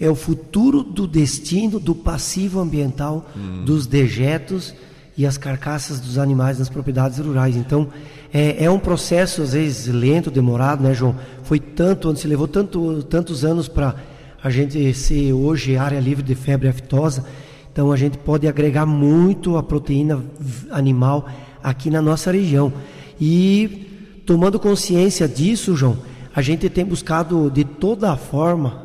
É 0.00 0.10
o 0.10 0.14
futuro 0.14 0.82
do 0.82 1.06
destino 1.06 1.80
do 1.80 1.94
passivo 1.94 2.60
ambiental, 2.60 3.30
hum. 3.34 3.64
dos 3.64 3.86
dejetos 3.86 4.74
e 5.16 5.24
as 5.24 5.38
carcaças 5.38 5.98
dos 5.98 6.18
animais 6.18 6.58
nas 6.58 6.68
propriedades 6.68 7.18
rurais. 7.18 7.56
Então, 7.56 7.88
é, 8.32 8.64
é, 8.64 8.70
um 8.70 8.78
processo, 8.78 9.40
às 9.40 9.54
vezes, 9.54 9.86
lento, 9.86 10.30
demorado, 10.30 10.82
né, 10.82 10.92
João? 10.92 11.16
Foi 11.46 11.60
tanto, 11.60 12.14
se 12.16 12.26
levou 12.26 12.48
tanto, 12.48 13.04
tantos 13.04 13.44
anos 13.44 13.68
para 13.68 13.94
a 14.42 14.50
gente 14.50 14.92
ser 14.92 15.32
hoje 15.32 15.76
área 15.76 16.00
livre 16.00 16.24
de 16.24 16.34
febre 16.34 16.66
aftosa. 16.66 17.24
Então, 17.70 17.92
a 17.92 17.96
gente 17.96 18.18
pode 18.18 18.48
agregar 18.48 18.84
muito 18.84 19.56
a 19.56 19.62
proteína 19.62 20.24
animal 20.72 21.28
aqui 21.62 21.88
na 21.88 22.02
nossa 22.02 22.32
região. 22.32 22.72
E, 23.20 24.20
tomando 24.26 24.58
consciência 24.58 25.28
disso, 25.28 25.76
João, 25.76 25.96
a 26.34 26.42
gente 26.42 26.68
tem 26.68 26.84
buscado 26.84 27.48
de 27.48 27.62
toda 27.62 28.16
forma 28.16 28.84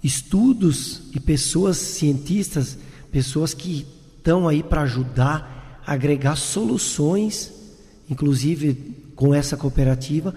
estudos 0.00 1.02
e 1.12 1.18
pessoas 1.18 1.76
cientistas, 1.76 2.78
pessoas 3.10 3.52
que 3.52 3.84
estão 4.16 4.46
aí 4.46 4.62
para 4.62 4.82
ajudar 4.82 5.82
a 5.84 5.92
agregar 5.92 6.36
soluções, 6.36 7.52
inclusive 8.08 9.10
com 9.16 9.34
essa 9.34 9.56
cooperativa, 9.56 10.32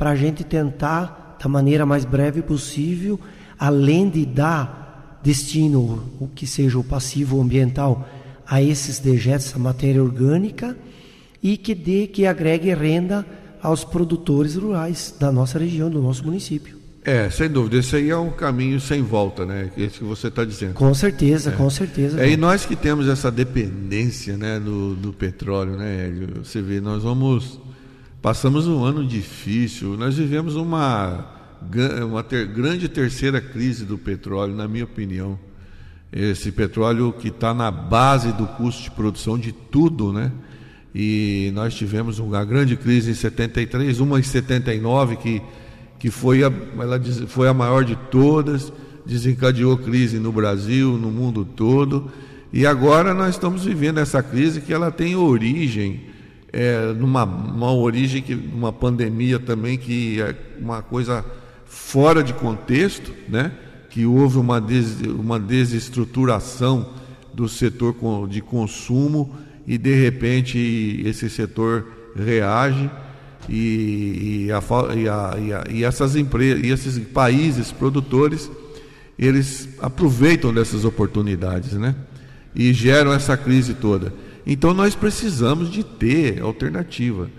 para 0.00 0.12
a 0.12 0.16
gente 0.16 0.42
tentar, 0.42 1.36
da 1.38 1.46
maneira 1.46 1.84
mais 1.84 2.06
breve 2.06 2.40
possível, 2.40 3.20
além 3.58 4.08
de 4.08 4.24
dar 4.24 5.20
destino, 5.22 6.10
o 6.18 6.26
que 6.26 6.46
seja 6.46 6.78
o 6.78 6.82
passivo 6.82 7.38
ambiental, 7.38 8.08
a 8.46 8.62
esses 8.62 8.98
dejetos, 8.98 9.52
a 9.54 9.58
matéria 9.58 10.02
orgânica, 10.02 10.74
e 11.42 11.58
que 11.58 11.74
dê, 11.74 12.06
que 12.06 12.24
agregue 12.24 12.72
renda 12.72 13.26
aos 13.62 13.84
produtores 13.84 14.56
rurais 14.56 15.14
da 15.20 15.30
nossa 15.30 15.58
região, 15.58 15.90
do 15.90 16.00
nosso 16.00 16.24
município. 16.24 16.78
É, 17.04 17.28
sem 17.28 17.50
dúvida. 17.50 17.76
Esse 17.76 17.96
aí 17.96 18.08
é 18.08 18.16
um 18.16 18.30
caminho 18.30 18.80
sem 18.80 19.02
volta, 19.02 19.44
né? 19.44 19.70
Esse 19.76 19.98
que 19.98 20.04
você 20.04 20.28
está 20.28 20.46
dizendo. 20.46 20.72
Com 20.72 20.94
certeza, 20.94 21.50
é. 21.50 21.52
com 21.52 21.68
certeza. 21.68 22.22
É, 22.22 22.30
e 22.30 22.38
nós 22.38 22.64
que 22.64 22.74
temos 22.74 23.06
essa 23.06 23.30
dependência 23.30 24.34
né, 24.38 24.58
do, 24.58 24.94
do 24.94 25.12
petróleo, 25.12 25.76
né, 25.76 26.06
Hélio? 26.06 26.42
Você 26.42 26.62
vê, 26.62 26.80
nós 26.80 27.02
vamos. 27.02 27.60
Passamos 28.22 28.66
um 28.66 28.84
ano 28.84 29.06
difícil, 29.06 29.96
nós 29.96 30.14
vivemos 30.14 30.54
uma, 30.54 31.24
uma 32.06 32.22
ter, 32.22 32.46
grande 32.46 32.86
terceira 32.86 33.40
crise 33.40 33.86
do 33.86 33.96
petróleo, 33.96 34.54
na 34.54 34.68
minha 34.68 34.84
opinião. 34.84 35.38
Esse 36.12 36.52
petróleo 36.52 37.14
que 37.14 37.28
está 37.28 37.54
na 37.54 37.70
base 37.70 38.30
do 38.32 38.46
custo 38.46 38.82
de 38.82 38.90
produção 38.90 39.38
de 39.38 39.52
tudo, 39.52 40.12
né? 40.12 40.30
E 40.94 41.50
nós 41.54 41.74
tivemos 41.74 42.18
uma 42.18 42.44
grande 42.44 42.76
crise 42.76 43.10
em 43.10 43.14
73, 43.14 44.00
uma 44.00 44.20
em 44.20 44.22
79 44.22 45.16
que 45.16 45.42
que 45.98 46.10
foi 46.10 46.42
a, 46.42 46.50
ela 46.78 46.98
foi 47.26 47.46
a 47.46 47.52
maior 47.52 47.84
de 47.84 47.94
todas, 47.94 48.72
desencadeou 49.04 49.76
crise 49.76 50.18
no 50.18 50.32
Brasil, 50.32 50.96
no 50.96 51.10
mundo 51.10 51.44
todo, 51.44 52.10
E 52.52 52.66
agora 52.66 53.14
nós 53.14 53.36
estamos 53.36 53.64
vivendo 53.64 53.98
essa 53.98 54.22
crise 54.22 54.60
que 54.60 54.72
ela 54.72 54.90
tem 54.90 55.14
origem 55.14 56.09
é, 56.52 56.92
numa 56.92 57.24
uma 57.24 57.72
origem 57.72 58.22
que 58.22 58.34
uma 58.34 58.72
pandemia 58.72 59.38
também 59.38 59.78
que 59.78 60.20
é 60.20 60.34
uma 60.60 60.82
coisa 60.82 61.24
fora 61.64 62.22
de 62.22 62.32
contexto, 62.34 63.12
né? 63.28 63.52
Que 63.88 64.06
houve 64.06 64.38
uma 64.38 64.60
des, 64.60 65.00
uma 65.00 65.38
desestruturação 65.38 66.90
do 67.32 67.48
setor 67.48 67.94
de 68.28 68.40
consumo 68.40 69.36
e 69.66 69.78
de 69.78 69.94
repente 69.94 71.02
esse 71.04 71.30
setor 71.30 71.86
reage 72.16 72.90
e, 73.48 74.46
e, 74.46 74.52
a, 74.52 74.62
e, 74.96 75.08
a, 75.08 75.64
e 75.70 75.84
essas 75.84 76.16
empresas 76.16 76.64
e 76.64 76.70
esses 76.70 76.98
países 76.98 77.70
produtores 77.72 78.50
eles 79.18 79.68
aproveitam 79.80 80.52
dessas 80.52 80.84
oportunidades, 80.84 81.72
né? 81.74 81.94
E 82.54 82.72
geram 82.72 83.12
essa 83.12 83.36
crise 83.36 83.74
toda. 83.74 84.12
Então 84.50 84.74
nós 84.74 84.96
precisamos 84.96 85.70
de 85.70 85.84
ter 85.84 86.42
alternativa. 86.42 87.30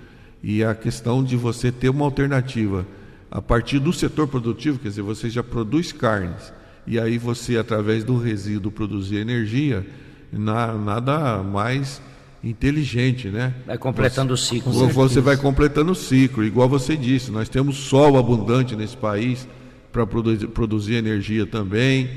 E 0.41 0.63
a 0.63 0.73
questão 0.73 1.21
de 1.21 1.35
você 1.35 1.69
ter 1.69 1.89
uma 1.89 2.05
alternativa 2.05 2.87
a 3.29 3.41
partir 3.41 3.79
do 3.79 3.91
setor 3.91 4.29
produtivo, 4.29 4.79
quer 4.79 4.87
dizer, 4.87 5.01
você 5.01 5.29
já 5.29 5.43
produz 5.43 5.91
carnes, 5.91 6.53
e 6.87 6.97
aí 6.97 7.17
você, 7.17 7.57
através 7.57 8.05
do 8.05 8.17
resíduo, 8.17 8.71
produzir 8.71 9.17
energia, 9.17 9.85
na, 10.31 10.73
nada 10.73 11.43
mais 11.43 12.01
inteligente, 12.41 13.27
né? 13.27 13.53
Vai 13.67 13.77
completando 13.77 14.35
você, 14.35 14.55
o 14.55 14.57
ciclo. 14.57 14.71
Você 14.89 15.19
vai 15.19 15.35
completando 15.35 15.91
o 15.91 15.95
ciclo, 15.95 16.45
igual 16.45 16.69
você 16.69 16.95
disse, 16.95 17.29
nós 17.29 17.49
temos 17.49 17.75
sol 17.75 18.17
abundante 18.17 18.73
nesse 18.73 18.95
país 18.95 19.45
para 19.91 20.07
produzir, 20.07 20.47
produzir 20.47 20.93
energia 20.95 21.45
também, 21.45 22.09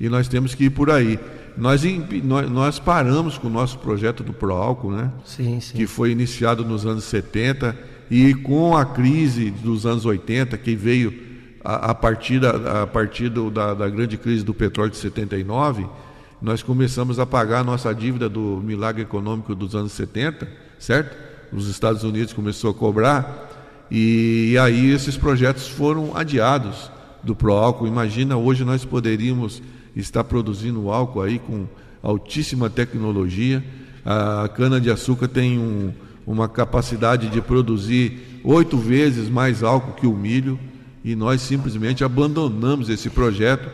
e 0.00 0.08
nós 0.08 0.28
temos 0.28 0.54
que 0.54 0.66
ir 0.66 0.70
por 0.70 0.88
aí. 0.88 1.18
Nós, 1.56 1.82
nós, 2.22 2.50
nós 2.50 2.78
paramos 2.78 3.38
com 3.38 3.48
o 3.48 3.50
nosso 3.50 3.78
projeto 3.78 4.22
do 4.22 4.32
Proálcool, 4.32 4.92
né? 4.92 5.10
Sim, 5.24 5.60
sim. 5.60 5.76
Que 5.76 5.86
foi 5.86 6.10
iniciado 6.10 6.64
nos 6.64 6.84
anos 6.84 7.04
70 7.04 7.76
e 8.10 8.34
com 8.34 8.76
a 8.76 8.84
crise 8.84 9.50
dos 9.50 9.86
anos 9.86 10.04
80, 10.04 10.56
que 10.58 10.76
veio 10.76 11.12
a, 11.64 11.90
a 11.90 11.94
partir, 11.94 12.38
da, 12.38 12.82
a 12.82 12.86
partir 12.86 13.28
do, 13.28 13.50
da, 13.50 13.74
da 13.74 13.88
grande 13.88 14.16
crise 14.16 14.44
do 14.44 14.54
petróleo 14.54 14.90
de 14.90 14.98
79, 14.98 15.86
nós 16.40 16.62
começamos 16.62 17.18
a 17.18 17.26
pagar 17.26 17.60
a 17.60 17.64
nossa 17.64 17.94
dívida 17.94 18.28
do 18.28 18.62
milagre 18.62 19.02
econômico 19.02 19.54
dos 19.54 19.74
anos 19.74 19.92
70, 19.92 20.46
certo? 20.78 21.16
Os 21.52 21.68
Estados 21.68 22.04
Unidos 22.04 22.32
começou 22.32 22.70
a 22.70 22.74
cobrar 22.74 23.86
e, 23.90 24.50
e 24.52 24.58
aí 24.58 24.90
esses 24.90 25.16
projetos 25.16 25.68
foram 25.68 26.16
adiados 26.16 26.90
do 27.22 27.34
Proálcool. 27.34 27.88
Imagina, 27.88 28.36
hoje 28.36 28.64
nós 28.64 28.84
poderíamos 28.84 29.62
está 29.96 30.22
produzindo 30.22 30.90
álcool 30.90 31.22
aí 31.22 31.38
com 31.38 31.66
altíssima 32.02 32.68
tecnologia. 32.68 33.64
A 34.04 34.48
cana-de-açúcar 34.48 35.26
tem 35.26 35.58
um, 35.58 35.92
uma 36.26 36.48
capacidade 36.48 37.28
de 37.28 37.40
produzir 37.40 38.40
oito 38.44 38.76
vezes 38.76 39.28
mais 39.28 39.62
álcool 39.62 39.94
que 39.94 40.06
o 40.06 40.14
milho 40.14 40.58
e 41.02 41.16
nós 41.16 41.40
simplesmente 41.40 42.04
abandonamos 42.04 42.88
esse 42.88 43.08
projeto 43.08 43.68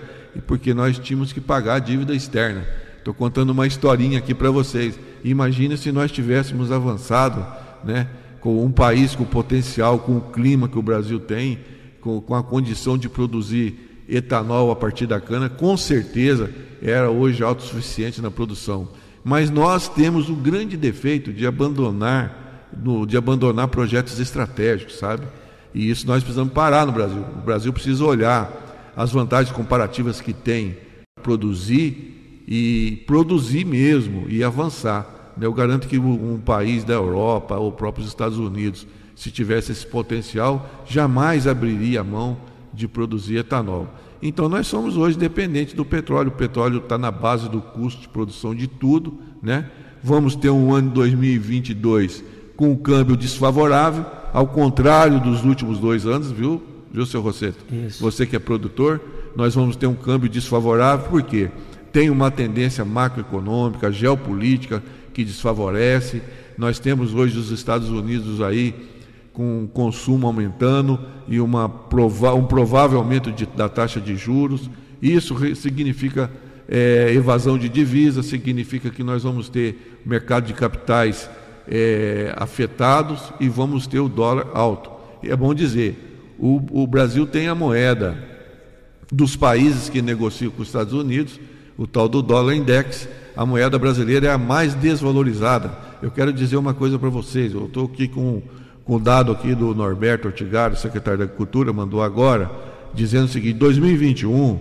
porque 0.46 0.72
nós 0.72 0.98
tínhamos 0.98 1.32
que 1.32 1.40
pagar 1.40 1.74
a 1.74 1.78
dívida 1.78 2.14
externa. 2.14 2.66
Estou 2.98 3.12
contando 3.12 3.50
uma 3.50 3.66
historinha 3.66 4.18
aqui 4.18 4.32
para 4.32 4.50
vocês. 4.50 4.98
Imagina 5.24 5.76
se 5.76 5.90
nós 5.90 6.10
tivéssemos 6.10 6.70
avançado, 6.70 7.44
né, 7.84 8.08
com 8.40 8.64
um 8.64 8.70
país 8.70 9.14
com 9.14 9.24
potencial, 9.24 9.98
com 9.98 10.16
o 10.16 10.20
clima 10.20 10.68
que 10.68 10.78
o 10.78 10.82
Brasil 10.82 11.18
tem, 11.20 11.58
com, 12.00 12.20
com 12.20 12.34
a 12.34 12.42
condição 12.42 12.96
de 12.96 13.08
produzir 13.08 13.91
etanol 14.08 14.70
a 14.70 14.76
partir 14.76 15.06
da 15.06 15.20
cana, 15.20 15.48
com 15.48 15.76
certeza 15.76 16.50
era 16.82 17.10
hoje 17.10 17.42
autossuficiente 17.42 18.20
na 18.20 18.30
produção. 18.30 18.88
Mas 19.24 19.50
nós 19.50 19.88
temos 19.88 20.28
o 20.28 20.34
grande 20.34 20.76
defeito 20.76 21.32
de 21.32 21.46
abandonar, 21.46 22.68
de 23.06 23.16
abandonar 23.16 23.68
projetos 23.68 24.18
estratégicos, 24.18 24.98
sabe? 24.98 25.26
E 25.72 25.88
isso 25.88 26.06
nós 26.06 26.22
precisamos 26.22 26.52
parar 26.52 26.84
no 26.86 26.92
Brasil. 26.92 27.24
O 27.36 27.44
Brasil 27.44 27.72
precisa 27.72 28.04
olhar 28.04 28.92
as 28.96 29.12
vantagens 29.12 29.54
comparativas 29.54 30.20
que 30.20 30.32
tem 30.32 30.76
produzir 31.22 32.42
e 32.46 33.02
produzir 33.06 33.64
mesmo 33.64 34.26
e 34.28 34.42
avançar. 34.42 35.34
Eu 35.40 35.52
garanto 35.52 35.88
que 35.88 35.98
um 35.98 36.38
país 36.38 36.84
da 36.84 36.94
Europa 36.94 37.56
ou 37.56 37.72
próprios 37.72 38.08
Estados 38.08 38.38
Unidos, 38.38 38.86
se 39.14 39.30
tivesse 39.30 39.72
esse 39.72 39.86
potencial, 39.86 40.68
jamais 40.84 41.46
abriria 41.46 42.00
a 42.00 42.04
mão 42.04 42.36
de 42.72 42.88
produzir 42.88 43.36
etanol. 43.36 43.88
Então 44.22 44.48
nós 44.48 44.66
somos 44.66 44.96
hoje 44.96 45.18
dependentes 45.18 45.74
do 45.74 45.84
petróleo. 45.84 46.28
O 46.28 46.32
petróleo 46.32 46.78
está 46.78 46.96
na 46.96 47.10
base 47.10 47.48
do 47.48 47.60
custo 47.60 48.02
de 48.02 48.08
produção 48.08 48.54
de 48.54 48.66
tudo, 48.66 49.18
né? 49.42 49.68
Vamos 50.02 50.34
ter 50.34 50.50
um 50.50 50.72
ano 50.74 50.88
de 50.88 50.94
2022 50.94 52.24
com 52.56 52.70
um 52.70 52.76
câmbio 52.76 53.16
desfavorável, 53.16 54.04
ao 54.32 54.46
contrário 54.46 55.20
dos 55.20 55.44
últimos 55.44 55.78
dois 55.78 56.06
anos, 56.06 56.30
viu, 56.30 56.62
viu, 56.92 57.04
seu 57.04 57.20
Rosseto? 57.20 57.64
Isso. 57.72 58.02
Você 58.02 58.26
que 58.26 58.36
é 58.36 58.38
produtor, 58.38 59.00
nós 59.34 59.54
vamos 59.54 59.76
ter 59.76 59.86
um 59.86 59.94
câmbio 59.94 60.28
desfavorável, 60.28 61.08
por 61.08 61.22
quê? 61.22 61.50
Tem 61.92 62.08
uma 62.08 62.30
tendência 62.30 62.84
macroeconômica, 62.84 63.90
geopolítica 63.90 64.82
que 65.12 65.24
desfavorece. 65.24 66.22
Nós 66.56 66.78
temos 66.78 67.14
hoje 67.14 67.38
os 67.38 67.50
Estados 67.50 67.90
Unidos 67.90 68.40
aí 68.40 68.74
com 69.32 69.68
consumo 69.72 70.26
aumentando 70.26 70.98
e 71.26 71.40
uma 71.40 71.68
prova 71.68 72.34
um 72.34 72.44
provável 72.44 72.98
aumento 72.98 73.32
de, 73.32 73.46
da 73.46 73.68
taxa 73.68 74.00
de 74.00 74.16
juros. 74.16 74.68
Isso 75.00 75.36
significa 75.56 76.30
é, 76.68 77.12
evasão 77.14 77.58
de 77.58 77.68
divisas, 77.68 78.26
significa 78.26 78.90
que 78.90 79.02
nós 79.02 79.22
vamos 79.22 79.48
ter 79.48 80.00
mercado 80.04 80.46
de 80.46 80.54
capitais 80.54 81.28
é, 81.68 82.34
afetados 82.36 83.32
e 83.40 83.48
vamos 83.48 83.86
ter 83.86 84.00
o 84.00 84.08
dólar 84.08 84.48
alto. 84.54 84.90
E 85.22 85.30
é 85.30 85.36
bom 85.36 85.54
dizer, 85.54 86.34
o, 86.38 86.60
o 86.82 86.86
Brasil 86.86 87.26
tem 87.26 87.48
a 87.48 87.54
moeda 87.54 88.16
dos 89.10 89.36
países 89.36 89.88
que 89.88 90.00
negociam 90.00 90.50
com 90.50 90.62
os 90.62 90.68
Estados 90.68 90.92
Unidos, 90.92 91.38
o 91.76 91.86
tal 91.86 92.08
do 92.08 92.22
dólar 92.22 92.54
index, 92.54 93.08
a 93.36 93.46
moeda 93.46 93.78
brasileira 93.78 94.28
é 94.28 94.30
a 94.30 94.38
mais 94.38 94.74
desvalorizada. 94.74 95.72
Eu 96.02 96.10
quero 96.10 96.32
dizer 96.32 96.56
uma 96.56 96.74
coisa 96.74 96.98
para 96.98 97.08
vocês, 97.08 97.54
eu 97.54 97.66
estou 97.66 97.86
aqui 97.86 98.08
com 98.08 98.42
com 98.84 99.00
dado 99.00 99.32
aqui 99.32 99.54
do 99.54 99.74
Norberto 99.74 100.28
Ortigário, 100.28 100.76
secretário 100.76 101.18
da 101.18 101.24
Agricultura, 101.24 101.72
mandou 101.72 102.02
agora, 102.02 102.50
dizendo 102.92 103.26
o 103.26 103.28
seguinte: 103.28 103.58
2021, 103.58 104.58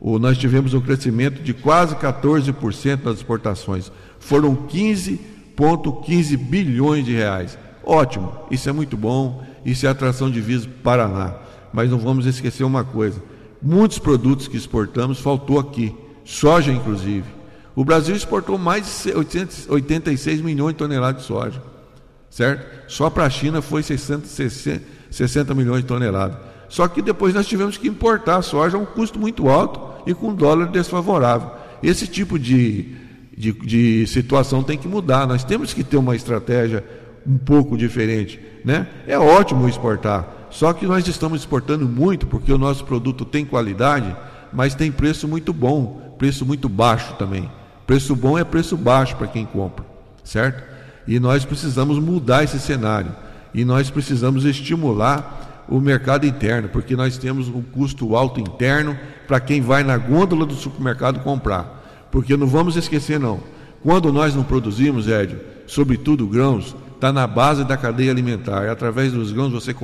o, 0.00 0.18
nós 0.18 0.38
tivemos 0.38 0.74
um 0.74 0.80
crescimento 0.80 1.42
de 1.42 1.52
quase 1.52 1.94
14% 1.96 3.04
nas 3.04 3.16
exportações. 3.16 3.90
Foram 4.18 4.54
15,15 4.54 6.36
bilhões 6.36 7.04
de 7.04 7.12
reais. 7.12 7.58
Ótimo, 7.84 8.32
isso 8.50 8.68
é 8.68 8.72
muito 8.72 8.96
bom, 8.96 9.44
isso 9.64 9.86
é 9.86 9.88
atração 9.88 10.30
de 10.30 10.40
para 10.40 11.08
Paraná. 11.08 11.34
Mas 11.72 11.90
não 11.90 11.98
vamos 11.98 12.26
esquecer 12.26 12.64
uma 12.64 12.84
coisa: 12.84 13.22
muitos 13.60 13.98
produtos 13.98 14.48
que 14.48 14.56
exportamos 14.56 15.20
faltou 15.20 15.58
aqui, 15.58 15.94
soja 16.24 16.72
inclusive. 16.72 17.36
O 17.74 17.84
Brasil 17.84 18.16
exportou 18.16 18.56
mais 18.56 19.04
de 19.04 19.12
86 19.68 20.40
milhões 20.40 20.72
de 20.72 20.78
toneladas 20.78 21.20
de 21.20 21.26
soja 21.28 21.75
certo? 22.30 22.66
Só 22.88 23.10
para 23.10 23.24
a 23.24 23.30
China 23.30 23.62
foi 23.62 23.82
660, 23.82 24.82
60 25.10 25.54
milhões 25.54 25.82
de 25.82 25.86
toneladas. 25.86 26.36
Só 26.68 26.88
que 26.88 27.00
depois 27.00 27.34
nós 27.34 27.46
tivemos 27.46 27.76
que 27.76 27.88
importar 27.88 28.42
soja 28.42 28.76
a 28.76 28.80
um 28.80 28.84
custo 28.86 29.18
muito 29.18 29.48
alto 29.48 29.80
e 30.06 30.14
com 30.14 30.34
dólar 30.34 30.66
desfavorável. 30.66 31.50
Esse 31.82 32.06
tipo 32.06 32.38
de, 32.38 32.94
de, 33.36 33.52
de 33.52 34.06
situação 34.06 34.62
tem 34.62 34.76
que 34.76 34.88
mudar. 34.88 35.26
Nós 35.26 35.44
temos 35.44 35.72
que 35.72 35.84
ter 35.84 35.96
uma 35.96 36.16
estratégia 36.16 36.84
um 37.26 37.38
pouco 37.38 37.76
diferente. 37.76 38.40
Né? 38.64 38.86
É 39.06 39.18
ótimo 39.18 39.68
exportar, 39.68 40.48
só 40.50 40.72
que 40.72 40.86
nós 40.86 41.06
estamos 41.06 41.40
exportando 41.40 41.86
muito 41.86 42.26
porque 42.26 42.52
o 42.52 42.58
nosso 42.58 42.84
produto 42.84 43.24
tem 43.24 43.44
qualidade, 43.44 44.16
mas 44.52 44.74
tem 44.74 44.90
preço 44.90 45.28
muito 45.28 45.52
bom, 45.52 46.14
preço 46.18 46.44
muito 46.46 46.68
baixo 46.68 47.14
também. 47.14 47.50
Preço 47.86 48.16
bom 48.16 48.36
é 48.38 48.42
preço 48.42 48.76
baixo 48.76 49.16
para 49.16 49.28
quem 49.28 49.44
compra, 49.44 49.84
certo? 50.24 50.64
E 51.06 51.20
nós 51.20 51.44
precisamos 51.44 51.98
mudar 51.98 52.44
esse 52.44 52.58
cenário. 52.58 53.14
E 53.54 53.64
nós 53.64 53.90
precisamos 53.90 54.44
estimular 54.44 55.64
o 55.68 55.80
mercado 55.80 56.26
interno, 56.26 56.68
porque 56.68 56.94
nós 56.94 57.18
temos 57.18 57.48
um 57.48 57.62
custo 57.62 58.14
alto 58.14 58.40
interno 58.40 58.96
para 59.26 59.40
quem 59.40 59.60
vai 59.60 59.82
na 59.82 59.96
gôndola 59.96 60.46
do 60.46 60.54
supermercado 60.54 61.20
comprar. 61.20 62.06
Porque 62.10 62.36
não 62.36 62.46
vamos 62.46 62.76
esquecer, 62.76 63.18
não. 63.18 63.40
Quando 63.82 64.12
nós 64.12 64.34
não 64.34 64.42
produzimos, 64.42 65.08
Édio, 65.08 65.40
sobretudo 65.66 66.26
grãos, 66.26 66.74
está 66.94 67.12
na 67.12 67.26
base 67.26 67.64
da 67.64 67.76
cadeia 67.76 68.10
alimentar. 68.10 68.68
Através 68.68 69.12
dos 69.12 69.32
grãos 69.32 69.52
você 69.52 69.74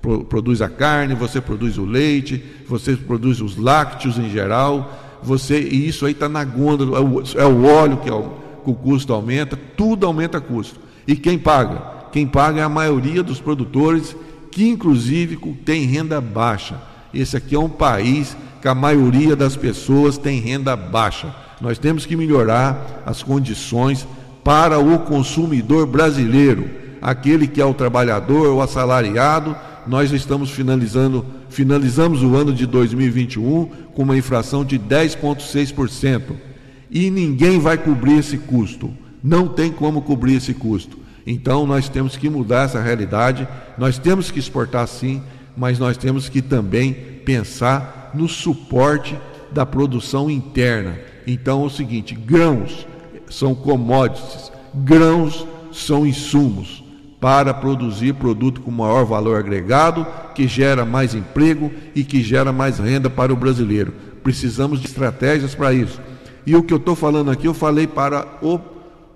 pro, 0.00 0.24
produz 0.24 0.60
a 0.60 0.68
carne, 0.68 1.14
você 1.14 1.40
produz 1.40 1.78
o 1.78 1.84
leite, 1.84 2.44
você 2.68 2.96
produz 2.96 3.40
os 3.40 3.56
lácteos 3.56 4.18
em 4.18 4.30
geral. 4.30 4.98
Você, 5.22 5.60
e 5.60 5.88
isso 5.88 6.04
aí 6.04 6.12
está 6.12 6.28
na 6.28 6.44
gôndola, 6.44 6.98
é 6.98 7.00
o, 7.00 7.22
é 7.36 7.46
o 7.46 7.64
óleo 7.64 7.98
que 7.98 8.08
é 8.08 8.12
o, 8.12 8.32
o 8.70 8.74
custo 8.74 9.12
aumenta, 9.12 9.58
tudo 9.76 10.06
aumenta 10.06 10.40
custo. 10.40 10.78
E 11.06 11.16
quem 11.16 11.38
paga? 11.38 11.82
Quem 12.12 12.26
paga 12.26 12.60
é 12.60 12.62
a 12.62 12.68
maioria 12.68 13.22
dos 13.22 13.40
produtores, 13.40 14.14
que 14.50 14.68
inclusive 14.68 15.36
tem 15.64 15.84
renda 15.86 16.20
baixa. 16.20 16.80
Esse 17.12 17.36
aqui 17.36 17.54
é 17.54 17.58
um 17.58 17.68
país 17.68 18.36
que 18.60 18.68
a 18.68 18.74
maioria 18.74 19.34
das 19.34 19.56
pessoas 19.56 20.16
tem 20.16 20.38
renda 20.40 20.76
baixa. 20.76 21.34
Nós 21.60 21.78
temos 21.78 22.06
que 22.06 22.16
melhorar 22.16 23.02
as 23.04 23.22
condições 23.22 24.06
para 24.44 24.78
o 24.78 25.00
consumidor 25.00 25.86
brasileiro, 25.86 26.68
aquele 27.00 27.46
que 27.46 27.60
é 27.60 27.64
o 27.64 27.74
trabalhador, 27.74 28.54
o 28.54 28.60
assalariado. 28.60 29.56
Nós 29.86 30.12
estamos 30.12 30.50
finalizando, 30.50 31.24
finalizamos 31.48 32.22
o 32.22 32.36
ano 32.36 32.52
de 32.52 32.66
2021 32.66 33.66
com 33.94 34.02
uma 34.02 34.16
inflação 34.16 34.64
de 34.64 34.78
10,6%. 34.78 36.51
E 36.92 37.10
ninguém 37.10 37.58
vai 37.58 37.78
cobrir 37.78 38.18
esse 38.18 38.36
custo. 38.36 38.92
Não 39.24 39.48
tem 39.48 39.72
como 39.72 40.02
cobrir 40.02 40.34
esse 40.34 40.52
custo. 40.52 40.98
Então 41.26 41.66
nós 41.66 41.88
temos 41.88 42.16
que 42.16 42.28
mudar 42.28 42.66
essa 42.66 42.82
realidade, 42.82 43.48
nós 43.78 43.96
temos 43.96 44.30
que 44.30 44.38
exportar 44.38 44.86
sim, 44.86 45.22
mas 45.56 45.78
nós 45.78 45.96
temos 45.96 46.28
que 46.28 46.42
também 46.42 46.92
pensar 47.24 48.10
no 48.12 48.28
suporte 48.28 49.16
da 49.50 49.64
produção 49.64 50.30
interna. 50.30 50.98
Então 51.26 51.62
é 51.62 51.66
o 51.66 51.70
seguinte: 51.70 52.14
grãos 52.14 52.86
são 53.30 53.54
commodities, 53.54 54.52
grãos 54.74 55.46
são 55.72 56.06
insumos 56.06 56.84
para 57.18 57.54
produzir 57.54 58.14
produto 58.14 58.60
com 58.60 58.70
maior 58.70 59.04
valor 59.04 59.38
agregado, 59.38 60.04
que 60.34 60.48
gera 60.48 60.84
mais 60.84 61.14
emprego 61.14 61.70
e 61.94 62.02
que 62.02 62.22
gera 62.22 62.52
mais 62.52 62.78
renda 62.78 63.08
para 63.08 63.32
o 63.32 63.36
brasileiro. 63.36 63.94
Precisamos 64.24 64.80
de 64.80 64.88
estratégias 64.88 65.54
para 65.54 65.72
isso. 65.72 66.00
E 66.46 66.56
o 66.56 66.62
que 66.62 66.72
eu 66.72 66.78
estou 66.78 66.94
falando 66.94 67.30
aqui, 67.30 67.46
eu 67.46 67.54
falei 67.54 67.86
para 67.86 68.38
o 68.42 68.58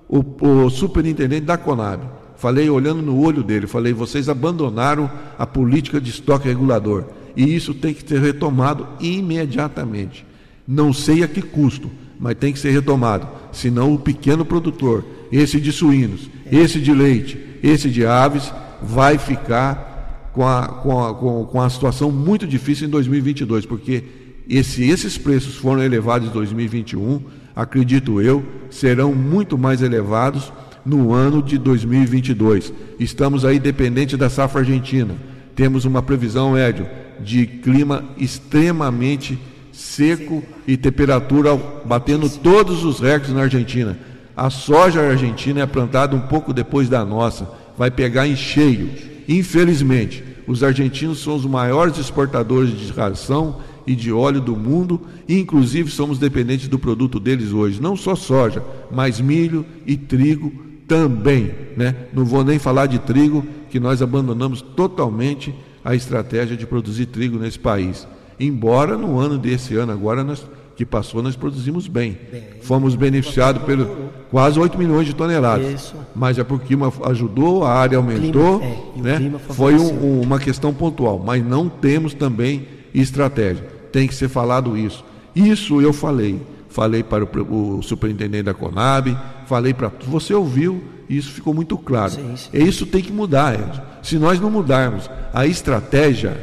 o, 0.08 0.64
o 0.64 0.70
superintendente 0.70 1.46
da 1.46 1.56
Conab. 1.56 2.02
Falei 2.36 2.68
olhando 2.68 3.02
no 3.02 3.18
olho 3.18 3.42
dele, 3.42 3.66
falei: 3.66 3.92
vocês 3.92 4.28
abandonaram 4.28 5.10
a 5.38 5.46
política 5.46 6.00
de 6.00 6.10
estoque 6.10 6.48
regulador 6.48 7.04
e 7.36 7.54
isso 7.54 7.74
tem 7.74 7.92
que 7.92 8.06
ser 8.06 8.20
retomado 8.20 8.86
imediatamente. 9.00 10.26
Não 10.66 10.92
sei 10.92 11.22
a 11.22 11.28
que 11.28 11.40
custo, 11.40 11.90
mas 12.18 12.36
tem 12.36 12.52
que 12.52 12.58
ser 12.58 12.70
retomado. 12.70 13.28
Senão 13.52 13.94
o 13.94 13.98
pequeno 13.98 14.44
produtor, 14.44 15.04
esse 15.30 15.60
de 15.60 15.72
suínos, 15.72 16.28
esse 16.50 16.80
de 16.80 16.92
leite, 16.92 17.38
esse 17.62 17.88
de 17.88 18.04
aves, 18.04 18.52
vai 18.82 19.16
ficar 19.18 20.30
com 20.32 20.46
a, 20.46 20.68
com 20.68 21.04
a, 21.04 21.14
com 21.46 21.60
a 21.60 21.70
situação 21.70 22.10
muito 22.10 22.46
difícil 22.46 22.86
em 22.86 22.90
2022, 22.90 23.64
porque 23.64 24.04
esse, 24.48 24.84
esses 24.84 25.18
preços 25.18 25.56
foram 25.56 25.82
elevados 25.82 26.28
em 26.28 26.32
2021 26.32 27.20
acredito 27.56 28.20
eu, 28.20 28.44
serão 28.70 29.14
muito 29.14 29.56
mais 29.56 29.80
elevados 29.80 30.52
no 30.84 31.14
ano 31.14 31.42
de 31.42 31.56
2022. 31.56 32.70
Estamos 33.00 33.46
aí 33.46 33.58
dependentes 33.58 34.18
da 34.18 34.28
safra 34.28 34.60
argentina. 34.60 35.14
Temos 35.54 35.86
uma 35.86 36.02
previsão, 36.02 36.54
Édio, 36.54 36.86
de 37.18 37.46
clima 37.46 38.04
extremamente 38.18 39.38
seco 39.72 40.44
e 40.66 40.76
temperatura 40.76 41.56
batendo 41.84 42.28
todos 42.28 42.84
os 42.84 43.00
recordes 43.00 43.32
na 43.32 43.42
Argentina. 43.42 43.98
A 44.36 44.50
soja 44.50 45.00
argentina 45.00 45.62
é 45.62 45.66
plantada 45.66 46.14
um 46.14 46.20
pouco 46.20 46.52
depois 46.52 46.90
da 46.90 47.04
nossa, 47.06 47.48
vai 47.76 47.90
pegar 47.90 48.26
em 48.26 48.36
cheio. 48.36 48.90
Infelizmente, 49.26 50.22
os 50.46 50.62
argentinos 50.62 51.22
são 51.22 51.34
os 51.34 51.46
maiores 51.46 51.96
exportadores 51.96 52.78
de 52.78 52.92
ração 52.92 53.60
e 53.86 53.94
de 53.94 54.12
óleo 54.12 54.40
do 54.40 54.56
mundo, 54.56 55.00
e 55.28 55.38
inclusive 55.38 55.90
somos 55.90 56.18
dependentes 56.18 56.68
do 56.68 56.78
produto 56.78 57.20
deles 57.20 57.52
hoje, 57.52 57.80
não 57.80 57.96
só 57.96 58.16
soja, 58.16 58.62
mas 58.90 59.20
milho 59.20 59.64
e 59.86 59.96
trigo 59.96 60.52
também, 60.88 61.52
né? 61.76 61.94
Não 62.12 62.24
vou 62.24 62.44
nem 62.44 62.58
falar 62.58 62.86
de 62.86 62.98
trigo, 62.98 63.44
que 63.70 63.78
nós 63.78 64.02
abandonamos 64.02 64.60
totalmente 64.60 65.54
a 65.84 65.94
estratégia 65.94 66.56
de 66.56 66.66
produzir 66.66 67.06
trigo 67.06 67.38
nesse 67.38 67.58
país. 67.58 68.06
Embora 68.38 68.96
no 68.96 69.18
ano 69.18 69.38
desse 69.38 69.76
ano 69.76 69.92
agora 69.92 70.22
nós 70.24 70.44
que 70.76 70.84
passou 70.84 71.22
nós 71.22 71.34
produzimos 71.34 71.88
bem. 71.88 72.18
bem 72.30 72.42
Fomos 72.60 72.94
beneficiados 72.94 73.62
pelo 73.62 74.10
quase 74.30 74.60
8 74.60 74.76
milhões 74.76 75.06
de 75.06 75.14
toneladas. 75.14 75.72
Isso. 75.72 75.96
Mas 76.14 76.38
é 76.38 76.44
porque 76.44 76.74
uma 76.74 76.92
ajudou, 77.06 77.64
a 77.64 77.72
área 77.72 77.96
aumentou, 77.96 78.60
clima, 78.60 79.08
é, 79.10 79.18
né? 79.18 79.38
Foi 79.50 79.74
um, 79.74 80.20
uma 80.20 80.38
questão 80.38 80.74
pontual, 80.74 81.18
mas 81.18 81.44
não 81.44 81.68
temos 81.68 82.12
também 82.12 82.66
estratégia 82.92 83.75
tem 83.96 84.06
que 84.06 84.14
ser 84.14 84.28
falado 84.28 84.76
isso. 84.76 85.02
Isso 85.34 85.80
eu 85.80 85.90
falei. 85.90 86.38
Falei 86.68 87.02
para 87.02 87.24
o, 87.24 87.78
o 87.78 87.82
superintendente 87.82 88.42
da 88.42 88.52
Conab, 88.52 89.16
falei 89.46 89.72
para. 89.72 89.90
Você 90.06 90.34
ouviu, 90.34 90.84
e 91.08 91.16
isso 91.16 91.32
ficou 91.32 91.54
muito 91.54 91.78
claro. 91.78 92.12
Sim, 92.12 92.36
sim. 92.36 92.50
Isso 92.52 92.84
tem 92.84 93.02
que 93.02 93.10
mudar, 93.10 93.54
Edson. 93.54 93.80
Se 94.02 94.18
nós 94.18 94.38
não 94.38 94.50
mudarmos 94.50 95.08
a 95.32 95.46
estratégia, 95.46 96.38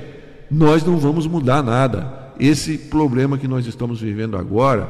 nós 0.49 0.83
não 0.83 0.97
vamos 0.97 1.27
mudar 1.27 1.61
nada. 1.61 2.31
Esse 2.39 2.75
problema 2.75 3.37
que 3.37 3.47
nós 3.47 3.67
estamos 3.67 4.01
vivendo 4.01 4.35
agora, 4.35 4.89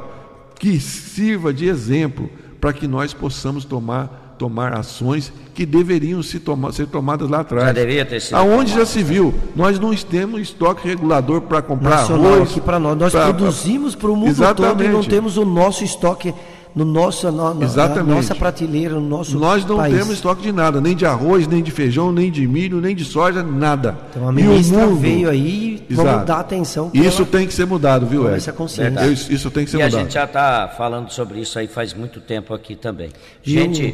que 0.58 0.80
sirva 0.80 1.54
de 1.54 1.66
exemplo 1.66 2.30
para 2.62 2.72
que 2.72 2.88
nós 2.88 3.14
possamos 3.14 3.66
tomar 3.66 4.23
tomar 4.44 4.74
ações 4.74 5.32
que 5.54 5.66
deveriam 5.66 6.22
se 6.22 6.38
toma, 6.38 6.70
ser 6.74 6.88
tomadas 6.88 7.30
lá 7.30 7.40
atrás. 7.40 7.68
Já 7.68 7.72
deveria 7.72 8.06
ter 8.06 8.20
sido. 8.20 8.36
Aonde 8.36 8.74
já 8.74 8.86
se 8.86 9.02
viu? 9.02 9.34
Nós 9.56 9.80
não 9.80 9.96
temos 9.96 10.42
estoque 10.42 10.86
regulador 10.86 11.40
para 11.42 11.62
comprar 11.62 12.02
Nacional 12.02 12.34
arroz. 12.34 12.52
aqui 12.52 12.60
para 12.60 12.78
nós. 12.78 12.98
Nós 12.98 13.14
pra, 13.14 13.24
produzimos 13.24 13.96
para 13.96 14.12
o 14.12 14.16
mundo 14.18 14.32
exatamente. 14.32 14.76
todo 14.76 14.84
e 14.84 14.90
não 14.90 15.02
temos 15.02 15.38
o 15.38 15.46
nosso 15.46 15.86
estoque 15.86 16.34
no 16.76 16.84
nosso, 16.84 17.32
na, 17.32 17.54
na 17.54 18.04
nossa 18.04 18.34
prateleira, 18.34 18.96
no 18.96 19.08
nosso 19.08 19.38
Nós 19.38 19.64
não 19.64 19.78
país. 19.78 19.96
temos 19.96 20.16
estoque 20.16 20.42
de 20.42 20.52
nada, 20.52 20.82
nem 20.82 20.96
de 20.96 21.06
arroz, 21.06 21.48
nem 21.48 21.62
de 21.62 21.72
feijão, 21.72 22.12
nem 22.12 22.32
de 22.32 22.48
milho, 22.48 22.82
nem 22.82 22.96
de 22.96 23.06
soja, 23.06 23.44
nada. 23.44 23.96
Então 24.10 24.28
a 24.28 24.32
ministra 24.32 24.88
mundo, 24.88 25.00
veio 25.00 25.30
aí, 25.30 25.84
Exato. 25.90 26.10
vamos 26.10 26.26
dar 26.26 26.40
atenção. 26.40 26.90
Isso 26.94 27.26
tem 27.26 27.46
que 27.46 27.54
ser 27.54 27.66
mudado, 27.66 28.06
viu, 28.08 28.28
Ed? 28.28 28.38
Essa 28.38 28.52
consciência. 28.52 29.06
Isso 29.06 29.52
tem 29.52 29.66
que 29.66 29.72
ser 29.72 29.78
e 29.78 29.84
mudado. 29.84 29.94
E 29.94 29.98
a 29.98 30.04
gente 30.04 30.14
já 30.14 30.24
está 30.26 30.68
falando 30.76 31.12
sobre 31.12 31.40
isso 31.40 31.60
aí 31.60 31.68
faz 31.68 31.94
muito 31.94 32.20
tempo 32.20 32.54
aqui 32.54 32.76
também. 32.76 33.12
Gente, 33.44 33.94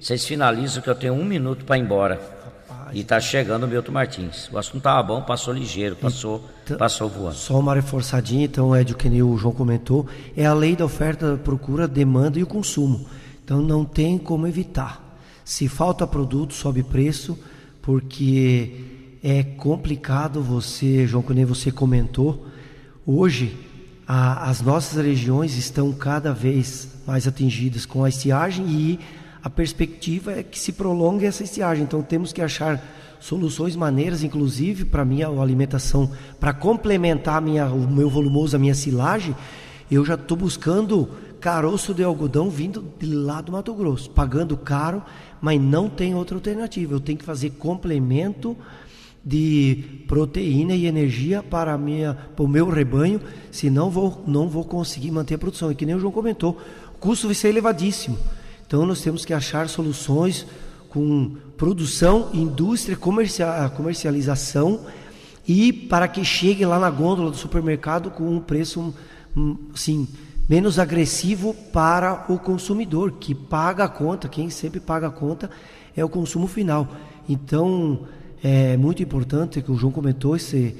vocês 0.00 0.24
finalizam 0.24 0.82
que 0.82 0.88
eu 0.88 0.94
tenho 0.94 1.14
um 1.14 1.24
minuto 1.24 1.64
para 1.64 1.78
ir 1.78 1.82
embora. 1.82 2.20
Rapaz. 2.68 2.96
E 2.96 3.00
está 3.00 3.18
chegando 3.18 3.64
o 3.64 3.68
Milton 3.68 3.92
Martins. 3.92 4.48
O 4.52 4.58
assunto 4.58 4.78
estava 4.78 5.02
bom, 5.02 5.22
passou 5.22 5.52
ligeiro, 5.52 5.96
passou, 5.96 6.44
então, 6.64 6.76
passou 6.76 7.08
voando. 7.08 7.34
Só 7.34 7.58
uma 7.58 7.74
reforçadinha, 7.74 8.44
então, 8.44 8.74
é 8.74 8.82
o 8.82 8.94
que 8.94 9.22
o 9.22 9.36
João 9.36 9.54
comentou, 9.54 10.06
é 10.36 10.46
a 10.46 10.54
lei 10.54 10.76
da 10.76 10.84
oferta, 10.84 11.38
procura, 11.42 11.88
demanda 11.88 12.38
e 12.38 12.42
o 12.42 12.46
consumo. 12.46 13.06
Então 13.44 13.62
não 13.62 13.84
tem 13.84 14.18
como 14.18 14.46
evitar. 14.46 15.18
Se 15.44 15.68
falta 15.68 16.06
produto, 16.06 16.52
sobe 16.52 16.82
preço, 16.82 17.38
porque 17.80 19.18
é 19.22 19.42
complicado 19.42 20.42
você, 20.42 21.06
João, 21.06 21.22
como 21.22 21.46
você 21.46 21.70
comentou, 21.70 22.46
hoje 23.06 23.56
a, 24.06 24.50
as 24.50 24.60
nossas 24.60 25.04
regiões 25.04 25.56
estão 25.56 25.92
cada 25.92 26.32
vez 26.32 26.88
mais 27.06 27.26
atingidas 27.26 27.86
com 27.86 28.04
a 28.04 28.08
estiagem 28.08 28.66
e 28.68 29.00
a 29.46 29.50
perspectiva 29.50 30.32
é 30.32 30.42
que 30.42 30.58
se 30.58 30.72
prolongue 30.72 31.24
essa 31.24 31.44
estiagem. 31.44 31.84
Então 31.84 32.02
temos 32.02 32.32
que 32.32 32.42
achar 32.42 32.82
soluções, 33.20 33.76
maneiras, 33.76 34.24
inclusive 34.24 34.84
para 34.84 35.04
minha 35.04 35.28
alimentação, 35.28 36.10
para 36.40 36.52
complementar 36.52 37.40
minha, 37.40 37.66
o 37.66 37.88
meu 37.88 38.10
volumoso, 38.10 38.56
a 38.56 38.58
minha 38.58 38.74
silagem, 38.74 39.36
eu 39.88 40.04
já 40.04 40.14
estou 40.14 40.36
buscando 40.36 41.08
caroço 41.40 41.94
de 41.94 42.02
algodão 42.02 42.50
vindo 42.50 42.92
de 42.98 43.06
lá 43.06 43.40
do 43.40 43.52
Mato 43.52 43.72
Grosso, 43.72 44.10
pagando 44.10 44.56
caro, 44.56 45.00
mas 45.40 45.60
não 45.60 45.88
tem 45.88 46.12
outra 46.12 46.36
alternativa. 46.36 46.94
Eu 46.94 47.00
tenho 47.00 47.16
que 47.16 47.24
fazer 47.24 47.50
complemento 47.50 48.56
de 49.24 50.02
proteína 50.08 50.74
e 50.74 50.86
energia 50.86 51.40
para, 51.40 51.78
minha, 51.78 52.14
para 52.14 52.44
o 52.44 52.48
meu 52.48 52.68
rebanho, 52.68 53.20
senão 53.52 53.90
vou, 53.90 54.24
não 54.26 54.48
vou 54.48 54.64
conseguir 54.64 55.12
manter 55.12 55.36
a 55.36 55.38
produção. 55.38 55.70
E 55.70 55.76
que 55.76 55.86
nem 55.86 55.94
o 55.94 56.00
João 56.00 56.12
comentou, 56.12 56.60
o 56.96 56.98
custo 56.98 57.28
vai 57.28 57.34
ser 57.36 57.50
elevadíssimo. 57.50 58.18
Então 58.66 58.84
nós 58.84 59.00
temos 59.00 59.24
que 59.24 59.32
achar 59.32 59.68
soluções 59.68 60.46
com 60.88 61.36
produção, 61.56 62.30
indústria, 62.34 62.96
comercialização 62.96 64.86
e 65.46 65.72
para 65.72 66.08
que 66.08 66.24
chegue 66.24 66.64
lá 66.66 66.78
na 66.78 66.90
gôndola 66.90 67.30
do 67.30 67.36
supermercado 67.36 68.10
com 68.10 68.28
um 68.28 68.40
preço 68.40 68.92
assim, 69.72 70.08
menos 70.48 70.78
agressivo 70.78 71.54
para 71.72 72.26
o 72.28 72.38
consumidor, 72.38 73.12
que 73.12 73.34
paga 73.34 73.84
a 73.84 73.88
conta, 73.88 74.28
quem 74.28 74.50
sempre 74.50 74.80
paga 74.80 75.08
a 75.08 75.10
conta 75.10 75.50
é 75.96 76.04
o 76.04 76.08
consumo 76.08 76.46
final. 76.46 76.88
Então, 77.28 78.06
é 78.42 78.76
muito 78.76 79.02
importante 79.02 79.62
que 79.62 79.70
o 79.70 79.76
João 79.76 79.92
comentou 79.92 80.36
esse, 80.36 80.76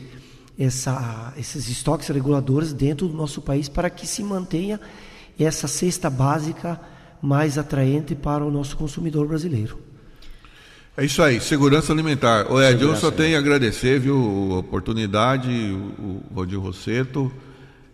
essa, 0.59 1.33
esses 1.37 1.69
estoques 1.69 2.09
reguladores 2.09 2.73
dentro 2.73 3.09
do 3.09 3.15
nosso 3.15 3.41
país 3.41 3.69
para 3.69 3.91
que 3.91 4.07
se 4.07 4.23
mantenha 4.23 4.81
essa 5.39 5.69
cesta 5.69 6.09
básica 6.09 6.81
mais 7.21 7.59
atraente 7.59 8.15
para 8.15 8.45
o 8.45 8.51
nosso 8.51 8.77
consumidor 8.77 9.27
brasileiro. 9.27 9.79
É 10.97 11.05
isso 11.05 11.23
aí, 11.23 11.41
segurança 11.41 11.93
alimentar. 11.93 12.51
O 12.51 12.61
Ed, 12.61 12.83
eu 12.83 12.97
só 12.97 13.11
tenho 13.11 13.37
a 13.37 13.39
agradecer, 13.39 14.01
viu, 14.01 14.17
a 14.53 14.59
oportunidade, 14.61 15.51
o 15.99 16.23
Valdir 16.31 16.59
Rosseto, 16.59 17.31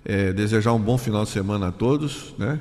é, 0.05 0.33
desejar 0.33 0.73
um 0.73 0.79
bom 0.79 0.97
final 0.97 1.25
de 1.25 1.31
semana 1.31 1.69
a 1.69 1.73
todos, 1.73 2.33
né? 2.39 2.61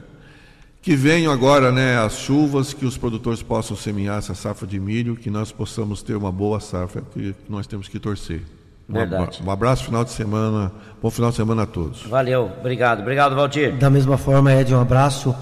Que 0.82 0.96
venham 0.96 1.32
agora, 1.32 1.72
né, 1.72 2.00
as 2.00 2.18
chuvas, 2.18 2.74
que 2.74 2.88
os 2.88 2.98
produtores 2.98 3.44
possam 3.44 3.78
semear 3.78 4.18
essa 4.18 4.34
safra 4.34 4.66
de 4.66 4.80
milho, 4.80 5.16
que 5.16 5.30
nós 5.30 5.52
possamos 5.52 6.02
ter 6.02 6.16
uma 6.16 6.32
boa 6.32 6.60
safra, 6.60 7.04
que 7.14 7.36
nós 7.48 7.68
temos 7.68 7.88
que 7.88 8.00
torcer. 8.00 8.42
Verdade. 8.90 9.44
Um 9.46 9.52
abraço, 9.52 9.86
final 9.86 10.04
de 10.04 10.10
semana. 10.10 10.72
Bom 11.00 11.12
final 11.12 11.30
de 11.30 11.36
semana 11.36 11.64
a 11.64 11.66
todos. 11.68 12.02
Valeu, 12.04 12.52
obrigado. 12.60 13.02
Obrigado, 13.02 13.36
Valdir. 13.36 13.78
Da 13.78 13.92
mesma 13.92 14.18
forma, 14.18 14.52
Ed, 14.54 14.74
um 14.74 14.82
abraço 14.82 15.36